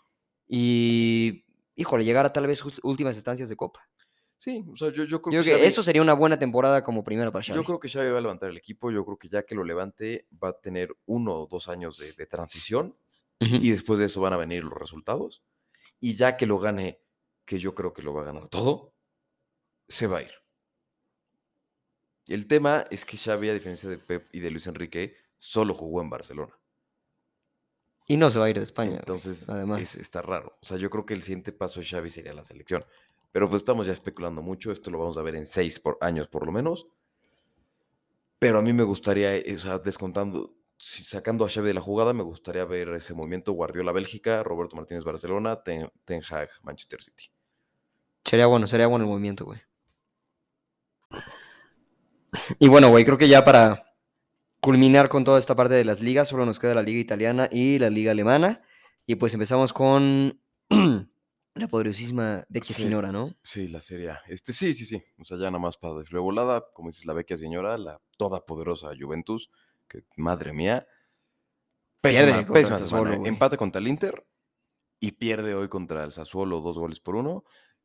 Y, 0.48 1.44
híjole, 1.76 2.04
llegar 2.04 2.26
a 2.26 2.32
tal 2.32 2.46
vez 2.46 2.62
últimas 2.82 3.16
instancias 3.16 3.48
de 3.48 3.56
Copa. 3.56 3.80
Sí, 4.38 4.64
o 4.70 4.76
sea, 4.76 4.90
yo, 4.92 5.04
yo 5.04 5.22
creo 5.22 5.32
Yo 5.32 5.40
que, 5.40 5.46
creo 5.46 5.56
que 5.58 5.64
Xavi- 5.64 5.68
eso 5.68 5.82
sería 5.82 6.02
una 6.02 6.12
buena 6.14 6.38
temporada 6.38 6.84
como 6.84 7.02
primero 7.02 7.32
para 7.32 7.42
Xavi. 7.42 7.56
Yo 7.56 7.64
creo 7.64 7.80
que 7.80 7.88
Xavi 7.88 8.10
va 8.10 8.18
a 8.18 8.20
levantar 8.20 8.50
el 8.50 8.56
equipo. 8.58 8.90
Yo 8.90 9.04
creo 9.04 9.16
que 9.18 9.28
ya 9.28 9.44
que 9.44 9.54
lo 9.54 9.64
levante, 9.64 10.26
va 10.42 10.48
a 10.50 10.52
tener 10.60 10.94
uno 11.06 11.32
o 11.34 11.46
dos 11.46 11.68
años 11.68 11.96
de, 11.98 12.12
de 12.12 12.26
transición. 12.26 12.96
Y 13.40 13.70
después 13.70 13.98
de 13.98 14.06
eso 14.06 14.20
van 14.22 14.32
a 14.32 14.36
venir 14.38 14.64
los 14.64 14.78
resultados. 14.78 15.42
Y 16.00 16.14
ya 16.14 16.36
que 16.36 16.46
lo 16.46 16.58
gane, 16.58 17.00
que 17.44 17.58
yo 17.58 17.74
creo 17.74 17.92
que 17.92 18.00
lo 18.02 18.14
va 18.14 18.22
a 18.22 18.24
ganar 18.24 18.48
todo, 18.48 18.94
se 19.88 20.06
va 20.06 20.18
a 20.18 20.22
ir. 20.22 20.30
El 22.26 22.46
tema 22.46 22.86
es 22.90 23.04
que 23.04 23.16
Xavi, 23.18 23.50
a 23.50 23.54
diferencia 23.54 23.88
de 23.90 23.98
Pep 23.98 24.28
y 24.32 24.40
de 24.40 24.50
Luis 24.50 24.66
Enrique, 24.66 25.14
solo 25.36 25.74
jugó 25.74 26.00
en 26.00 26.08
Barcelona. 26.10 26.54
Y 28.06 28.16
no 28.16 28.30
se 28.30 28.38
va 28.38 28.46
a 28.46 28.50
ir 28.50 28.56
de 28.56 28.64
España. 28.64 28.96
Entonces, 28.98 29.48
además. 29.50 29.80
es- 29.80 29.96
está 29.96 30.22
raro. 30.22 30.56
O 30.62 30.64
sea, 30.66 30.76
yo 30.78 30.88
creo 30.90 31.04
que 31.04 31.14
el 31.14 31.22
siguiente 31.22 31.52
paso 31.52 31.80
de 31.80 31.86
Xavi 31.86 32.08
sería 32.10 32.32
la 32.34 32.42
selección. 32.44 32.84
Pero 33.34 33.48
pues 33.48 33.62
estamos 33.62 33.88
ya 33.88 33.92
especulando 33.92 34.42
mucho. 34.42 34.70
Esto 34.70 34.92
lo 34.92 34.98
vamos 35.00 35.18
a 35.18 35.22
ver 35.22 35.34
en 35.34 35.44
seis 35.44 35.82
años 36.00 36.28
por 36.28 36.46
lo 36.46 36.52
menos. 36.52 36.86
Pero 38.38 38.60
a 38.60 38.62
mí 38.62 38.72
me 38.72 38.84
gustaría, 38.84 39.34
eh, 39.34 39.56
o 39.56 39.58
sea, 39.58 39.80
descontando, 39.80 40.54
sacando 40.78 41.44
a 41.44 41.48
Xavi 41.48 41.66
de 41.66 41.74
la 41.74 41.80
jugada, 41.80 42.12
me 42.12 42.22
gustaría 42.22 42.64
ver 42.64 42.90
ese 42.90 43.12
movimiento 43.12 43.50
Guardiola 43.50 43.90
Bélgica, 43.90 44.44
Roberto 44.44 44.76
Martínez 44.76 45.02
Barcelona, 45.02 45.64
Ten, 45.64 45.90
Ten 46.04 46.22
Hag 46.30 46.48
Manchester 46.62 47.02
City. 47.02 47.24
Sería 48.24 48.46
bueno, 48.46 48.68
sería 48.68 48.86
bueno 48.86 49.04
el 49.04 49.10
movimiento, 49.10 49.46
güey. 49.46 49.60
Y 52.60 52.68
bueno, 52.68 52.88
güey, 52.90 53.04
creo 53.04 53.18
que 53.18 53.26
ya 53.26 53.42
para 53.42 53.96
culminar 54.60 55.08
con 55.08 55.24
toda 55.24 55.40
esta 55.40 55.56
parte 55.56 55.74
de 55.74 55.84
las 55.84 56.02
ligas, 56.02 56.28
solo 56.28 56.46
nos 56.46 56.60
queda 56.60 56.76
la 56.76 56.82
liga 56.82 57.00
italiana 57.00 57.48
y 57.50 57.80
la 57.80 57.90
liga 57.90 58.12
alemana. 58.12 58.62
Y 59.06 59.16
pues 59.16 59.34
empezamos 59.34 59.72
con 59.72 60.40
la 61.54 61.68
poderosísima 61.68 62.44
Vecchia 62.48 62.74
Sí. 62.74 62.82
Señora, 62.82 63.12
¿no? 63.12 63.34
Sí, 63.42 63.68
la 63.68 63.80
serie 63.80 64.10
A. 64.10 64.22
Este, 64.28 64.52
sí, 64.52 64.74
sí, 64.74 64.84
sí. 64.84 65.02
O 65.18 65.24
sea, 65.24 65.38
ya 65.38 65.46
nada 65.46 65.58
más 65.58 65.76
para 65.76 65.94
de 65.94 66.18
volada, 66.18 66.64
como 66.72 66.88
dices, 66.90 67.06
la 67.06 67.14
vecchia 67.14 67.36
señora, 67.36 67.78
la 67.78 68.00
todopoderosa 68.16 68.90
Juventus, 68.98 69.50
que 69.88 70.04
madre 70.16 70.52
mía. 70.52 70.86
Pierde 72.00 72.32
Pésima, 72.32 72.38
el 72.40 72.46
pésima 72.46 72.76
Sassuolo, 72.76 73.12
¿eh? 73.12 73.16
güey. 73.16 73.28
Empate 73.28 73.56
contra 73.56 73.80
el 73.80 73.88
Inter 73.88 74.26
y 75.00 75.12
pierde 75.12 75.54
hoy 75.54 75.68
contra 75.68 76.04
el 76.04 76.12
Sassuolo 76.12 76.60
dos 76.60 76.76
goles 76.76 77.00
por 77.00 77.14
uno. 77.14 77.44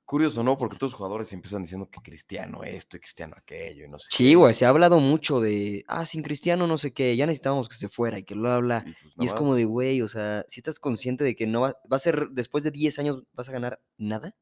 Curioso, 0.09 0.41
¿no? 0.41 0.57
Porque 0.57 0.75
todos 0.75 0.93
los 0.93 0.97
jugadores 0.97 1.31
empiezan 1.33 1.61
diciendo 1.61 1.87
que 1.87 2.01
Cristiano 2.01 2.63
esto 2.63 2.97
y 2.97 2.99
Cristiano 2.99 3.35
aquello 3.37 3.85
y 3.85 3.89
no 3.89 3.99
sé 3.99 4.07
Sí, 4.09 4.33
güey, 4.33 4.55
se 4.55 4.65
ha 4.65 4.69
hablado 4.69 4.99
mucho 4.99 5.39
de, 5.39 5.85
ah, 5.87 6.03
sin 6.03 6.23
Cristiano 6.23 6.65
no 6.65 6.79
sé 6.79 6.93
qué, 6.93 7.15
ya 7.15 7.27
necesitábamos 7.27 7.69
que 7.69 7.75
se 7.75 7.89
fuera 7.89 8.17
y 8.17 8.23
que 8.23 8.33
lo 8.33 8.51
habla. 8.51 8.83
Y, 8.87 8.91
pues, 8.91 9.13
Y 9.19 9.25
es 9.25 9.35
como 9.35 9.53
de, 9.53 9.65
güey, 9.65 10.01
o 10.01 10.07
sea, 10.07 10.43
si 10.47 10.61
estás 10.61 10.79
consciente 10.79 11.23
de 11.23 11.35
que 11.35 11.45
no 11.45 11.61
va, 11.61 11.75
va 11.93 11.97
a 11.97 11.99
ser, 11.99 12.29
después 12.31 12.63
de 12.63 12.71
10 12.71 12.97
años, 12.97 13.21
vas 13.33 13.49
a 13.49 13.51
ganar 13.51 13.83
nada. 13.99 14.35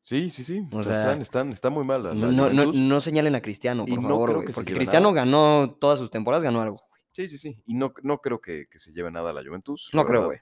Sí, 0.00 0.28
sí, 0.28 0.42
sí. 0.42 0.66
o 0.72 0.78
o 0.78 0.82
sea, 0.82 0.94
sea, 0.94 1.02
están, 1.04 1.20
están, 1.20 1.52
está 1.52 1.70
muy 1.70 1.84
mal 1.84 2.02
la, 2.02 2.12
la 2.12 2.26
No, 2.32 2.50
no, 2.50 2.72
no 2.72 3.00
señalen 3.00 3.36
a 3.36 3.42
Cristiano, 3.42 3.84
Y 3.86 3.94
por 3.94 4.02
no 4.02 4.24
creo 4.24 4.44
que 4.44 4.52
porque 4.52 4.74
Cristiano 4.74 5.12
nada. 5.12 5.24
ganó 5.24 5.76
todas 5.80 6.00
sus 6.00 6.10
temporadas, 6.10 6.42
ganó 6.42 6.62
algo. 6.62 6.78
güey. 6.78 7.02
Sí, 7.12 7.28
sí, 7.28 7.38
sí. 7.38 7.62
Y 7.64 7.74
no, 7.74 7.92
no 8.02 8.18
creo 8.18 8.40
que, 8.40 8.66
que 8.68 8.80
se 8.80 8.92
lleve 8.92 9.12
nada 9.12 9.30
a 9.30 9.34
la 9.34 9.44
Juventus. 9.44 9.90
No 9.92 10.02
la 10.02 10.08
creo, 10.08 10.24
güey. 10.24 10.38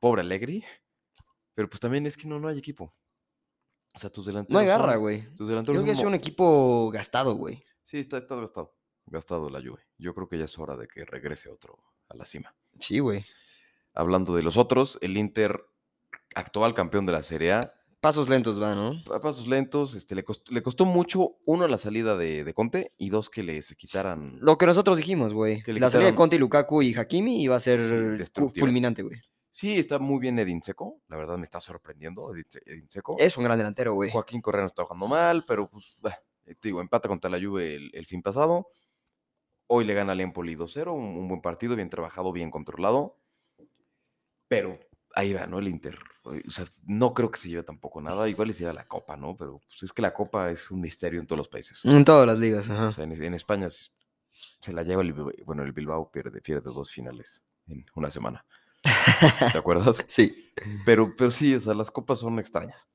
Pobre 0.00 0.22
Allegri. 0.22 0.64
Pero 1.54 1.68
pues 1.68 1.80
también 1.80 2.06
es 2.06 2.16
que 2.16 2.26
no, 2.26 2.38
no 2.38 2.48
hay 2.48 2.56
equipo. 2.56 2.94
O 3.94 3.98
sea, 3.98 4.10
tus 4.10 4.26
delanteros. 4.26 4.54
No 4.54 4.58
hay 4.58 4.66
garra, 4.66 4.96
güey. 4.96 5.26
Tus 5.28 5.36
Creo 5.36 5.48
delanteros 5.48 5.84
que 5.84 5.90
es 5.90 6.02
un 6.02 6.14
equipo 6.14 6.90
gastado, 6.90 7.34
güey. 7.34 7.62
Sí, 7.82 7.98
está, 7.98 8.18
está 8.18 8.36
gastado. 8.36 8.74
Gastado 9.06 9.50
la 9.50 9.60
Juve. 9.60 9.82
Yo 9.98 10.14
creo 10.14 10.28
que 10.28 10.38
ya 10.38 10.44
es 10.44 10.58
hora 10.58 10.76
de 10.76 10.88
que 10.88 11.04
regrese 11.04 11.50
otro 11.50 11.78
a 12.08 12.16
la 12.16 12.24
cima. 12.24 12.54
Sí, 12.78 13.00
güey. 13.00 13.22
Hablando 13.94 14.34
de 14.34 14.42
los 14.42 14.56
otros, 14.56 14.98
el 15.02 15.16
Inter, 15.16 15.64
actual 16.34 16.72
campeón 16.72 17.04
de 17.04 17.12
la 17.12 17.22
Serie 17.22 17.52
A, 17.52 17.74
Pasos 18.02 18.28
lentos 18.28 18.60
va, 18.60 18.74
¿no? 18.74 19.00
a 19.14 19.20
pasos 19.20 19.46
lentos, 19.46 19.94
este, 19.94 20.16
le, 20.16 20.24
costó, 20.24 20.52
le 20.52 20.60
costó 20.60 20.84
mucho, 20.84 21.36
uno, 21.46 21.68
la 21.68 21.78
salida 21.78 22.16
de, 22.16 22.42
de 22.42 22.52
Conte 22.52 22.92
y 22.98 23.10
dos, 23.10 23.30
que 23.30 23.44
le 23.44 23.62
se 23.62 23.76
quitaran. 23.76 24.38
Lo 24.40 24.58
que 24.58 24.66
nosotros 24.66 24.96
dijimos, 24.96 25.32
güey. 25.32 25.62
La 25.66 25.88
salida 25.88 26.10
de 26.10 26.16
Conte 26.16 26.34
y 26.34 26.40
Lukaku 26.40 26.82
y 26.82 26.96
Hakimi 26.96 27.40
iba 27.40 27.54
a 27.54 27.60
ser 27.60 27.80
Sí, 27.80 28.32
fulminante, 28.58 29.04
güey. 29.04 29.20
Sí, 29.54 29.78
está 29.78 29.98
muy 29.98 30.18
bien 30.18 30.38
Edin 30.38 30.62
Seco. 30.62 31.02
La 31.08 31.16
verdad 31.18 31.36
me 31.36 31.44
está 31.44 31.60
sorprendiendo 31.60 32.32
Edin, 32.34 32.46
Se- 32.48 32.62
Edin 32.64 32.88
Seco. 32.88 33.16
Es 33.18 33.36
un 33.36 33.44
gran 33.44 33.58
delantero, 33.58 33.92
güey. 33.92 34.10
Joaquín 34.10 34.40
Correa 34.40 34.62
no 34.62 34.66
está 34.66 34.84
jugando 34.84 35.08
mal, 35.08 35.44
pero 35.46 35.68
pues, 35.68 35.96
bah, 36.00 36.16
eh, 36.46 36.54
te 36.54 36.68
digo, 36.68 36.80
empata 36.80 37.06
contra 37.08 37.30
la 37.30 37.38
Juve 37.38 37.74
el, 37.74 37.90
el 37.94 38.06
fin 38.06 38.22
pasado. 38.22 38.66
Hoy 39.66 39.84
le 39.84 39.92
gana 39.94 40.12
al 40.12 40.20
Empoli 40.20 40.54
2-0, 40.56 40.92
un, 40.94 41.02
un 41.18 41.28
buen 41.28 41.42
partido, 41.42 41.76
bien 41.76 41.90
trabajado, 41.90 42.32
bien 42.32 42.50
controlado. 42.50 43.16
Pero 44.48 44.78
ahí 45.14 45.32
va, 45.32 45.46
¿no? 45.46 45.58
El 45.58 45.68
Inter. 45.68 45.98
O 46.24 46.50
sea, 46.50 46.66
no 46.84 47.14
creo 47.14 47.30
que 47.30 47.38
se 47.38 47.48
lleve 47.48 47.62
tampoco 47.62 48.00
nada. 48.00 48.28
Igual 48.28 48.48
le 48.48 48.54
lleva 48.54 48.72
la 48.72 48.86
Copa, 48.86 49.16
¿no? 49.16 49.36
Pero 49.36 49.60
pues, 49.68 49.82
es 49.82 49.92
que 49.92 50.02
la 50.02 50.14
Copa 50.14 50.50
es 50.50 50.70
un 50.70 50.80
misterio 50.80 51.20
en 51.20 51.26
todos 51.26 51.38
los 51.38 51.48
países. 51.48 51.84
En 51.84 52.04
todas 52.04 52.26
las 52.26 52.38
ligas, 52.38 52.70
ajá. 52.70 52.86
O 52.88 52.92
sea, 52.92 53.04
en, 53.04 53.12
en 53.22 53.34
España 53.34 53.68
se 53.70 54.72
la 54.72 54.82
lleva 54.82 55.02
el, 55.02 55.12
Bilbao- 55.14 55.32
bueno, 55.44 55.62
el 55.62 55.72
Bilbao 55.72 56.10
pierde, 56.10 56.40
pierde 56.40 56.70
dos 56.72 56.90
finales 56.90 57.44
en 57.66 57.84
una 57.94 58.10
semana. 58.10 58.44
¿Te 59.52 59.58
acuerdas? 59.58 60.04
sí. 60.08 60.50
Pero, 60.84 61.14
pero 61.16 61.30
sí, 61.30 61.54
o 61.54 61.60
sea, 61.60 61.74
las 61.74 61.90
copas 61.90 62.18
son 62.20 62.38
extrañas. 62.38 62.88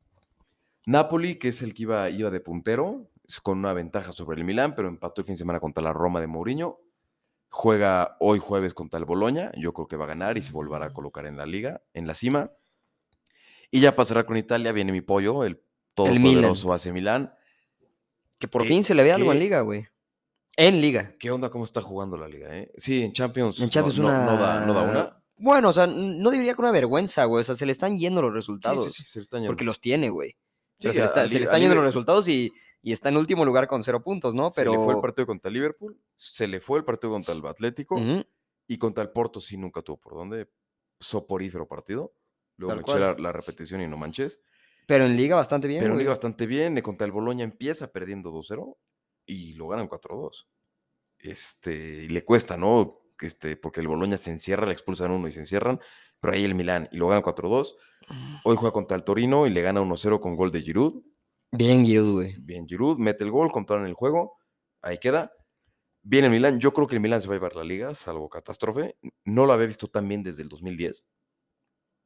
Napoli, 0.86 1.38
que 1.38 1.50
es 1.50 1.62
el 1.62 1.74
que 1.74 1.84
iba, 1.84 2.10
iba 2.10 2.30
de 2.30 2.40
puntero, 2.40 3.10
es 3.28 3.42
con 3.42 3.60
una 3.60 3.74
ventaja 3.74 4.12
sobre 4.12 4.38
el 4.40 4.46
Milán, 4.46 4.74
pero 4.76 4.88
empató 4.88 5.22
el 5.22 5.26
fin 5.26 5.34
de 5.34 5.40
semana 5.40 5.60
contra 5.60 5.84
la 5.84 5.94
Roma 5.94 6.22
de 6.22 6.28
Mourinho. 6.28 6.80
Juega 7.50 8.16
hoy 8.20 8.40
jueves 8.40 8.74
contra 8.74 8.98
el 9.00 9.06
Boloña. 9.06 9.52
Yo 9.58 9.74
creo 9.74 9.88
que 9.88 9.96
va 9.98 10.06
a 10.06 10.10
ganar 10.10 10.38
y 10.38 10.42
se 10.42 10.52
volverá 10.52 10.88
a 10.88 10.94
colocar 10.94 11.26
en 11.26 11.38
la 11.38 11.46
liga, 11.46 11.82
en 11.94 12.08
la 12.08 12.14
cima. 12.14 12.52
Y 13.72 13.80
ya 13.82 13.94
cerrar 14.06 14.26
con 14.26 14.38
Italia, 14.38 14.72
viene 14.72 14.92
mi 14.92 15.02
pollo, 15.02 15.44
el 15.44 15.62
todopoderoso 15.94 16.72
AC 16.74 16.88
Milán. 16.94 17.34
Que 18.40 18.48
por 18.48 18.62
¿Qué- 18.64 18.68
fin 18.70 18.84
se 18.84 18.96
le 18.96 19.04
ve 19.04 19.12
algo 19.14 19.32
en 19.34 19.40
liga, 19.40 19.62
güey. 19.62 19.88
En 20.56 20.80
liga. 20.82 21.16
¿Qué 21.20 21.32
onda? 21.32 21.50
¿Cómo 21.50 21.64
está 21.66 21.82
jugando 21.82 22.18
la 22.18 22.28
liga? 22.28 22.56
eh? 22.56 22.72
Sí, 22.78 23.04
en 23.04 23.14
Champions, 23.14 23.60
En 23.60 23.66
no- 23.66 23.70
Champions 23.70 24.00
no, 24.00 24.08
una... 24.08 24.26
no 24.26 24.38
da, 24.38 24.66
no 24.66 24.74
da 24.74 24.82
una. 24.84 25.24
Bueno, 25.38 25.70
o 25.70 25.74
sea, 25.74 25.88
no 25.88 26.32
diría 26.32 26.54
que 26.56 26.62
una 26.62 26.72
vergüenza, 26.72 27.26
güey. 27.26 27.42
O 27.42 27.44
sea, 27.44 27.56
se 27.56 27.66
le 27.66 27.72
están 27.72 27.96
yendo 27.96 28.22
los 28.22 28.32
Sí, 28.32 28.36
resultados. 28.36 28.94
sí, 28.94 29.04
sí, 29.04 29.08
se 29.10 29.20
le 29.20 29.24
está 29.24 29.40
Porque 29.46 29.64
los 29.64 29.80
tiene, 29.80 30.10
güey. 30.10 30.36
Pero 30.80 30.94
Sí, 30.94 30.96
se 30.96 31.00
le, 31.02 31.06
está- 31.06 31.28
se 31.28 31.42
están 31.44 31.60
yendo 31.60 31.76
los 31.76 31.84
resultados 31.86 32.28
y, 32.28 32.52
y 32.82 32.92
está 32.92 33.10
en 33.10 33.18
último 33.18 33.46
lugar 33.46 33.68
con 33.68 33.84
cero 33.84 34.04
puntos, 34.04 34.36
¿no? 34.36 34.50
Se 34.52 34.62
Pero. 34.62 34.72
le 34.74 34.78
fue 34.80 34.94
el 34.96 35.02
partido 35.02 35.26
contra 35.28 35.50
el 35.50 35.54
Liverpool, 35.56 36.00
se 36.16 36.48
le 36.48 36.60
fue 36.60 36.80
el 36.80 36.86
partido 36.86 37.12
contra 37.14 37.34
el 37.34 37.46
Atlético. 37.46 38.00
Y 38.70 38.78
contra 38.78 39.02
el 39.04 39.12
Porto 39.12 39.40
sí 39.40 39.56
nunca 39.58 39.82
tuvo 39.82 39.98
por 39.98 40.14
dónde. 40.16 40.50
Soporífero 41.00 41.68
partido. 41.68 42.14
Luego 42.58 42.74
Tal 42.74 42.78
me 42.78 42.92
eché 42.92 43.00
la, 43.00 43.14
la 43.24 43.32
repetición 43.32 43.82
y 43.82 43.88
no 43.88 43.96
manches. 43.98 44.42
Pero 44.88 45.06
en 45.06 45.16
liga 45.16 45.36
bastante 45.36 45.68
bien, 45.68 45.82
Pero 45.82 45.94
güey. 45.94 46.04
iba 46.04 46.12
bastante 46.12 46.46
bien. 46.48 46.80
Contra 46.82 47.06
el 47.06 47.12
Boloña 47.12 47.44
empieza 47.44 47.92
perdiendo 47.92 48.32
2-0 48.32 48.76
y 49.26 49.54
lo 49.54 49.68
ganan 49.68 49.88
4-2. 49.88 50.48
Este, 51.20 52.04
y 52.06 52.10
le 52.10 52.24
cuesta, 52.26 52.58
¿no? 52.58 53.00
Este, 53.22 53.58
porque 53.58 53.82
el 53.82 53.88
Boloña 53.88 54.18
se 54.18 54.32
encierra, 54.32 54.66
le 54.66 54.74
expulsan 54.74 55.12
uno 55.12 55.28
y 55.28 55.32
se 55.32 55.40
encierran, 55.40 55.80
pero 56.20 56.34
ahí 56.34 56.44
el 56.44 56.56
Milán 56.56 56.90
y 56.92 56.98
lo 56.98 57.08
gana 57.08 57.24
4-2. 57.24 57.74
Hoy 58.44 58.56
juega 58.56 58.72
contra 58.72 58.98
el 58.98 59.04
Torino 59.04 59.48
y 59.48 59.50
le 59.50 59.62
gana 59.62 59.82
1-0 59.82 60.20
con 60.20 60.36
gol 60.36 60.52
de 60.52 60.62
Giroud. 60.62 61.04
Bien, 61.52 61.86
Giroud, 61.86 62.14
güey. 62.14 62.36
Bien, 62.40 62.68
Giroud 62.68 62.98
mete 62.98 63.24
el 63.24 63.32
gol, 63.32 63.52
controlan 63.52 63.88
el 63.88 63.94
juego, 63.94 64.38
ahí 64.82 64.98
queda. 64.98 65.32
Viene 66.04 66.28
el 66.28 66.34
Milán, 66.34 66.60
yo 66.60 66.74
creo 66.74 66.88
que 66.88 66.96
el 66.96 67.02
Milán 67.02 67.22
se 67.22 67.28
va 67.28 67.34
a 67.34 67.38
llevar 67.38 67.56
la 67.56 67.64
liga, 67.64 67.94
salvo 67.94 68.30
catástrofe. 68.30 68.96
No 69.26 69.46
lo 69.46 69.54
había 69.54 69.68
visto 69.68 69.88
tan 69.88 70.08
bien 70.08 70.24
desde 70.24 70.44
el 70.44 70.50
2010. 70.50 71.04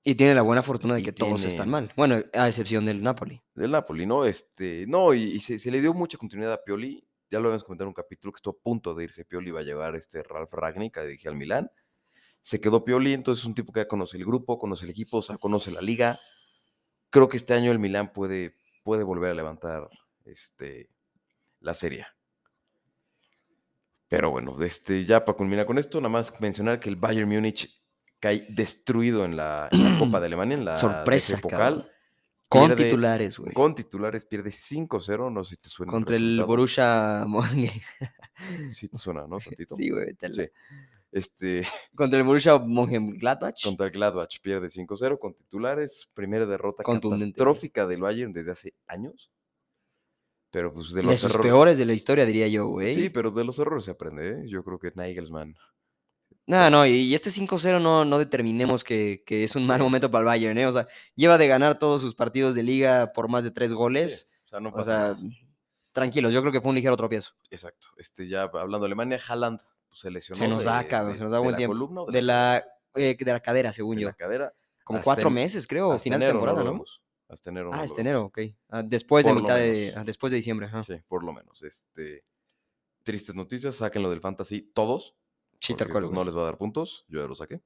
Y 0.03 0.15
tiene 0.15 0.33
la 0.33 0.41
buena 0.41 0.63
fortuna 0.63 0.95
de 0.95 1.03
que 1.03 1.11
todos 1.11 1.43
están 1.43 1.69
mal. 1.69 1.93
Bueno, 1.95 2.19
a 2.33 2.47
excepción 2.47 2.85
del 2.85 3.03
Napoli. 3.03 3.39
Del 3.53 3.69
Napoli, 3.69 4.07
¿no? 4.07 4.25
Este, 4.25 4.85
no, 4.87 5.13
y, 5.13 5.21
y 5.21 5.39
se, 5.39 5.59
se 5.59 5.69
le 5.69 5.79
dio 5.79 5.93
mucha 5.93 6.17
continuidad 6.17 6.53
a 6.53 6.63
Pioli. 6.63 7.07
Ya 7.31 7.39
lo 7.39 7.47
habíamos 7.47 7.63
comentado 7.63 7.85
en 7.85 7.91
un 7.91 7.93
capítulo 7.93 8.33
que 8.33 8.37
estuvo 8.37 8.57
a 8.59 8.61
punto 8.61 8.93
de 8.93 9.05
irse 9.05 9.23
Pioli, 9.23 9.47
iba 9.47 9.61
a 9.61 9.63
llevar 9.63 9.95
este 9.95 10.21
Ralf 10.21 10.51
Ragnick 10.51 10.97
a 10.97 11.03
dirigir 11.03 11.29
al 11.29 11.35
Milán. 11.35 11.71
Se 12.41 12.59
quedó 12.59 12.83
Pioli, 12.83 13.13
entonces 13.13 13.43
es 13.43 13.47
un 13.47 13.55
tipo 13.55 13.71
que 13.71 13.79
ya 13.79 13.87
conoce 13.87 14.17
el 14.17 14.25
grupo, 14.25 14.59
conoce 14.59 14.83
el 14.83 14.91
equipo, 14.91 15.17
o 15.17 15.21
sea, 15.21 15.37
conoce 15.37 15.71
la 15.71 15.79
liga. 15.79 16.19
Creo 17.09 17.29
que 17.29 17.37
este 17.37 17.53
año 17.53 17.71
el 17.71 17.79
Milán 17.79 18.11
puede, 18.11 18.55
puede 18.83 19.03
volver 19.03 19.31
a 19.31 19.33
levantar 19.33 19.89
este, 20.25 20.89
la 21.61 21.73
serie. 21.73 22.05
Pero 24.09 24.29
bueno, 24.29 24.61
este, 24.61 25.05
ya 25.05 25.23
para 25.23 25.37
culminar 25.37 25.65
con 25.65 25.77
esto, 25.77 26.01
nada 26.01 26.09
más 26.09 26.37
mencionar 26.41 26.81
que 26.81 26.89
el 26.89 26.97
Bayern 26.97 27.29
Múnich 27.29 27.81
cae 28.19 28.45
destruido 28.49 29.23
en 29.23 29.37
la, 29.37 29.69
en 29.71 29.85
la 29.85 29.99
Copa 29.99 30.19
de 30.19 30.25
Alemania, 30.27 30.57
en 30.57 30.65
la 30.65 30.77
Sorpresa. 30.77 31.39
Con 32.51 32.67
Pierde- 32.69 32.83
titulares, 32.83 33.39
güey. 33.39 33.53
Con 33.53 33.73
titulares 33.73 34.25
pierde 34.25 34.49
5-0, 34.51 35.31
no 35.31 35.41
sé 35.43 35.55
si 35.55 35.61
te 35.61 35.69
suena. 35.69 35.89
Contra 35.89 36.17
el 36.17 36.23
resultado. 36.37 36.47
Borussia 36.47 37.25
Mönchengladbach. 37.25 37.81
Sí 38.75 38.89
te 38.89 38.97
suena, 38.97 39.25
¿no? 39.25 39.37
Tantito. 39.39 39.73
Sí, 39.75 39.89
güey. 39.89 40.07
la- 40.19 40.33
Sí. 40.33 40.49
Este, 41.13 41.61
Contra 41.95 42.19
el 42.19 42.25
Borussia 42.25 42.57
Mönchengladbach. 42.59 43.63
contra 43.63 43.85
el 43.85 43.91
Gladbach 43.93 44.39
pierde 44.41 44.67
5-0 44.67 45.17
con 45.17 45.33
titulares. 45.33 46.09
Primera 46.13 46.45
derrota 46.45 46.83
catastrófica 46.83 47.87
del 47.87 48.01
Bayern 48.01 48.33
desde 48.33 48.51
hace 48.51 48.73
años. 48.87 49.31
Pero 50.51 50.73
pues 50.73 50.89
de 50.91 51.01
De 51.01 51.07
los 51.07 51.19
sus 51.21 51.29
errores. 51.31 51.49
peores 51.49 51.77
de 51.77 51.85
la 51.85 51.93
historia, 51.93 52.25
diría 52.25 52.49
yo, 52.49 52.67
güey. 52.67 52.93
Sí, 52.93 53.09
pero 53.09 53.31
de 53.31 53.45
los 53.45 53.57
errores 53.59 53.85
se 53.85 53.91
aprende, 53.91 54.29
¿eh? 54.41 54.43
Yo 54.47 54.61
creo 54.65 54.77
que 54.77 54.91
Nagelsmann. 54.93 55.55
No, 56.47 56.69
no, 56.69 56.85
y 56.85 56.91
y 56.91 57.13
este 57.15 57.29
5-0 57.29 57.79
no, 57.81 58.03
no 58.03 58.17
determinemos 58.17 58.83
que, 58.83 59.23
que 59.25 59.43
es 59.43 59.55
un 59.55 59.65
mal 59.65 59.79
momento 59.79 60.09
para 60.11 60.21
el 60.21 60.25
Bayern, 60.25 60.57
¿eh? 60.57 60.65
O 60.65 60.71
sea, 60.71 60.87
lleva 61.15 61.37
de 61.37 61.47
ganar 61.47 61.77
todos 61.79 62.01
sus 62.01 62.15
partidos 62.15 62.55
de 62.55 62.63
liga 62.63 63.11
por 63.13 63.29
más 63.29 63.43
de 63.43 63.51
tres 63.51 63.69
Sí, 63.69 63.75
goles. 63.75 64.27
o 64.45 64.49
sea, 64.49 64.59
no 64.59 64.69
O 64.69 64.73
pasa 64.73 65.13
sea, 65.13 65.21
nada. 65.21 65.35
tranquilos, 65.93 66.33
yo 66.33 66.41
creo 66.41 66.51
que 66.51 66.59
fue 66.59 66.69
un 66.69 66.75
ligero 66.75 66.97
tropiezo. 66.97 67.33
Exacto. 67.49 67.87
Este, 67.97 68.27
ya 68.27 68.43
hablando 68.43 68.79
de 68.79 68.85
Alemania, 68.87 69.19
Haaland 69.25 69.59
pues, 69.87 70.01
se 70.01 70.09
lesionó. 70.11 70.37
Se 70.37 70.47
nos 70.47 70.65
va, 70.65 70.81
de- 70.81 70.87
cabrón, 70.89 71.11
de- 71.13 71.17
se 71.17 71.23
nos 71.23 71.31
da 71.31 71.37
de 71.37 71.43
buen 71.43 71.51
la 71.53 71.57
tiempo. 71.57 71.73
columna 71.73 72.01
o 72.01 72.11
De 72.11 72.21
la, 72.21 72.63
eh, 72.95 73.15
de 73.17 73.31
la 73.31 73.39
cadera, 73.39 73.69
de 73.69 73.73
según 73.73 73.95
la 73.97 74.01
yo. 74.01 74.15
cadera. 74.17 74.51
Como 74.83 74.97
hasta 74.97 75.05
cuatro 75.05 75.27
en- 75.29 75.35
meses, 75.35 75.67
creo, 75.67 75.91
hasta 75.91 76.03
final 76.03 76.19
de 76.19 76.27
temporada, 76.27 76.63
¿no? 76.63 76.83
Hasta 77.29 77.49
enero. 77.49 77.69
Ah, 77.71 77.81
vemos. 77.83 77.97
enero, 77.99 78.25
ok. 78.25 78.39
Ah, 78.69 78.81
después 78.83 79.25
de 79.25 79.31
Por 79.31 79.41
mitad 79.43 79.55
de, 79.55 79.93
ah, 79.95 80.03
después 80.03 80.31
de 80.31 80.37
diciembre, 80.37 80.65
ajá. 80.65 80.83
Sí, 80.83 80.95
por 81.07 81.23
lo 81.23 81.31
menos. 81.31 81.63
Este, 81.63 82.25
tristes 83.03 83.35
noticias, 83.35 83.75
sáquenlo 83.75 84.09
del 84.09 84.19
fantasy 84.19 84.61
todos. 84.73 85.15
Sí, 85.61 85.75
tal 85.75 85.89
cual. 85.89 86.03
pues, 86.05 86.13
no 86.15 86.23
les 86.25 86.35
va 86.35 86.41
a 86.41 86.45
dar 86.45 86.57
puntos. 86.57 87.05
Yo 87.07 87.21
ya 87.21 87.27
lo 87.27 87.35
saqué. 87.35 87.61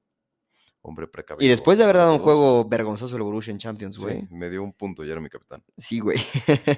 Hombre 0.82 1.08
precavido. 1.08 1.44
Y 1.44 1.48
después 1.48 1.78
de 1.78 1.84
haber 1.84 1.96
dado 1.96 2.12
un 2.12 2.20
juego 2.20 2.64
vergonzoso 2.68 3.16
el 3.16 3.22
Borussia 3.22 3.50
en 3.50 3.58
Champions, 3.58 3.96
Sí, 3.96 4.02
güey. 4.02 4.28
me 4.30 4.48
dio 4.48 4.62
un 4.62 4.72
punto, 4.72 5.02
ya 5.02 5.12
era 5.12 5.20
mi 5.20 5.28
capitán. 5.28 5.64
Sí, 5.76 5.98
güey. 5.98 6.18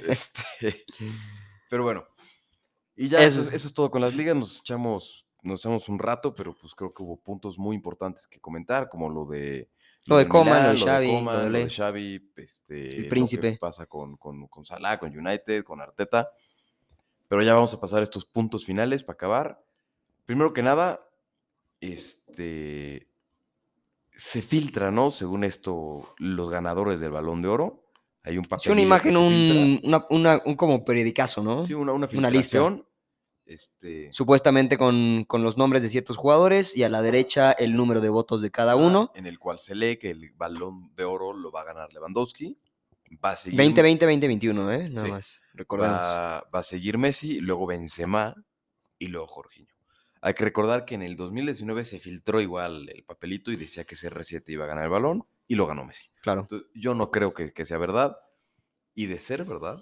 Este, 0.08 0.86
pero 1.68 1.82
bueno. 1.82 2.04
Y 2.96 3.08
ya 3.08 3.18
Eso 3.18 3.26
eso, 3.26 3.40
es, 3.42 3.48
es- 3.48 3.54
eso 3.54 3.68
es 3.68 3.74
todo 3.74 3.90
con 3.90 4.00
las 4.00 4.14
ligas. 4.14 4.34
Nos 4.36 4.60
echamos, 4.60 5.26
nos 5.42 5.60
echamos 5.60 5.88
un 5.88 5.98
rato, 5.98 6.34
pero 6.34 6.56
pues 6.56 6.74
creo 6.74 6.94
que 6.94 7.02
hubo 7.02 7.16
puntos 7.18 7.58
muy 7.58 7.76
importantes 7.76 8.26
que 8.26 8.40
comentar, 8.40 8.88
como 8.88 9.10
lo 9.10 9.26
de. 9.26 9.68
Lo 10.06 10.16
de 10.16 10.26
Coman, 10.26 10.62
lo 10.62 10.70
de 10.70 10.78
Xavi, 10.78 11.20
lo 11.22 11.38
de 11.42 11.50
lo 11.50 11.58
de. 11.58 11.68
Xavi, 11.68 12.32
este, 12.36 12.84
lo 12.84 13.02
que 13.02 13.08
príncipe. 13.10 13.58
pasa 13.60 13.84
con, 13.84 14.16
con, 14.16 14.46
con 14.48 14.64
Salah, 14.64 14.98
con 14.98 15.14
United, 15.16 15.64
con 15.64 15.82
Arteta. 15.82 16.30
Pero 17.28 17.42
ya 17.42 17.52
vamos 17.52 17.74
a 17.74 17.80
pasar 17.80 18.00
a 18.00 18.04
estos 18.04 18.24
puntos 18.24 18.64
finales 18.64 19.04
para 19.04 19.14
acabar. 19.16 19.62
Primero 20.24 20.54
que 20.54 20.62
nada, 20.62 21.06
este 21.80 23.08
se 24.10 24.42
filtra, 24.42 24.90
¿no? 24.90 25.10
Según 25.10 25.44
esto, 25.44 26.14
los 26.18 26.50
ganadores 26.50 26.98
del 27.00 27.12
Balón 27.12 27.40
de 27.42 27.48
Oro. 27.48 27.84
Hay 28.24 28.36
un 28.36 28.44
papel. 28.44 28.64
Sí, 28.64 28.70
una 28.72 28.80
imagen, 28.82 29.16
un, 29.16 29.80
una, 29.84 30.04
una- 30.10 30.42
un 30.44 30.56
como 30.56 30.84
periodicazo, 30.84 31.42
¿no? 31.42 31.62
Sí, 31.64 31.72
una, 31.74 31.92
una 31.92 32.08
una 32.12 32.30
lista. 32.30 32.76
Este, 33.46 34.12
Supuestamente 34.12 34.76
con, 34.76 35.24
con 35.26 35.42
los 35.42 35.56
nombres 35.56 35.82
de 35.82 35.88
ciertos 35.88 36.18
jugadores 36.18 36.76
y 36.76 36.82
a 36.82 36.90
la 36.90 37.00
derecha 37.00 37.52
el 37.52 37.74
número 37.76 38.02
de 38.02 38.10
votos 38.10 38.42
de 38.42 38.50
cada 38.50 38.72
ah, 38.72 38.76
uno. 38.76 39.10
En 39.14 39.26
el 39.26 39.38
cual 39.38 39.58
se 39.58 39.74
lee 39.74 39.96
que 39.98 40.10
el 40.10 40.32
balón 40.32 40.94
de 40.96 41.04
oro 41.04 41.32
lo 41.32 41.50
va 41.50 41.62
a 41.62 41.64
ganar 41.64 41.90
Lewandowski. 41.94 42.58
Va 43.24 43.30
a 43.30 43.36
seguir, 43.36 43.58
2020, 43.58 44.04
2021, 44.04 44.72
¿eh? 44.72 44.88
Nada 44.90 45.06
Sí. 45.06 45.10
más. 45.12 45.42
Recordemos. 45.54 45.96
va, 45.98 46.40
va 46.54 46.58
a 46.58 46.62
seguir 46.62 46.98
Messi, 46.98 47.40
luego 47.40 47.66
Benzema 47.66 48.34
y 48.98 49.06
luego 49.06 49.28
Jorginho. 49.28 49.72
Hay 50.20 50.34
que 50.34 50.44
recordar 50.44 50.84
que 50.84 50.94
en 50.94 51.02
el 51.02 51.16
2019 51.16 51.84
se 51.84 51.98
filtró 51.98 52.40
igual 52.40 52.88
el 52.88 53.04
papelito 53.04 53.50
y 53.50 53.56
decía 53.56 53.84
que 53.84 53.96
CR7 53.96 54.42
iba 54.48 54.64
a 54.64 54.68
ganar 54.68 54.84
el 54.84 54.90
balón 54.90 55.24
y 55.46 55.54
lo 55.54 55.66
ganó 55.66 55.84
Messi. 55.84 56.10
Claro. 56.22 56.42
Entonces, 56.42 56.68
yo 56.74 56.94
no 56.94 57.10
creo 57.10 57.32
que, 57.34 57.52
que 57.52 57.64
sea 57.64 57.78
verdad. 57.78 58.16
Y 58.94 59.06
de 59.06 59.18
ser 59.18 59.44
verdad, 59.44 59.78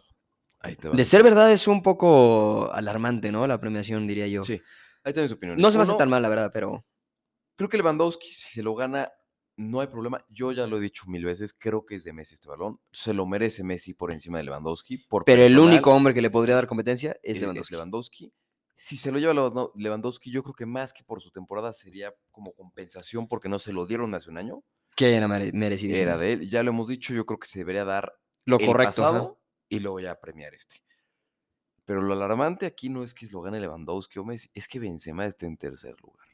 ahí 0.61 0.77
te 0.77 0.89
va. 0.89 0.95
De 0.95 1.05
ser 1.05 1.23
verdad 1.23 1.51
es 1.51 1.67
un 1.69 1.83
poco 1.83 2.71
alarmante, 2.73 3.33
¿no? 3.33 3.47
La 3.47 3.59
premiación, 3.59 4.07
diría 4.07 4.27
yo. 4.27 4.43
Sí, 4.43 4.61
ahí 5.05 5.13
tienes 5.15 5.33
opinión. 5.33 5.59
No 5.59 5.71
se 5.71 5.79
me 5.79 5.83
hace 5.83 5.95
tan 5.95 6.11
mal, 6.11 6.23
la 6.23 6.29
verdad, 6.29 6.51
pero 6.53 6.85
Creo 7.57 7.71
que 7.71 7.79
Lewandowski, 7.79 8.29
si 8.29 8.53
se 8.53 8.63
lo 8.63 8.75
gana, 8.75 9.11
no 9.57 9.81
hay 9.81 9.87
problema. 9.87 10.23
Yo 10.29 10.53
ya 10.53 10.67
lo 10.67 10.77
he 10.77 10.81
dicho 10.81 11.05
mil 11.07 11.25
veces, 11.25 11.55
creo 11.55 11.87
que 11.87 11.95
es 11.95 12.05
de 12.05 12.13
Messi 12.13 12.35
este 12.35 12.49
balón. 12.49 12.79
Se 12.93 13.15
lo 13.15 13.27
merece 13.27 13.65
Messi 13.65 13.95
por 13.95 14.13
encima 14.13 14.39
de 14.39 14.45
Lewandowski. 14.45 14.99
Por 15.09 15.25
pero 15.25 15.43
el 15.43 15.59
único 15.59 15.91
hombre 15.91 16.13
que 16.13 16.21
le 16.21 16.31
podría 16.31 16.55
dar 16.55 16.67
competencia 16.67 17.17
es 17.23 17.39
eh, 17.39 17.41
Lewandowski. 17.41 17.75
Lewandowski. 17.75 18.33
Si 18.79 18.97
se 18.99 19.11
lo 19.11 19.19
lleva 19.19 19.33
Lewando- 19.33 19.73
Lewandowski, 19.75 20.31
yo 20.31 20.43
creo 20.43 20.55
que 20.55 20.67
más 20.67 20.93
que 20.93 21.03
por 21.03 21.21
su 21.23 21.31
temporada 21.31 21.73
sería 21.73 22.15
como 22.31 22.53
compensación 22.53 23.27
porque 23.27 23.49
no 23.49 23.59
se 23.59 23.73
lo 23.73 23.87
dieron 23.87 24.15
hace 24.15 24.29
un 24.31 24.37
año. 24.39 24.63
Que 24.95 25.17
era 25.17 25.27
mere- 25.29 25.51
merecidísimo. 25.53 26.03
Era 26.03 26.19
de 26.19 26.33
él. 26.35 26.51
Ya 26.51 26.63
lo 26.63 26.71
hemos 26.71 26.87
dicho, 26.89 27.13
yo 27.15 27.25
creo 27.27 27.39
que 27.39 27.49
se 27.49 27.59
debería 27.61 27.85
dar 27.87 28.15
Lo 28.45 28.59
el 28.59 28.67
correcto. 28.67 28.91
pasado 29.03 29.41
y 29.69 29.81
luego 29.81 30.01
ya 30.01 30.15
premiar 30.21 30.55
este. 30.55 30.77
Pero 31.87 32.03
lo 32.03 32.13
alarmante 32.15 32.67
aquí 32.67 32.89
no 32.89 33.03
es 33.05 33.15
que 33.15 33.27
lo 33.29 33.41
gane 33.43 33.61
Lewandowski 33.61 34.19
o 34.19 34.25
Messi, 34.25 34.51
es 34.55 34.69
que 34.69 34.79
Benzema 34.79 35.25
esté 35.25 35.47
en 35.47 35.57
tercer 35.57 35.95
lugar. 36.03 36.27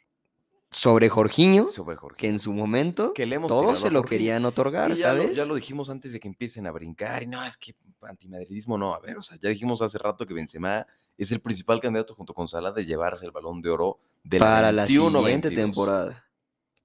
Sobre 0.70 1.11
Jorginho, 1.11 1.68
Sobre 1.68 1.96
Jorge. 1.96 2.16
que 2.16 2.28
en 2.28 2.38
su 2.38 2.52
momento 2.55 3.12
que 3.12 3.26
le 3.26 3.37
hemos 3.37 3.48
tirado 3.48 3.62
todos 3.66 3.78
se 3.81 3.90
lo 3.90 4.00
Jorginho. 4.00 4.09
querían 4.18 4.44
otorgar, 4.46 4.90
Y 4.90 4.94
ya, 4.94 5.12
lo, 5.12 5.22
¿sabes? 5.22 5.37
ya 5.37 5.44
lo 5.44 5.55
dijimos 5.55 5.90
antes 5.90 6.12
de 6.14 6.18
que 6.20 6.28
empiecen 6.28 6.66
a 6.66 6.70
brincar. 6.72 7.22
Y 7.22 7.26
no, 7.26 7.44
es 7.44 7.57
que 7.59 7.76
antimadridismo 8.00 8.78
no. 8.78 8.94
A 8.94 8.98
ver, 9.00 9.18
o 9.18 9.22
sea, 9.22 9.37
ya 9.38 9.50
dijimos 9.50 9.83
hace 9.83 9.98
rato 9.98 10.26
que 10.26 10.33
Benzema 10.33 10.87
es 11.22 11.32
el 11.32 11.40
principal 11.40 11.80
candidato 11.80 12.14
junto 12.14 12.35
con 12.35 12.48
Salah 12.48 12.72
de 12.72 12.85
llevarse 12.85 13.24
el 13.24 13.32
balón 13.32 13.61
de 13.61 13.70
oro 13.70 14.00
de 14.24 14.38
la 14.38 14.44
Para 14.44 14.72
la 14.72 14.87
21-22. 14.87 15.18
siguiente 15.18 15.50
temporada. 15.50 16.28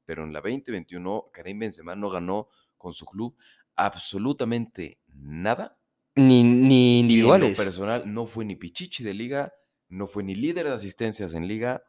Pero 0.05 0.23
en 0.23 0.33
la 0.33 0.41
2021, 0.41 1.29
Karim 1.33 1.59
Benzema 1.59 1.95
no 1.95 2.09
ganó 2.09 2.47
con 2.77 2.93
su 2.93 3.05
club 3.05 3.35
absolutamente 3.75 4.99
nada. 5.13 5.77
Ni, 6.15 6.43
ni 6.43 6.99
individuales. 6.99 7.59
personal, 7.59 8.11
no 8.11 8.25
fue 8.25 8.43
ni 8.43 8.55
pichichi 8.55 9.03
de 9.03 9.13
liga, 9.13 9.53
no 9.89 10.07
fue 10.07 10.23
ni 10.23 10.33
líder 10.33 10.65
de 10.65 10.73
asistencias 10.73 11.33
en 11.35 11.47
liga, 11.47 11.83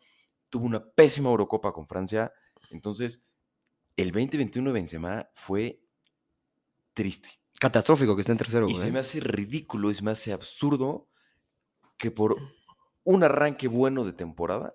tuvo 0.50 0.66
una 0.66 0.84
pésima 0.84 1.30
Eurocopa 1.30 1.72
con 1.72 1.86
Francia. 1.86 2.32
Entonces, 2.70 3.26
el 3.96 4.10
2021 4.12 4.68
de 4.68 4.74
Benzema 4.74 5.28
fue 5.32 5.80
triste. 6.92 7.30
Catastrófico 7.58 8.14
que 8.14 8.20
esté 8.20 8.32
en 8.32 8.38
tercero, 8.38 8.68
Y 8.68 8.74
se 8.74 8.90
me 8.92 8.98
hace 8.98 9.20
ridículo 9.20 9.90
y 9.90 9.94
se 9.94 10.02
me 10.02 10.10
hace 10.10 10.32
absurdo 10.32 11.08
que 11.98 12.10
por 12.10 12.36
un 13.04 13.24
arranque 13.24 13.68
bueno 13.68 14.04
de 14.04 14.12
temporada 14.12 14.72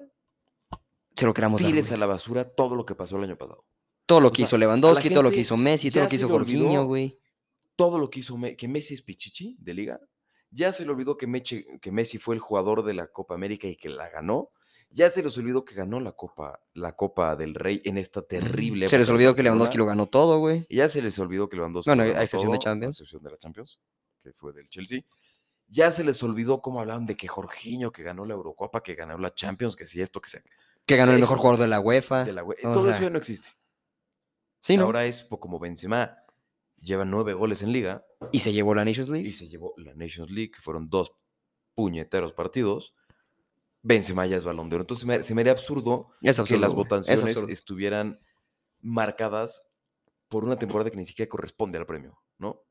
Se 1.15 1.26
lo 1.26 1.34
queramos 1.34 1.61
tires 1.61 1.91
a 1.91 1.97
la 1.97 2.05
basura 2.05 2.49
todo 2.53 2.76
lo 2.76 2.86
que 2.86 2.95
pasó 2.95 3.17
el 3.17 3.24
año 3.24 3.38
pasado. 3.38 3.65
Todo 4.05 4.19
lo 4.19 4.28
o 4.28 4.32
que 4.32 4.38
sea, 4.38 4.45
hizo 4.45 4.55
a 4.57 4.59
Lewandowski, 4.59 5.09
todo 5.09 5.24
lo 5.24 5.32
que 5.32 5.39
hizo 5.39 5.55
Messi, 5.57 5.89
todo 5.91 6.03
lo 6.03 6.09
que 6.09 6.15
hizo 6.17 6.28
Jorginho, 6.30 6.86
güey. 6.86 7.17
Todo 7.76 7.97
lo 7.97 8.09
que 8.09 8.19
hizo 8.19 8.38
Me- 8.38 8.55
que 8.57 8.67
Messi 8.67 8.93
es 8.95 9.01
pichichi 9.01 9.55
de 9.59 9.74
liga. 9.74 9.99
Ya 10.51 10.71
se 10.71 10.86
le 10.86 10.91
olvidó 10.91 11.17
que, 11.17 11.28
Meche- 11.28 11.65
que 11.82 11.91
Messi 11.91 12.17
fue 12.19 12.36
el 12.36 12.41
jugador 12.41 12.84
de 12.84 12.93
la 12.93 13.07
Copa 13.07 13.34
América 13.34 13.67
y 13.67 13.76
que 13.76 13.89
la 13.89 14.09
ganó. 14.09 14.49
Ya 14.91 15.09
se 15.09 15.24
les 15.24 15.36
olvidó 15.39 15.65
que 15.65 15.74
ganó 15.74 15.99
la 15.99 16.11
Copa, 16.11 16.59
la 16.76 16.95
Copa 16.95 17.36
del 17.36 17.55
Rey 17.55 17.82
en 17.86 17.97
esta 17.97 18.21
terrible. 18.21 18.88
Se 18.88 18.99
les 18.99 19.09
olvidó 19.09 19.34
que 19.34 19.41
Lewandowski 19.41 19.78
lo 19.80 19.88
ganó 19.88 20.05
todo, 20.07 20.38
güey. 20.39 20.67
Ya 20.69 20.88
se 20.89 21.01
les 21.01 21.17
olvidó 21.17 21.49
que 21.49 21.55
Lewandowski 21.57 21.89
Bueno, 21.89 22.03
lo 22.03 22.09
a 22.09 22.13
ganó 22.13 22.24
excepción 22.24 22.51
de 22.51 22.57
todo, 22.59 22.61
a 22.61 22.71
Champions. 22.74 22.95
excepción 22.99 23.24
de 23.24 23.32
la 23.32 23.38
Champions, 23.38 23.80
que 24.21 24.34
fue 24.34 24.53
del 24.53 24.69
Chelsea. 24.69 25.01
Ya 25.68 25.89
se 25.91 26.03
les 26.03 26.22
olvidó 26.24 26.61
cómo 26.61 26.80
hablaban 26.82 27.05
de 27.05 27.16
que 27.18 27.28
Jorginho, 27.28 27.91
que 27.91 28.03
ganó 28.03 28.26
la 28.26 28.34
Eurocopa, 28.34 28.84
que 28.84 28.95
ganó 28.95 29.18
la 29.18 29.34
Champions, 29.34 29.76
que 29.76 29.88
si 29.88 30.01
esto, 30.01 30.22
que 30.22 30.30
sea. 30.30 30.43
Que 30.86 30.97
ganó 30.97 31.14
el 31.14 31.20
mejor 31.20 31.38
jugador 31.38 31.59
de 31.59 31.68
la 31.68 31.80
UEFA. 31.80 32.26
de 32.26 32.34
la 32.34 32.43
o 32.43 32.53
Todo 32.61 32.91
eso 32.91 33.01
ya 33.01 33.09
no 33.09 33.18
existe. 33.18 33.49
Sí, 34.59 34.78
¿no? 34.78 34.84
Ahora 34.86 35.05
es 35.05 35.24
como 35.26 35.59
Benzema 35.59 36.18
lleva 36.80 37.05
nueve 37.05 37.34
goles 37.34 37.61
en 37.64 37.72
liga 37.72 38.05
Y 38.32 38.39
se 38.39 38.51
llevó 38.51 38.76
la 38.76 38.84
Nations 38.86 39.07
y 39.09 39.11
League. 39.14 39.34
se 39.34 39.47
llevó 39.47 39.74
la 39.78 39.93
Nations 39.93 40.30
League, 40.32 40.51
que 40.51 40.61
fueron 40.61 40.89
dos 40.89 41.14
puñeteros 41.76 42.34
partidos. 42.34 42.93
Benzema 43.82 44.26
ya 44.26 44.38
es 44.38 44.43
balón 44.45 44.70
de 44.70 44.76
oro. 44.76 44.84
Entonces 44.84 45.05
me- 45.05 45.24
se 45.24 45.34
me 45.34 45.41
haría 45.41 45.53
absurdo 45.53 46.11
que 46.22 46.57
las 46.57 46.70
es 46.72 46.76
votaciones 46.76 47.38
estuvieran 47.49 48.20
marcadas 48.82 49.70
por 50.28 50.43
una 50.43 50.57
temporada 50.59 50.89
que 50.89 50.97
ni 50.97 51.05
siquiera 51.05 51.30
corresponde 51.30 51.78
al 51.78 51.86
premio, 51.86 52.22
¿no? 52.38 52.64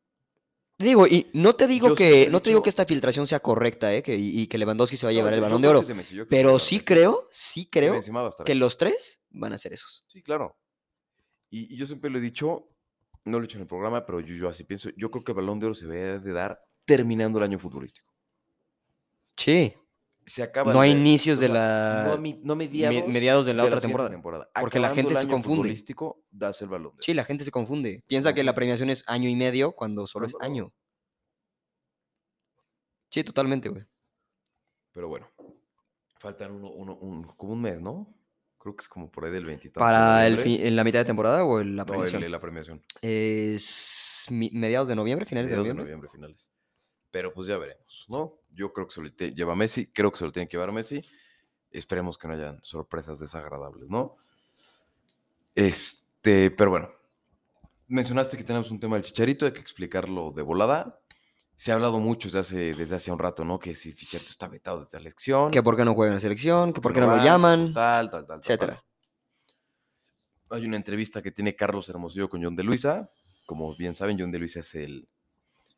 Digo, 0.83 1.07
y 1.07 1.31
no 1.33 1.55
te 1.55 1.67
digo 1.67 1.89
Yo 1.89 1.95
que 1.95 2.29
no 2.31 2.41
te 2.43 2.51
digo 2.51 2.59
dicho- 2.59 2.65
que 2.65 2.69
esta 2.71 2.85
filtración 2.85 3.27
sea 3.27 3.41
correcta, 3.41 3.93
¿eh? 3.95 4.03
Que, 4.03 4.17
y, 4.17 4.41
y 4.43 4.47
que 4.47 4.59
Lewandowski 4.59 4.97
se 4.97 5.07
va 5.07 5.11
a 5.11 5.13
llevar 5.13 5.31
No, 5.33 5.37
el 5.37 5.41
balón 5.43 5.63
de 5.63 5.69
oro. 5.69 5.83
Pero 6.29 6.59
sí 6.59 6.81
creo, 6.81 7.29
sí 7.31 7.67
creo 7.67 7.99
que 8.45 8.55
los 8.55 8.77
tres 8.77 9.23
van 9.31 9.53
a 9.53 9.59
ser 9.59 9.73
esos. 9.73 10.05
Sí, 10.09 10.23
claro. 10.23 10.57
Y, 11.51 11.75
y 11.75 11.77
yo 11.77 11.87
siempre 11.87 12.11
lo 12.11 12.19
he 12.19 12.21
dicho, 12.21 12.69
no 13.25 13.39
lo 13.39 13.45
he 13.45 13.47
hecho 13.47 13.59
en 13.59 13.63
el 13.63 13.69
programa, 13.69 14.05
pero 14.07 14.21
yo, 14.21 14.35
yo 14.35 14.49
así 14.49 14.65
pienso. 14.65 14.91
Yo 14.97 15.11
creo 15.11 15.23
que 15.25 15.33
el 15.33 15.37
balón 15.37 15.61
de 15.61 15.67
oro 15.67 15.75
se 15.75 15.87
debe 15.87 16.19
de 16.19 16.33
dar 16.33 16.61
terminando 16.85 17.39
el 17.39 17.45
año 17.45 17.59
futbolístico. 17.59 18.13
Sí. 19.37 19.75
Se 20.25 20.43
acaba 20.43 20.73
No 20.73 20.85
el- 20.85 20.93
inicios 20.93 21.41
de 21.41 21.49
la. 21.49 22.05
No, 22.07 22.13
a 22.13 22.17
mi- 22.17 22.41
no 22.45 22.55
mediados, 22.55 23.09
mediados 23.09 23.47
de 23.47 23.55
la 23.55 23.65
otra 23.65 23.81
temporada. 23.81 24.11
Porque 24.61 24.79
la 24.79 24.91
gente 24.91 25.15
se 25.17 25.27
confunde. 25.27 25.75
das 26.31 26.63
el 26.63 26.69
balón. 26.69 26.93
Sí, 27.01 27.13
la 27.15 27.25
gente 27.25 27.43
se 27.45 27.51
confunde. 27.51 28.05
Piensa 28.07 28.33
que 28.33 28.45
la 28.45 28.55
premiación 28.55 28.89
es 28.91 29.03
año 29.09 29.29
y 29.29 29.35
medio 29.35 29.73
cuando 29.73 30.07
solo 30.07 30.27
es 30.27 30.35
año. 30.41 30.73
Sí, 33.11 33.25
totalmente, 33.25 33.69
güey. 33.69 33.85
Pero 34.93 35.09
bueno, 35.09 35.29
faltan 36.19 36.53
uno, 36.53 36.71
uno, 36.71 36.95
un, 36.97 37.25
como 37.37 37.53
un 37.55 37.63
mes, 37.63 37.81
¿no? 37.83 38.07
Creo 38.59 38.77
que 38.77 38.83
es 38.83 38.89
como 38.89 39.11
por 39.11 39.25
ahí 39.25 39.33
del 39.33 39.45
20 39.45 39.67
y 39.69 39.71
tantos 39.71 39.81
de 39.81 39.93
¿Para 39.93 40.27
el 40.27 40.35
noviembre. 40.37 40.57
fin- 40.59 40.67
en 40.69 40.77
la 40.77 40.85
mitad 40.85 40.99
de 41.01 41.05
temporada 41.05 41.45
o 41.45 41.61
en 41.61 41.77
la 41.77 41.83
No, 41.83 41.87
premiación? 41.87 42.23
el- 42.23 42.31
la 42.33 42.41
premiación. 42.41 42.83
Es 43.01 44.27
mi- 44.31 44.51
mediados 44.53 44.89
de 44.89 44.95
noviembre, 44.95 45.27
finales 45.27 45.51
de 45.51 45.57
Mediados 45.57 45.77
de 45.77 45.83
noviembre. 45.83 46.09
noviembre 46.11 46.11
finales. 46.11 46.51
Pero 47.13 47.33
pues 47.33 47.47
ya 47.47 47.59
veremos, 47.59 48.07
¿no? 48.09 48.41
Yo 48.51 48.73
creo 48.73 48.89
que 48.89 48.95
se 48.95 49.03
lo 49.03 49.09
lleva 49.09 49.55
Messi, 49.55 49.87
creo 49.93 50.11
que 50.11 50.17
se 50.17 50.25
lo 50.25 50.33
tiene 50.33 50.49
que 50.49 50.57
llevar 50.57 50.73
Messi. 50.73 51.05
Esperemos 51.71 52.19
que 52.19 52.27
no 52.27 52.35
hayan 52.35 52.59
sorpresas 52.65 53.21
desagradables, 53.21 53.89
¿no? 53.89 54.17
Este, 55.55 56.51
pero 56.51 56.71
bueno. 56.71 56.89
Mencionaste 57.87 58.39
que 58.39 58.45
tenemos 58.45 58.71
un 58.71 58.81
tema 58.81 58.97
del 58.97 59.05
chicharito, 59.05 59.45
hay 59.45 59.53
que 59.53 59.61
explicarlo 59.61 60.33
de 60.35 60.43
volada. 60.43 60.99
Se 61.55 61.71
ha 61.71 61.75
hablado 61.75 62.01
mucho 62.01 62.29
desde 62.29 62.39
hace, 62.39 62.75
desde 62.75 62.97
hace 62.97 63.13
un 63.13 63.19
rato, 63.19 63.45
¿no? 63.45 63.59
Que 63.59 63.75
si 63.75 63.91
el 63.91 63.95
chicharito 63.95 64.31
está 64.31 64.49
vetado 64.49 64.81
desde 64.81 64.97
la 64.99 65.03
elección. 65.03 65.51
Que 65.51 65.63
por 65.63 65.77
qué 65.77 65.85
no 65.85 65.95
juega 65.95 66.11
en 66.11 66.15
la 66.15 66.21
selección, 66.21 66.73
que 66.73 66.81
por 66.81 66.95
qué 66.95 67.01
no 67.01 67.09
lo 67.09 67.23
llaman, 67.23 67.75
Tal, 67.75 68.11
tal, 68.11 68.27
tal, 68.27 68.27
tal, 68.27 68.39
etcétera. 68.39 68.83
tal. 70.49 70.59
Hay 70.59 70.67
una 70.67 70.77
entrevista 70.77 71.23
que 71.23 71.31
tiene 71.31 71.55
Carlos 71.55 71.89
Hermosillo 71.91 72.31
con 72.31 72.43
John 72.43 72.57
de 72.57 72.65
Luisa. 72.65 73.11
Como 73.45 73.77
bien 73.77 73.95
saben, 73.95 74.19
John 74.19 74.33
de 74.33 74.39
Luisa 74.39 74.61
es 74.61 74.75
el, 74.75 75.09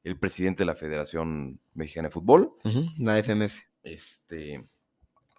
el 0.05 0.19
presidente 0.19 0.61
de 0.63 0.67
la 0.67 0.75
Federación 0.77 1.61
Mexicana 1.75 2.09
de 2.09 2.13
Fútbol. 2.13 2.53
La 2.99 3.19
FMF. 3.19 3.57
Este, 3.83 4.63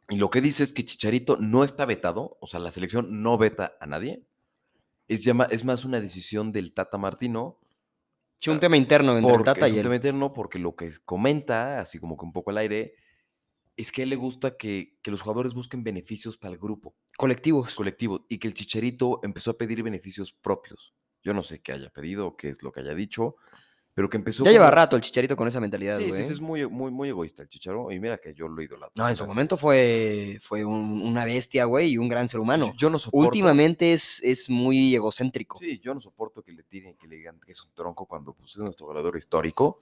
y 0.10 0.18
lo 0.18 0.30
que 0.30 0.42
dice 0.42 0.64
es 0.64 0.74
que 0.74 0.84
Chicharito 0.86 1.38
no 1.40 1.64
está 1.64 1.86
vetado, 1.86 2.38
o 2.42 2.48
sea, 2.48 2.60
la 2.60 2.72
selección 2.72 3.22
no 3.24 3.38
veta 3.38 3.78
a 3.80 3.86
nadie. 3.86 4.24
Es, 5.08 5.24
llama- 5.24 5.48
es 5.52 5.64
más 5.64 5.86
una 5.86 6.00
decisión 6.00 6.52
del 6.52 6.74
Tata 6.74 6.98
Martino. 6.98 7.60
Sí, 8.38 8.50
un 8.50 8.60
tema 8.60 8.76
interno 8.76 9.18
entre 9.18 9.34
el 9.36 9.44
Tata 9.44 9.66
es 9.68 9.72
y 9.72 9.74
un 9.74 9.78
él. 9.80 9.84
tema 9.84 9.96
interno, 9.96 10.34
porque 10.34 10.60
lo 10.60 10.76
que 10.76 10.92
comenta, 11.06 11.80
así 11.80 12.00
como 12.00 12.18
que 12.18 12.26
un 12.26 12.34
poco 12.34 12.50
al 12.50 12.58
aire, 12.58 12.94
es 13.78 13.92
que 13.92 14.02
a 14.02 14.04
él 14.04 14.10
le 14.10 14.16
gusta 14.16 14.58
que, 14.58 14.98
que 15.02 15.12
los 15.12 15.22
jugadores 15.22 15.54
busquen 15.54 15.84
beneficios 15.84 16.38
para 16.38 16.54
el 16.54 16.60
grupo 16.60 16.96
Colectivos. 17.18 17.76
colectivo 17.76 18.26
y 18.30 18.40
que 18.40 18.48
el 18.48 18.54
Chicharito 18.54 19.20
empezó 19.24 19.52
a 19.52 19.58
pedir 19.58 19.84
beneficios 19.84 20.34
propios. 20.34 20.94
Yo 21.24 21.34
no 21.34 21.44
sé 21.44 21.62
qué 21.62 21.72
haya 21.74 21.90
pedido 21.92 22.36
qué 22.36 22.50
es 22.50 22.62
lo 22.62 22.72
que 22.72 22.82
haya 22.82 22.94
dicho, 22.96 23.36
pero 23.96 24.10
que 24.10 24.18
empezó 24.18 24.44
Ya 24.44 24.52
lleva 24.52 24.66
como- 24.66 24.76
rato 24.76 24.96
el 24.98 25.02
chicharito 25.02 25.38
con 25.38 25.48
esa 25.48 25.62
mentalidad, 25.62 25.96
Sí, 25.98 26.10
güey. 26.10 26.22
sí, 26.22 26.28
sí, 26.28 26.34
es 26.34 26.42
muy, 26.42 26.68
muy, 26.68 26.92
muy 26.92 27.08
egoísta 27.10 27.44
el 27.44 27.50
Chicharo 27.50 27.90
y 27.92 28.00
mira 28.00 28.18
que 28.18 28.34
yo 28.34 28.50
lo 28.50 28.62
idolatro. 28.62 29.02
No, 29.02 29.10
en 29.10 29.16
su 29.16 29.26
momento 29.26 29.56
fue, 29.56 30.38
fue 30.42 30.66
un- 30.66 31.02
una 31.02 31.24
bestia, 31.24 31.64
güey, 31.64 31.92
y 31.92 31.98
un 31.98 32.10
gran 32.10 32.28
ser 32.28 32.42
humano. 32.42 32.68
Yo, 32.68 32.74
yo 32.76 32.90
no 32.90 33.00
soporto. 33.00 33.26
Últimamente 33.26 33.94
es, 33.94 34.22
es 34.22 34.50
muy 34.50 34.94
egocéntrico. 34.94 35.58
Sí, 35.60 35.80
yo 35.82 35.94
no 35.94 36.02
soporto 36.02 36.44
que 36.44 36.52
le 36.52 36.64
tiren, 36.64 36.96
que 36.98 37.08
le 37.08 37.16
digan 37.16 37.40
que 37.40 37.54
es 37.54 37.64
un 37.64 37.72
tronco 37.74 38.06
cuando 38.06 38.34
pues, 38.34 38.52
es 38.52 38.58
nuestro 38.58 38.86
goleador 38.88 39.16
histórico. 39.16 39.80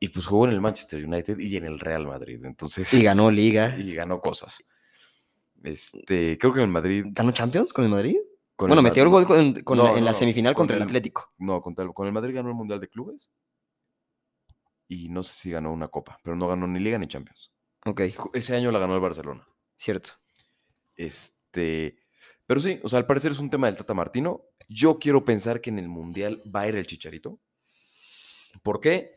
Y 0.00 0.08
pues 0.08 0.24
jugó 0.26 0.46
en 0.46 0.52
el 0.52 0.60
Manchester 0.62 1.04
United 1.04 1.38
y 1.40 1.56
en 1.58 1.64
el 1.66 1.78
Real 1.80 2.06
Madrid. 2.06 2.42
Entonces. 2.44 2.94
Y 2.94 3.02
ganó 3.02 3.30
Liga. 3.30 3.76
y 3.78 3.94
ganó 3.94 4.20
cosas. 4.20 4.64
Este, 5.62 6.38
creo 6.38 6.52
que 6.54 6.60
en 6.60 6.66
el 6.66 6.72
Madrid. 6.72 7.04
¿Ganó 7.10 7.32
Champions 7.32 7.72
con 7.74 7.84
el 7.84 7.90
Madrid? 7.90 8.16
Con 8.58 8.68
bueno, 8.70 8.80
el 8.80 8.84
metió 8.84 9.04
el 9.04 9.08
gol 9.08 9.24
con- 9.24 9.54
con 9.62 9.76
No, 9.78 9.84
la- 9.84 9.90
no, 9.92 9.96
en 9.98 10.04
la 10.04 10.12
semifinal 10.12 10.52
con 10.52 10.62
contra 10.62 10.76
el 10.76 10.82
el- 10.82 10.88
Atlético. 10.88 11.32
No, 11.38 11.62
con, 11.62 11.74
tal- 11.76 11.94
con 11.94 12.06
el 12.08 12.12
Madrid 12.12 12.34
ganó 12.34 12.48
el 12.48 12.56
Mundial 12.56 12.80
de 12.80 12.88
Clubes. 12.88 13.30
Y 14.88 15.08
no 15.10 15.22
sé 15.22 15.32
si 15.34 15.50
ganó 15.52 15.72
una 15.72 15.88
copa, 15.88 16.18
pero 16.24 16.34
no 16.34 16.48
ganó 16.48 16.66
ni 16.66 16.80
Liga 16.80 16.98
ni 16.98 17.06
Champions. 17.06 17.52
Ok, 17.86 18.00
Ese 18.34 18.56
año 18.56 18.72
la 18.72 18.78
ganó 18.80 18.94
el 18.96 19.00
Barcelona. 19.00 19.46
cierto. 19.76 20.10
Este, 20.96 21.96
pero 22.46 22.60
sí, 22.60 22.80
o 22.82 22.88
sea, 22.88 22.98
al 22.98 23.06
parecer 23.06 23.30
es 23.32 23.38
un 23.38 23.50
tema 23.50 23.68
del 23.68 23.76
Tata 23.76 23.94
Martino. 23.94 24.42
Yo 24.68 24.98
quiero 24.98 25.24
pensar 25.24 25.60
que 25.60 25.70
en 25.70 25.78
el 25.78 25.88
Mundial 25.88 26.42
va 26.54 26.62
a 26.62 26.68
ir 26.68 26.74
el 26.76 26.86
Chicharito. 26.86 27.38
¿Por 28.62 28.80
qué? 28.80 29.12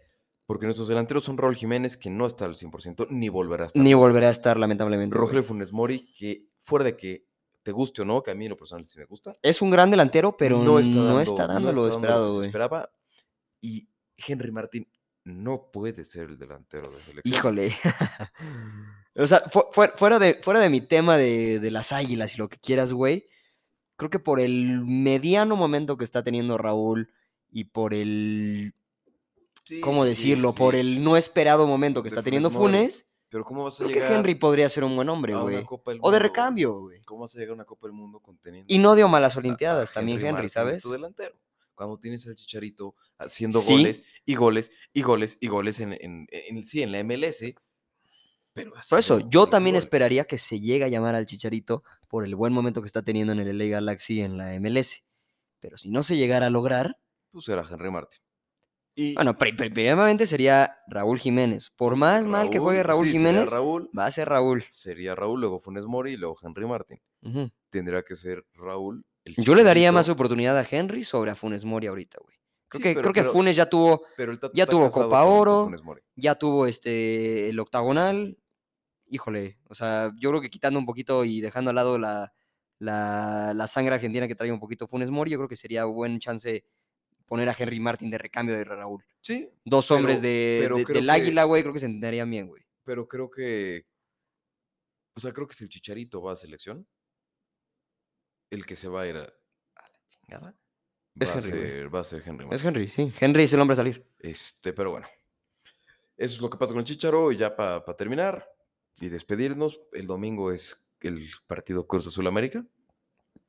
Porque 0.46 0.66
nuestros 0.66 0.88
delanteros 0.88 1.24
son 1.24 1.38
Raúl 1.38 1.56
Jiménez, 1.56 1.98
que 1.98 2.10
no 2.10 2.28
está 2.28 2.46
al 2.46 2.56
100%, 2.56 3.08
ni 3.10 3.30
volverá 3.30 3.64
a 3.64 3.68
estar. 3.68 3.82
Ni 3.82 3.94
volverá 3.94 4.28
a 4.28 4.32
estar, 4.32 4.58
lamentablemente. 4.58 5.18
Rogelio 5.18 5.44
Funes 5.44 5.72
Mori, 5.74 6.14
que 6.18 6.50
fuera 6.60 6.86
de 6.86 6.98
que 6.98 7.26
te 7.64 7.72
guste 7.72 8.02
o 8.02 8.06
no, 8.06 8.22
que 8.24 8.32
a 8.32 8.36
mí 8.36 8.46
en 8.46 8.50
lo 8.52 8.58
personal 8.58 8.86
sí 8.86 8.98
me 9.00 9.06
gusta, 9.06 9.34
Es 9.42 9.62
un 9.62 9.70
gran 9.70 9.92
delantero, 9.92 10.36
pero 10.38 10.60
no 10.64 10.80
está 10.80 10.98
dando, 11.00 11.14
no 11.14 11.22
está 11.22 11.48
dando 11.48 11.72
lo 11.74 11.88
esperado, 11.88 12.42
se 12.42 12.48
esperaba. 12.48 12.92
Y 13.62 13.88
Henry 14.16 14.52
Martín 14.52 14.88
no 15.24 15.70
puede 15.72 16.04
ser 16.04 16.30
el 16.30 16.38
delantero 16.40 16.90
de 16.92 17.00
selección. 17.02 17.24
Híjole. 17.36 17.72
o 19.16 19.28
sea, 19.28 19.42
fu- 19.48 19.66
fu- 19.72 19.92
fuera, 19.96 20.18
de, 20.20 20.40
fuera 20.42 20.60
de 20.60 20.70
mi 20.70 20.82
tema 20.82 21.18
de, 21.18 21.60
de 21.60 21.72
las 21.72 21.92
águilas 21.92 22.36
y 22.36 22.38
lo 22.40 22.50
que 22.50 22.58
quieras, 22.58 22.92
güey, 22.94 23.28
creo 23.98 24.10
que 24.10 24.20
por 24.20 24.40
el 24.40 24.82
mediano 24.84 25.56
momento 25.56 25.98
que 25.98 26.06
está 26.06 26.24
teniendo 26.24 26.58
Raúl 26.58 27.14
y 27.50 27.66
por 27.66 27.94
el, 27.94 28.74
Sí, 29.64 29.80
¿cómo 29.82 30.06
decirlo? 30.06 30.52
sí, 30.54 30.58
Por 30.58 30.74
el 30.76 31.04
no 31.04 31.18
esperado 31.18 31.68
momento 31.68 32.02
que 32.02 32.10
De 32.10 32.16
está 32.16 32.24
teniendo. 32.24 32.50
Funes, 32.50 33.08
Pero 33.32 33.46
¿cómo 33.46 33.64
vas 33.64 33.76
a 33.76 33.78
creo 33.78 33.88
que 33.88 33.94
llegar 33.96 34.12
Henry 34.12 34.36
podría 34.36 34.68
ser 34.68 34.84
un 34.84 34.94
buen 34.96 35.08
hombre, 35.08 35.34
a 35.34 35.38
güey. 35.38 35.66
O 36.02 36.12
de 36.12 36.20
recambio, 36.20 36.74
güey. 36.82 37.02
¿Cómo 37.04 37.22
vas 37.22 37.34
a 37.36 37.40
llegar 37.40 37.52
a 37.52 37.56
una 37.56 37.66
Copa 37.66 37.88
del 37.88 37.94
Mundo 37.94 38.20
conteniendo? 38.20 38.72
Y 38.72 38.78
no 38.78 38.94
dio 38.94 39.08
malas 39.08 39.36
a- 39.36 39.40
a 39.40 39.42
Olimpiadas 39.42 39.94
también 39.94 40.18
Henry, 40.20 40.34
Martín, 40.34 40.50
¿sabes? 40.50 40.84
Tu 40.84 40.92
delantero. 40.92 41.34
Cuando 41.74 41.98
tienes 41.98 42.28
al 42.28 42.36
Chicharito 42.36 42.94
haciendo 43.18 43.60
Sí. 43.60 43.72
goles 43.74 44.04
y 44.26 44.36
goles 44.36 44.72
y 44.94 45.02
goles 45.02 45.38
y 45.40 45.48
goles 45.48 45.80
en, 45.80 45.94
en, 45.94 46.28
en- 46.30 46.66
sí, 46.66 46.82
en 46.82 46.92
la 46.92 47.00
MLS. 47.00 47.56
Pero 48.54 48.74
Por 48.90 49.00
eso, 49.00 49.20
yo 49.30 49.48
también 49.48 49.76
goles. 49.76 49.86
esperaría 49.86 50.26
que 50.26 50.38
se 50.38 50.60
llegue 50.60 50.84
a 50.84 50.90
llamar 50.90 51.16
al 51.16 51.26
Chicharito 51.26 51.84
por 52.10 52.26
el 52.26 52.36
buen 52.36 52.52
momento 52.52 52.82
que 52.82 52.88
está 52.88 53.02
teniendo 53.02 53.32
en 53.32 53.40
el 53.40 53.48
LA 53.58 53.68
Galaxy 53.70 54.22
en 54.22 54.38
la 54.38 54.54
MLS. 54.60 55.06
Pero 55.62 55.78
si 55.78 55.90
no 55.90 56.04
se 56.04 56.18
llegara 56.18 56.48
a 56.48 56.50
lograr, 56.50 56.98
Pues 57.32 57.48
era 57.48 57.66
Henry 57.68 57.90
Martin. 57.92 58.20
Y 59.02 59.14
bueno, 59.16 59.38
pri- 59.38 59.54
pri- 59.54 59.70
primeramente 59.72 60.26
sería 60.28 60.72
Raúl 60.88 61.18
Jiménez. 61.20 61.72
Por 61.76 61.96
más 61.96 62.26
mal 62.26 62.50
que 62.50 62.60
juegue 62.60 62.84
Raúl 62.84 63.06
sí, 63.08 63.14
Jiménez, 63.18 63.52
Raúl, 63.52 63.90
va 63.98 64.06
a 64.06 64.12
ser 64.12 64.30
Raúl. 64.30 64.64
sería 64.70 65.16
Raúl, 65.16 65.40
luego 65.40 65.60
Funes 65.60 65.86
Mori 65.86 66.14
y 66.14 66.18
luego 66.18 66.36
Henry 66.42 66.66
Martin. 66.68 67.00
Ujú. 67.24 67.50
Tendría 67.70 68.04
que 68.04 68.16
ser 68.16 68.46
Raúl. 68.54 69.04
el 69.26 69.36
Yo 69.38 69.56
le 69.56 69.64
daría 69.64 69.92
más 69.92 70.10
oportunidad 70.10 70.58
a 70.58 70.66
Henry 70.70 71.04
sobre 71.04 71.32
a 71.32 71.36
Funes 71.36 71.64
Mori 71.66 71.88
ahorita, 71.88 72.18
güey. 72.24 72.36
Creo, 72.68 72.80
Sí, 72.80 72.84
que, 72.84 72.94
pero- 72.96 73.12
creo 73.12 73.26
que 73.26 73.32
Funes 73.32 73.56
ya 73.56 73.66
tuvo, 73.68 74.04
pero 74.18 74.38
ya 74.54 74.66
tuvo 74.66 74.90
Copa 74.90 75.24
Oro, 75.26 75.70
ya 76.16 76.36
tuvo 76.36 76.68
este 76.68 77.50
el 77.50 77.60
octagonal. 77.60 78.38
Híjole, 79.08 79.58
o 79.70 79.74
sea, 79.76 80.12
yo 80.18 80.30
creo 80.30 80.42
que 80.42 80.50
quitando 80.50 80.80
un 80.80 80.86
poquito 80.86 81.26
y 81.26 81.42
dejando 81.42 81.70
al 81.70 81.76
lado 81.76 81.98
la, 82.00 82.32
la, 82.80 83.54
la 83.54 83.68
sangre 83.68 83.96
argentina 83.96 84.28
que 84.28 84.36
trae 84.36 84.52
un 84.52 84.60
poquito 84.60 84.88
Funes 84.88 85.12
Mori, 85.12 85.32
yo 85.32 85.38
creo 85.38 85.50
que 85.50 85.56
sería 85.58 85.84
buen 85.86 86.20
chance 86.20 86.64
poner 87.32 87.48
a 87.48 87.56
Henry 87.58 87.80
Martin 87.80 88.10
de 88.10 88.18
recambio 88.18 88.58
de 88.58 88.66
Raúl. 88.66 89.02
Sí, 89.22 89.50
Dos 89.64 89.90
hombres 89.92 90.20
Pero- 90.20 90.30
de, 90.34 90.60
pero 90.64 90.76
de- 90.78 90.84
creo 90.84 90.96
del 90.96 91.06
que- 91.06 91.12
águila, 91.12 91.44
güey, 91.46 91.62
creo 91.62 91.74
que 91.74 91.80
se 91.80 91.86
entenderían 91.86 92.30
bien, 92.30 92.48
güey. 92.48 92.62
pero 92.84 93.08
creo 93.08 93.32
que. 93.32 93.86
O 95.16 95.20
sea, 95.22 95.32
creo 95.32 95.48
que 95.48 95.54
si 95.56 95.64
el 95.64 95.70
Chicharito 95.70 96.22
va 96.22 96.34
a 96.34 96.36
selección, 96.36 96.86
el 98.50 98.66
que 98.66 98.76
se 98.76 98.90
va 98.90 99.04
a 99.04 99.08
ir 99.08 99.16
a, 99.16 99.22
a 99.24 99.82
la 99.88 100.00
chingada 100.10 100.56
Es 101.20 101.34
Henry, 101.34 101.52
ser, 101.52 101.96
va 101.96 102.00
a 102.00 102.04
ser 102.04 102.22
Henry. 102.26 102.48
Es. 102.52 102.66
Henry, 102.66 102.88
sí. 102.90 103.12
Henry 103.20 103.44
es 103.44 103.54
el 103.54 103.62
hombre 103.62 103.74
a 103.74 103.78
salir. 103.78 104.06
Este, 104.20 104.74
pero 104.74 104.92
bueno. 104.92 105.08
Eso 106.18 106.36
es 106.36 106.42
lo 106.42 106.50
que 106.50 106.58
pasa 106.58 106.74
con 106.74 106.80
el 106.80 106.86
Chicharo. 106.86 107.32
Y 107.32 107.38
ya 107.38 107.56
para 107.56 107.82
terminar 107.96 108.46
y 109.00 109.08
despedirnos, 109.10 109.80
el 109.94 110.06
domingo 110.06 110.52
es 110.52 110.90
el 111.00 111.30
partido 111.48 111.88
Cruz 111.88 112.08
Azul 112.08 112.28
América. 112.28 112.66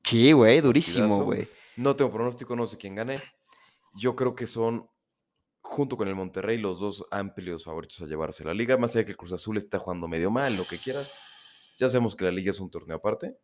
Sí, 0.04 0.30
güey, 0.32 0.60
durísimo, 0.60 1.24
güey. 1.24 1.48
No 1.76 1.96
tengo 1.96 2.12
pronóstico, 2.12 2.54
no 2.54 2.66
sé 2.68 2.76
quién 2.76 2.94
gane. 2.94 3.20
Yo 3.94 4.16
creo 4.16 4.34
que 4.34 4.46
son, 4.46 4.88
junto 5.60 5.96
con 5.96 6.08
el 6.08 6.14
Monterrey, 6.14 6.58
los 6.58 6.80
dos 6.80 7.04
amplios 7.10 7.64
favoritos 7.64 8.00
a 8.00 8.06
llevarse 8.06 8.44
la 8.44 8.54
liga. 8.54 8.76
Más 8.76 8.94
allá 8.94 9.04
que 9.04 9.12
el 9.12 9.16
Cruz 9.16 9.32
Azul 9.32 9.56
está 9.56 9.78
jugando 9.78 10.08
medio 10.08 10.30
mal, 10.30 10.56
lo 10.56 10.66
que 10.66 10.78
quieras. 10.78 11.10
Ya 11.78 11.88
sabemos 11.88 12.16
que 12.16 12.24
la 12.24 12.30
liga 12.30 12.50
es 12.50 12.60
un 12.60 12.70
torneo 12.70 12.96
aparte. 12.96 13.36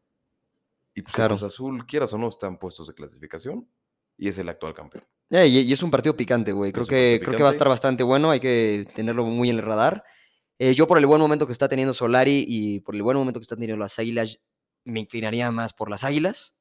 Y 0.94 1.02
pues 1.02 1.18
el. 1.18 1.26
Cruz 1.26 1.42
Azul, 1.42 1.86
quieras 1.86 2.12
o 2.12 2.18
no, 2.18 2.28
están 2.28 2.58
puestos 2.58 2.88
de 2.88 2.94
clasificación. 2.94 3.68
Y 4.16 4.28
es 4.28 4.38
el 4.38 4.48
actual 4.48 4.74
campeón. 4.74 5.04
Eh, 5.30 5.46
y, 5.46 5.72
es 5.72 5.82
un 5.82 5.90
partido 5.90 6.16
picante, 6.16 6.52
güey. 6.52 6.72
Creo 6.72 6.86
que, 6.86 7.20
creo 7.22 7.36
que 7.36 7.42
va 7.42 7.50
a 7.50 7.52
estar 7.52 7.68
bastante 7.68 8.02
bueno. 8.02 8.30
Hay 8.30 8.40
que 8.40 8.86
tenerlo 8.94 9.24
muy 9.24 9.50
en 9.50 9.56
el 9.56 9.62
radar. 9.62 10.04
Eh, 10.58 10.74
yo 10.74 10.88
por 10.88 10.98
el 10.98 11.06
buen 11.06 11.20
momento 11.20 11.46
que 11.46 11.52
está 11.52 11.68
teniendo 11.68 11.94
Solari 11.94 12.44
y 12.48 12.80
por 12.80 12.96
el 12.96 13.02
buen 13.02 13.16
momento 13.16 13.38
que 13.38 13.44
están 13.44 13.60
teniendo 13.60 13.80
las 13.80 13.98
Águilas, 13.98 14.40
me 14.84 15.00
inclinaría 15.00 15.50
más 15.52 15.72
por 15.72 15.88
las 15.88 16.02
Águilas. 16.02 16.57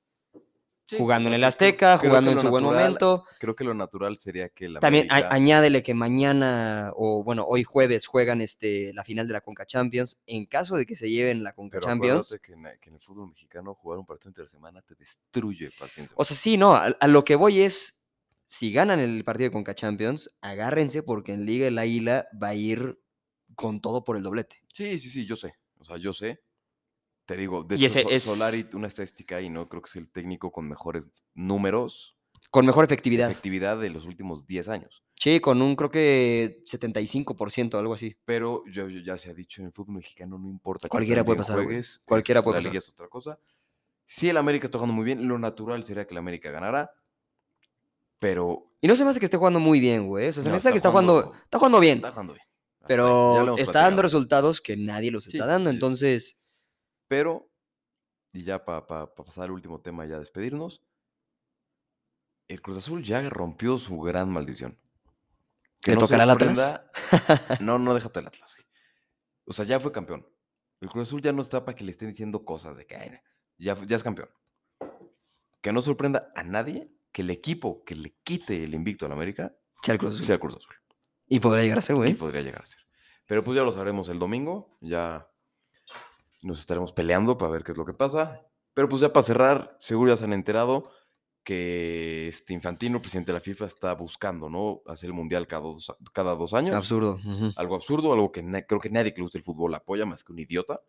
Jugando 0.95 1.27
en 1.29 1.35
el 1.35 1.43
Azteca, 1.43 1.97
creo 1.97 2.09
jugando 2.11 2.31
en 2.31 2.37
su 2.37 2.49
buen 2.49 2.63
momento. 2.63 3.25
Creo 3.39 3.55
que 3.55 3.63
lo 3.63 3.73
natural 3.73 4.15
sería 4.17 4.49
que 4.49 4.69
la 4.69 4.79
También 4.79 5.07
América- 5.09 5.33
añádele 5.33 5.83
que 5.83 5.93
mañana, 5.93 6.91
o 6.95 7.23
bueno, 7.23 7.43
hoy 7.47 7.63
jueves 7.63 8.07
juegan 8.07 8.41
este, 8.41 8.93
la 8.93 9.03
final 9.03 9.27
de 9.27 9.33
la 9.33 9.41
Conca 9.41 9.65
Champions. 9.65 10.21
En 10.25 10.45
caso 10.45 10.75
de 10.77 10.85
que 10.85 10.95
se 10.95 11.09
lleven 11.09 11.43
la 11.43 11.53
Conca 11.53 11.79
Pero 11.79 11.87
Champions. 11.89 12.37
que 12.41 12.53
en, 12.53 12.63
que 12.79 12.89
en 12.89 12.95
el 12.95 13.01
fútbol 13.01 13.27
mexicano 13.29 13.73
jugar 13.75 13.99
un 13.99 14.05
partido 14.05 14.29
entre 14.29 14.47
semana 14.47 14.81
te 14.81 14.95
destruye 14.95 15.65
el 15.65 15.73
partido. 15.77 16.03
entre 16.03 16.15
O 16.17 16.23
sea, 16.23 16.37
sí, 16.37 16.57
no, 16.57 16.75
a, 16.75 16.85
a 16.85 17.07
lo 17.07 17.23
que 17.25 17.35
voy 17.35 17.61
es, 17.61 18.03
si 18.45 18.71
ganan 18.71 18.99
el 18.99 19.23
partido 19.25 19.49
de 19.49 19.53
Conca 19.53 19.75
Champions, 19.75 20.29
agárrense 20.41 21.03
porque 21.03 21.33
en 21.33 21.45
Liga 21.45 21.67
el 21.67 21.77
Águila 21.77 22.27
va 22.41 22.49
a 22.49 22.55
ir 22.55 22.99
con 23.55 23.81
todo 23.81 24.03
por 24.03 24.15
el 24.17 24.23
doblete. 24.23 24.61
Sí, 24.71 24.99
sí, 24.99 25.09
sí, 25.09 25.25
yo 25.25 25.35
sé. 25.35 25.53
O 25.79 25.85
sea, 25.85 25.97
yo 25.97 26.13
sé. 26.13 26.39
Te 27.27 27.35
digo, 27.35 27.63
de 27.63 27.75
Y 27.75 27.85
hecho, 27.85 27.99
ese 27.99 28.15
es- 28.15 28.23
Solari, 28.23 28.65
una 28.73 28.87
estadística 28.87 29.35
ahí, 29.35 29.49
¿no? 29.49 29.67
Creo 29.67 29.81
que 29.81 29.89
es 29.89 29.95
el 29.97 30.09
técnico 30.09 30.49
con 30.51 30.67
mejores 30.67 31.09
números, 31.35 32.15
Con 32.51 32.65
mejor 32.65 32.85
efectividad. 32.85 33.29
efectividad 33.29 33.77
de 33.77 33.89
los 33.89 34.05
últimos 34.05 34.47
10 34.47 34.69
años. 34.69 35.03
Sí, 35.19 35.41
con 35.41 35.61
un 35.61 35.75
creo 35.75 35.91
que 35.91 36.61
75%, 36.65 37.77
algo 37.77 37.93
así. 37.93 38.15
Pero 38.23 38.63
yo, 38.71 38.87
yo- 38.87 39.01
ya 39.01 39.17
se 39.17 39.29
ha 39.29 39.33
dicho, 39.33 39.61
en 39.61 39.67
el 39.67 39.73
fútbol 39.73 39.95
mexicano 39.95 40.39
no 40.39 40.49
importa. 40.49 40.87
Cualquiera 40.87 41.25
puede 41.25 41.37
pasar, 41.39 41.57
juegues, 41.57 42.01
Cualquiera 42.05 42.41
puede 42.41 42.55
la 42.55 42.57
pasar. 42.59 42.71
liga 42.71 42.79
es 42.79 42.89
otra 42.89 43.09
cosa. 43.09 43.37
Si 44.05 44.29
el 44.29 44.37
América 44.37 44.67
está 44.67 44.77
jugando 44.77 44.93
muy 44.95 45.03
bien, 45.03 45.27
lo 45.27 45.37
natural 45.37 45.83
sería 45.83 46.07
que 46.07 46.13
el 46.13 46.19
América 46.19 46.49
ganara. 46.49 46.89
Pero 48.19 48.71
Y 48.79 48.87
no 48.87 48.95
se 48.95 49.03
me 49.03 49.09
hace 49.09 49.19
que 49.19 49.25
esté 49.25 49.37
jugando 49.37 49.59
muy 49.59 49.79
bien, 49.81 50.07
güey. 50.07 50.29
O 50.29 50.31
sea, 50.33 50.43
se 50.43 50.49
No, 50.49 50.53
me 50.53 50.57
hace 50.57 50.71
que 50.71 50.77
está 50.77 50.91
jugando, 50.91 51.13
jugando- 51.15 51.43
está 51.43 51.57
jugando 51.57 51.79
bien. 51.81 51.97
está 51.97 52.11
jugando 52.11 52.33
bien. 52.33 52.45
Pero 52.87 53.57
está 53.57 53.81
dando 53.81 54.01
resultados 54.01 54.61
que 54.61 54.77
nadie 54.77 55.11
los 55.11 55.25
Sí, 55.25 55.31
está 55.33 55.45
dando. 55.45 55.69
Entonces, 55.69 56.36
Pero, 57.07 57.49
y 58.33 58.43
ya 58.43 58.63
para 58.65 58.85
pasar 59.15 59.45
al 59.45 59.51
último 59.51 59.81
tema, 59.81 60.05
ya 60.05 60.19
despedirnos, 60.19 60.83
el 62.47 62.61
Cruz 62.61 62.77
Azul 62.77 63.03
ya 63.03 63.27
rompió 63.29 63.77
su 63.77 63.99
gran 63.99 64.31
maldición. 64.31 64.77
¿Le 65.85 65.95
tocará 65.97 66.23
al 66.23 66.31
Atlas? 66.31 66.81
No, 67.61 67.77
no 67.79 67.93
déjate 67.93 68.19
el 68.19 68.27
Atlas. 68.27 68.55
güey. 68.55 68.67
O 69.45 69.53
sea, 69.53 69.65
ya 69.65 69.79
fue 69.79 69.91
campeón. 69.91 70.27
El 70.81 70.89
Cruz 70.89 71.07
Azul 71.07 71.21
ya 71.21 71.31
no 71.31 71.41
está 71.41 71.63
para 71.65 71.75
que 71.75 71.83
le 71.83 71.91
estén 71.91 72.09
diciendo 72.09 72.43
cosas 72.45 72.77
de 72.77 72.85
que 72.85 72.95
"Ay, 72.95 73.11
ya, 73.57 73.75
ya 73.85 73.95
es 73.95 74.03
campeón. 74.03 74.29
Que 75.61 75.71
no 75.71 75.81
sorprenda 75.81 76.31
a 76.35 76.43
nadie 76.43 76.83
que 77.11 77.21
el 77.23 77.29
equipo 77.29 77.83
que 77.83 77.95
le 77.95 78.15
quite 78.23 78.63
el 78.63 78.75
invicto 78.75 79.05
al 79.05 79.11
América 79.13 79.55
sí, 79.81 79.91
al 79.91 79.97
Cruz 79.97 80.13
Azul. 80.15 80.25
sea 80.25 80.35
el 80.35 80.41
Cruz 80.41 80.55
Azul. 80.55 80.75
Y 81.29 81.39
podría 81.39 81.63
llegar 81.63 81.79
a 81.79 81.81
ser, 81.81 81.95
Y 81.95 81.97
güey. 81.99 82.13
podría 82.13 82.41
llegar 82.41 82.61
a 82.61 82.65
ser. 82.65 82.79
Pero 83.25 83.43
pues 83.43 83.55
ya 83.55 83.63
lo 83.63 83.71
sabremos 83.71 84.07
el 84.09 84.19
domingo. 84.19 84.77
Ya 84.81 85.27
nos 86.47 86.59
estaremos 86.59 86.93
peleando 86.93 87.37
para 87.37 87.51
ver 87.51 87.63
qué 87.63 87.73
es 87.73 87.77
lo 87.77 87.85
que 87.85 87.93
pasa. 87.93 88.41
Pero 88.73 88.89
pues 88.89 89.01
ya 89.01 89.11
para 89.13 89.23
cerrar, 89.23 89.77
seguro 89.79 90.11
ya 90.11 90.17
se 90.17 90.23
han 90.25 90.33
enterado 90.33 90.89
que 91.43 92.27
este 92.27 92.53
Infantino, 92.53 92.99
presidente 93.01 93.31
de 93.31 93.35
la 93.35 93.39
FIFA, 93.39 93.65
está 93.65 93.93
buscando, 93.93 94.49
¿no? 94.49 94.81
Hacer 94.85 95.07
el 95.07 95.13
mundial 95.13 95.47
cada 95.47 95.61
dos, 95.63 95.95
cada 96.13 96.35
dos 96.35 96.53
años. 96.53 96.75
Absurdo. 96.75 97.19
Algo 97.55 97.75
absurdo, 97.75 98.11
algo 98.13 98.31
que 98.31 98.43
creo 98.67 98.81
que 98.81 98.89
nadie 98.89 99.13
que 99.13 99.19
le 99.19 99.23
guste 99.23 99.37
el 99.37 99.43
fútbol 99.43 99.73
apoya 99.75 100.05
más 100.05 100.23
que 100.23 100.33
un 100.33 100.39
idiota. 100.39 100.81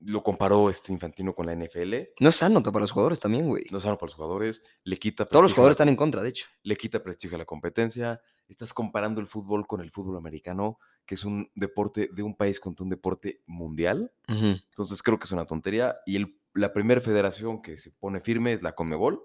Lo 0.00 0.22
comparó 0.22 0.68
este 0.70 0.92
Infantino 0.92 1.32
con 1.34 1.46
la 1.46 1.52
NFL. 1.54 1.94
No 2.20 2.28
es 2.28 2.36
sano 2.36 2.62
para 2.62 2.80
los 2.80 2.90
jugadores 2.92 3.18
también, 3.20 3.48
güey. 3.48 3.64
No 3.70 3.78
es 3.78 3.84
sano 3.84 3.96
para 3.96 4.08
los 4.08 4.14
jugadores. 4.14 4.62
Le 4.84 4.96
quita 4.98 5.24
Todos 5.24 5.42
los 5.42 5.52
jugadores 5.54 5.74
la- 5.74 5.84
están 5.84 5.88
en 5.88 5.96
contra, 5.96 6.22
de 6.22 6.28
hecho. 6.28 6.46
le 6.62 6.76
quita 6.76 7.02
prestigio 7.02 7.36
a 7.36 7.38
la 7.38 7.44
competencia. 7.44 8.20
Estás 8.48 8.72
comparando 8.74 9.20
el 9.20 9.26
fútbol 9.26 9.66
con 9.66 9.80
el 9.80 9.90
fútbol 9.90 10.16
americano, 10.18 10.78
que 11.06 11.14
es 11.14 11.24
un 11.24 11.50
deporte 11.54 12.10
de 12.12 12.22
un 12.22 12.34
país 12.36 12.58
contra 12.60 12.84
un 12.84 12.90
deporte 12.90 13.42
mundial. 13.46 14.12
Entonces 14.26 15.02
creo 15.02 15.18
que 15.18 15.24
es 15.24 15.32
una 15.32 15.46
tontería. 15.46 15.96
Y 16.04 16.16
el- 16.16 16.40
la 16.54 16.72
primera 16.72 17.00
federación 17.00 17.62
que 17.62 17.78
se 17.78 17.92
pone 17.92 18.20
firme 18.20 18.52
es 18.52 18.62
la 18.62 18.72
Conmebol. 18.72 19.22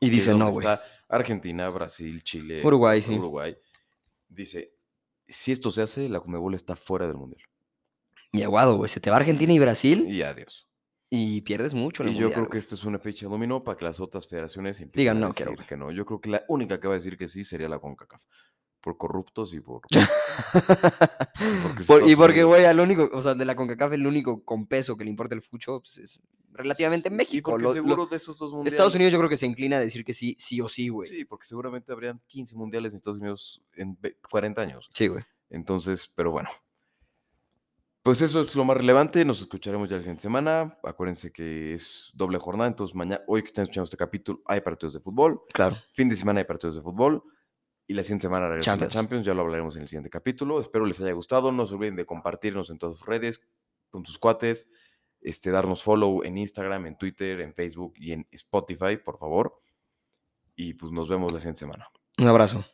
Y 0.00 0.10
dice, 0.10 0.34
no, 0.34 0.50
güey. 0.50 0.66
Argentina, 1.08 1.68
Brasil, 1.70 2.22
Chile, 2.22 2.62
Uruguay, 2.64 3.00
sí. 3.02 3.14
Uruguay. 3.16 3.56
Dice, 4.28 4.74
si 5.26 5.52
esto 5.52 5.70
se 5.70 5.82
hace, 5.82 6.08
la 6.08 6.20
Conmebol 6.20 6.54
está 6.54 6.76
fuera 6.76 7.06
del 7.06 7.16
mundial. 7.16 7.42
Y 8.32 8.42
aguado, 8.42 8.76
güey. 8.76 8.88
Se 8.88 9.00
te 9.00 9.10
va 9.10 9.16
Argentina 9.16 9.52
y 9.52 9.58
Brasil 9.58 10.06
Y 10.08 10.22
adiós. 10.22 10.68
y 11.08 11.40
pierdes 11.42 11.72
mucho 11.74 12.02
en 12.02 12.10
Y 12.10 12.12
el 12.12 12.18
yo 12.18 12.32
creo 12.32 12.48
que 12.48 12.58
esto 12.58 12.74
es 12.74 12.84
una 12.84 12.98
fecha 12.98 13.26
dominó 13.28 13.62
para 13.62 13.78
que 13.78 13.84
las 13.84 14.00
otras 14.00 14.26
federaciones 14.28 14.80
empiecen 14.80 15.00
Digan, 15.02 15.16
a 15.18 15.20
"No, 15.20 15.26
decir 15.28 15.36
quiero, 15.46 15.52
güey". 15.54 15.66
que 15.68 15.76
no. 15.76 15.90
Yo 15.92 16.04
creo 16.04 16.20
que 16.20 16.28
la 16.30 16.44
única 16.48 16.80
que 16.80 16.88
va 16.88 16.94
a 16.94 16.98
decir 16.98 17.16
que 17.16 17.28
sí 17.28 17.44
sería 17.44 17.68
la 17.68 17.78
CONCACAF. 17.78 18.22
Por 18.84 18.98
corruptos 18.98 19.54
y 19.54 19.60
por... 19.60 19.80
porque 21.62 21.84
Por- 21.86 22.06
y 22.06 22.14
porque, 22.14 22.44
güey, 22.44 22.66
al 22.66 22.78
único, 22.80 23.08
o 23.14 23.22
sea, 23.22 23.34
de 23.34 23.44
la 23.46 23.56
CONCACAF, 23.56 23.94
el 23.94 24.06
único 24.06 24.44
con 24.44 24.66
peso 24.66 24.94
que 24.96 25.04
le 25.04 25.10
importa 25.10 25.34
el 25.34 25.40
fucho 25.40 25.80
pues, 25.80 25.96
es 25.98 26.20
relativamente 26.52 27.08
Sí, 27.08 27.14
México. 27.14 27.52
Lo- 27.52 27.64
lo- 27.68 27.72
seguro 27.72 28.06
de 28.06 28.16
esos 28.16 28.36
dos 28.38 28.50
mundiales. 28.52 28.74
Estados 28.74 28.94
Unidos 28.94 29.12
yo 29.12 29.18
creo 29.18 29.30
que 29.30 29.38
se 29.38 29.46
inclina 29.46 29.78
a 29.78 29.80
decir 29.80 30.04
que 30.04 30.12
sí, 30.12 30.36
sí 30.38 30.60
o 30.60 30.68
sí, 30.68 30.88
güey. 30.90 31.08
Sí, 31.08 31.24
porque 31.24 31.46
seguramente 31.46 31.92
habrían 31.92 32.20
15 32.26 32.56
mundiales 32.56 32.92
en 32.92 32.96
Estados 32.96 33.18
Unidos 33.20 33.62
en 33.74 33.96
ve- 34.00 34.18
40 34.30 34.60
años. 34.60 34.90
Sí, 34.92 35.06
güey. 35.08 35.24
Entonces, 35.48 36.12
pero 36.14 36.30
bueno. 36.30 36.50
Pues 38.02 38.20
eso 38.20 38.42
es 38.42 38.54
lo 38.54 38.66
más 38.66 38.76
relevante. 38.76 39.24
Nos 39.24 39.40
escucharemos 39.40 39.88
ya 39.88 39.96
la 39.96 40.02
siguiente 40.02 40.20
semana. 40.20 40.78
Acuérdense 40.84 41.32
que 41.32 41.72
es 41.72 42.10
doble 42.12 42.38
jornada. 42.38 42.68
Entonces, 42.68 42.94
mañana, 42.94 43.22
hoy 43.26 43.40
que 43.40 43.46
están 43.46 43.62
escuchando 43.62 43.84
este 43.84 43.96
capítulo, 43.96 44.42
hay 44.44 44.60
partidos 44.60 44.92
de 44.92 45.00
fútbol. 45.00 45.40
Claro. 45.54 45.76
Fin 45.94 46.10
de 46.10 46.16
semana 46.16 46.40
hay 46.40 46.44
partidos 46.44 46.76
de 46.76 46.82
fútbol. 46.82 47.22
Y 47.86 47.94
la 47.94 48.02
siguiente 48.02 48.22
semana 48.22 48.48
regresa 48.48 48.70
la 48.70 48.76
Champions. 48.76 48.92
Champions. 48.94 49.24
Ya 49.24 49.34
lo 49.34 49.42
hablaremos 49.42 49.76
en 49.76 49.82
el 49.82 49.88
siguiente 49.88 50.10
capítulo. 50.10 50.60
Espero 50.60 50.86
les 50.86 51.00
haya 51.00 51.12
gustado. 51.12 51.52
No 51.52 51.66
se 51.66 51.74
olviden 51.74 51.96
de 51.96 52.06
compartirnos 52.06 52.70
en 52.70 52.78
todas 52.78 52.96
sus 52.96 53.06
redes, 53.06 53.40
con 53.90 54.04
sus 54.06 54.18
cuates. 54.18 54.70
Este, 55.20 55.50
darnos 55.50 55.82
follow 55.82 56.22
en 56.22 56.38
Instagram, 56.38 56.86
en 56.86 56.98
Twitter, 56.98 57.40
en 57.40 57.54
Facebook 57.54 57.94
y 57.96 58.12
en 58.12 58.26
Spotify, 58.30 58.96
por 58.96 59.18
favor. 59.18 59.60
Y 60.56 60.74
pues 60.74 60.92
nos 60.92 61.08
vemos 61.08 61.32
la 61.32 61.40
siguiente 61.40 61.60
semana. 61.60 61.88
Un 62.18 62.28
abrazo. 62.28 62.64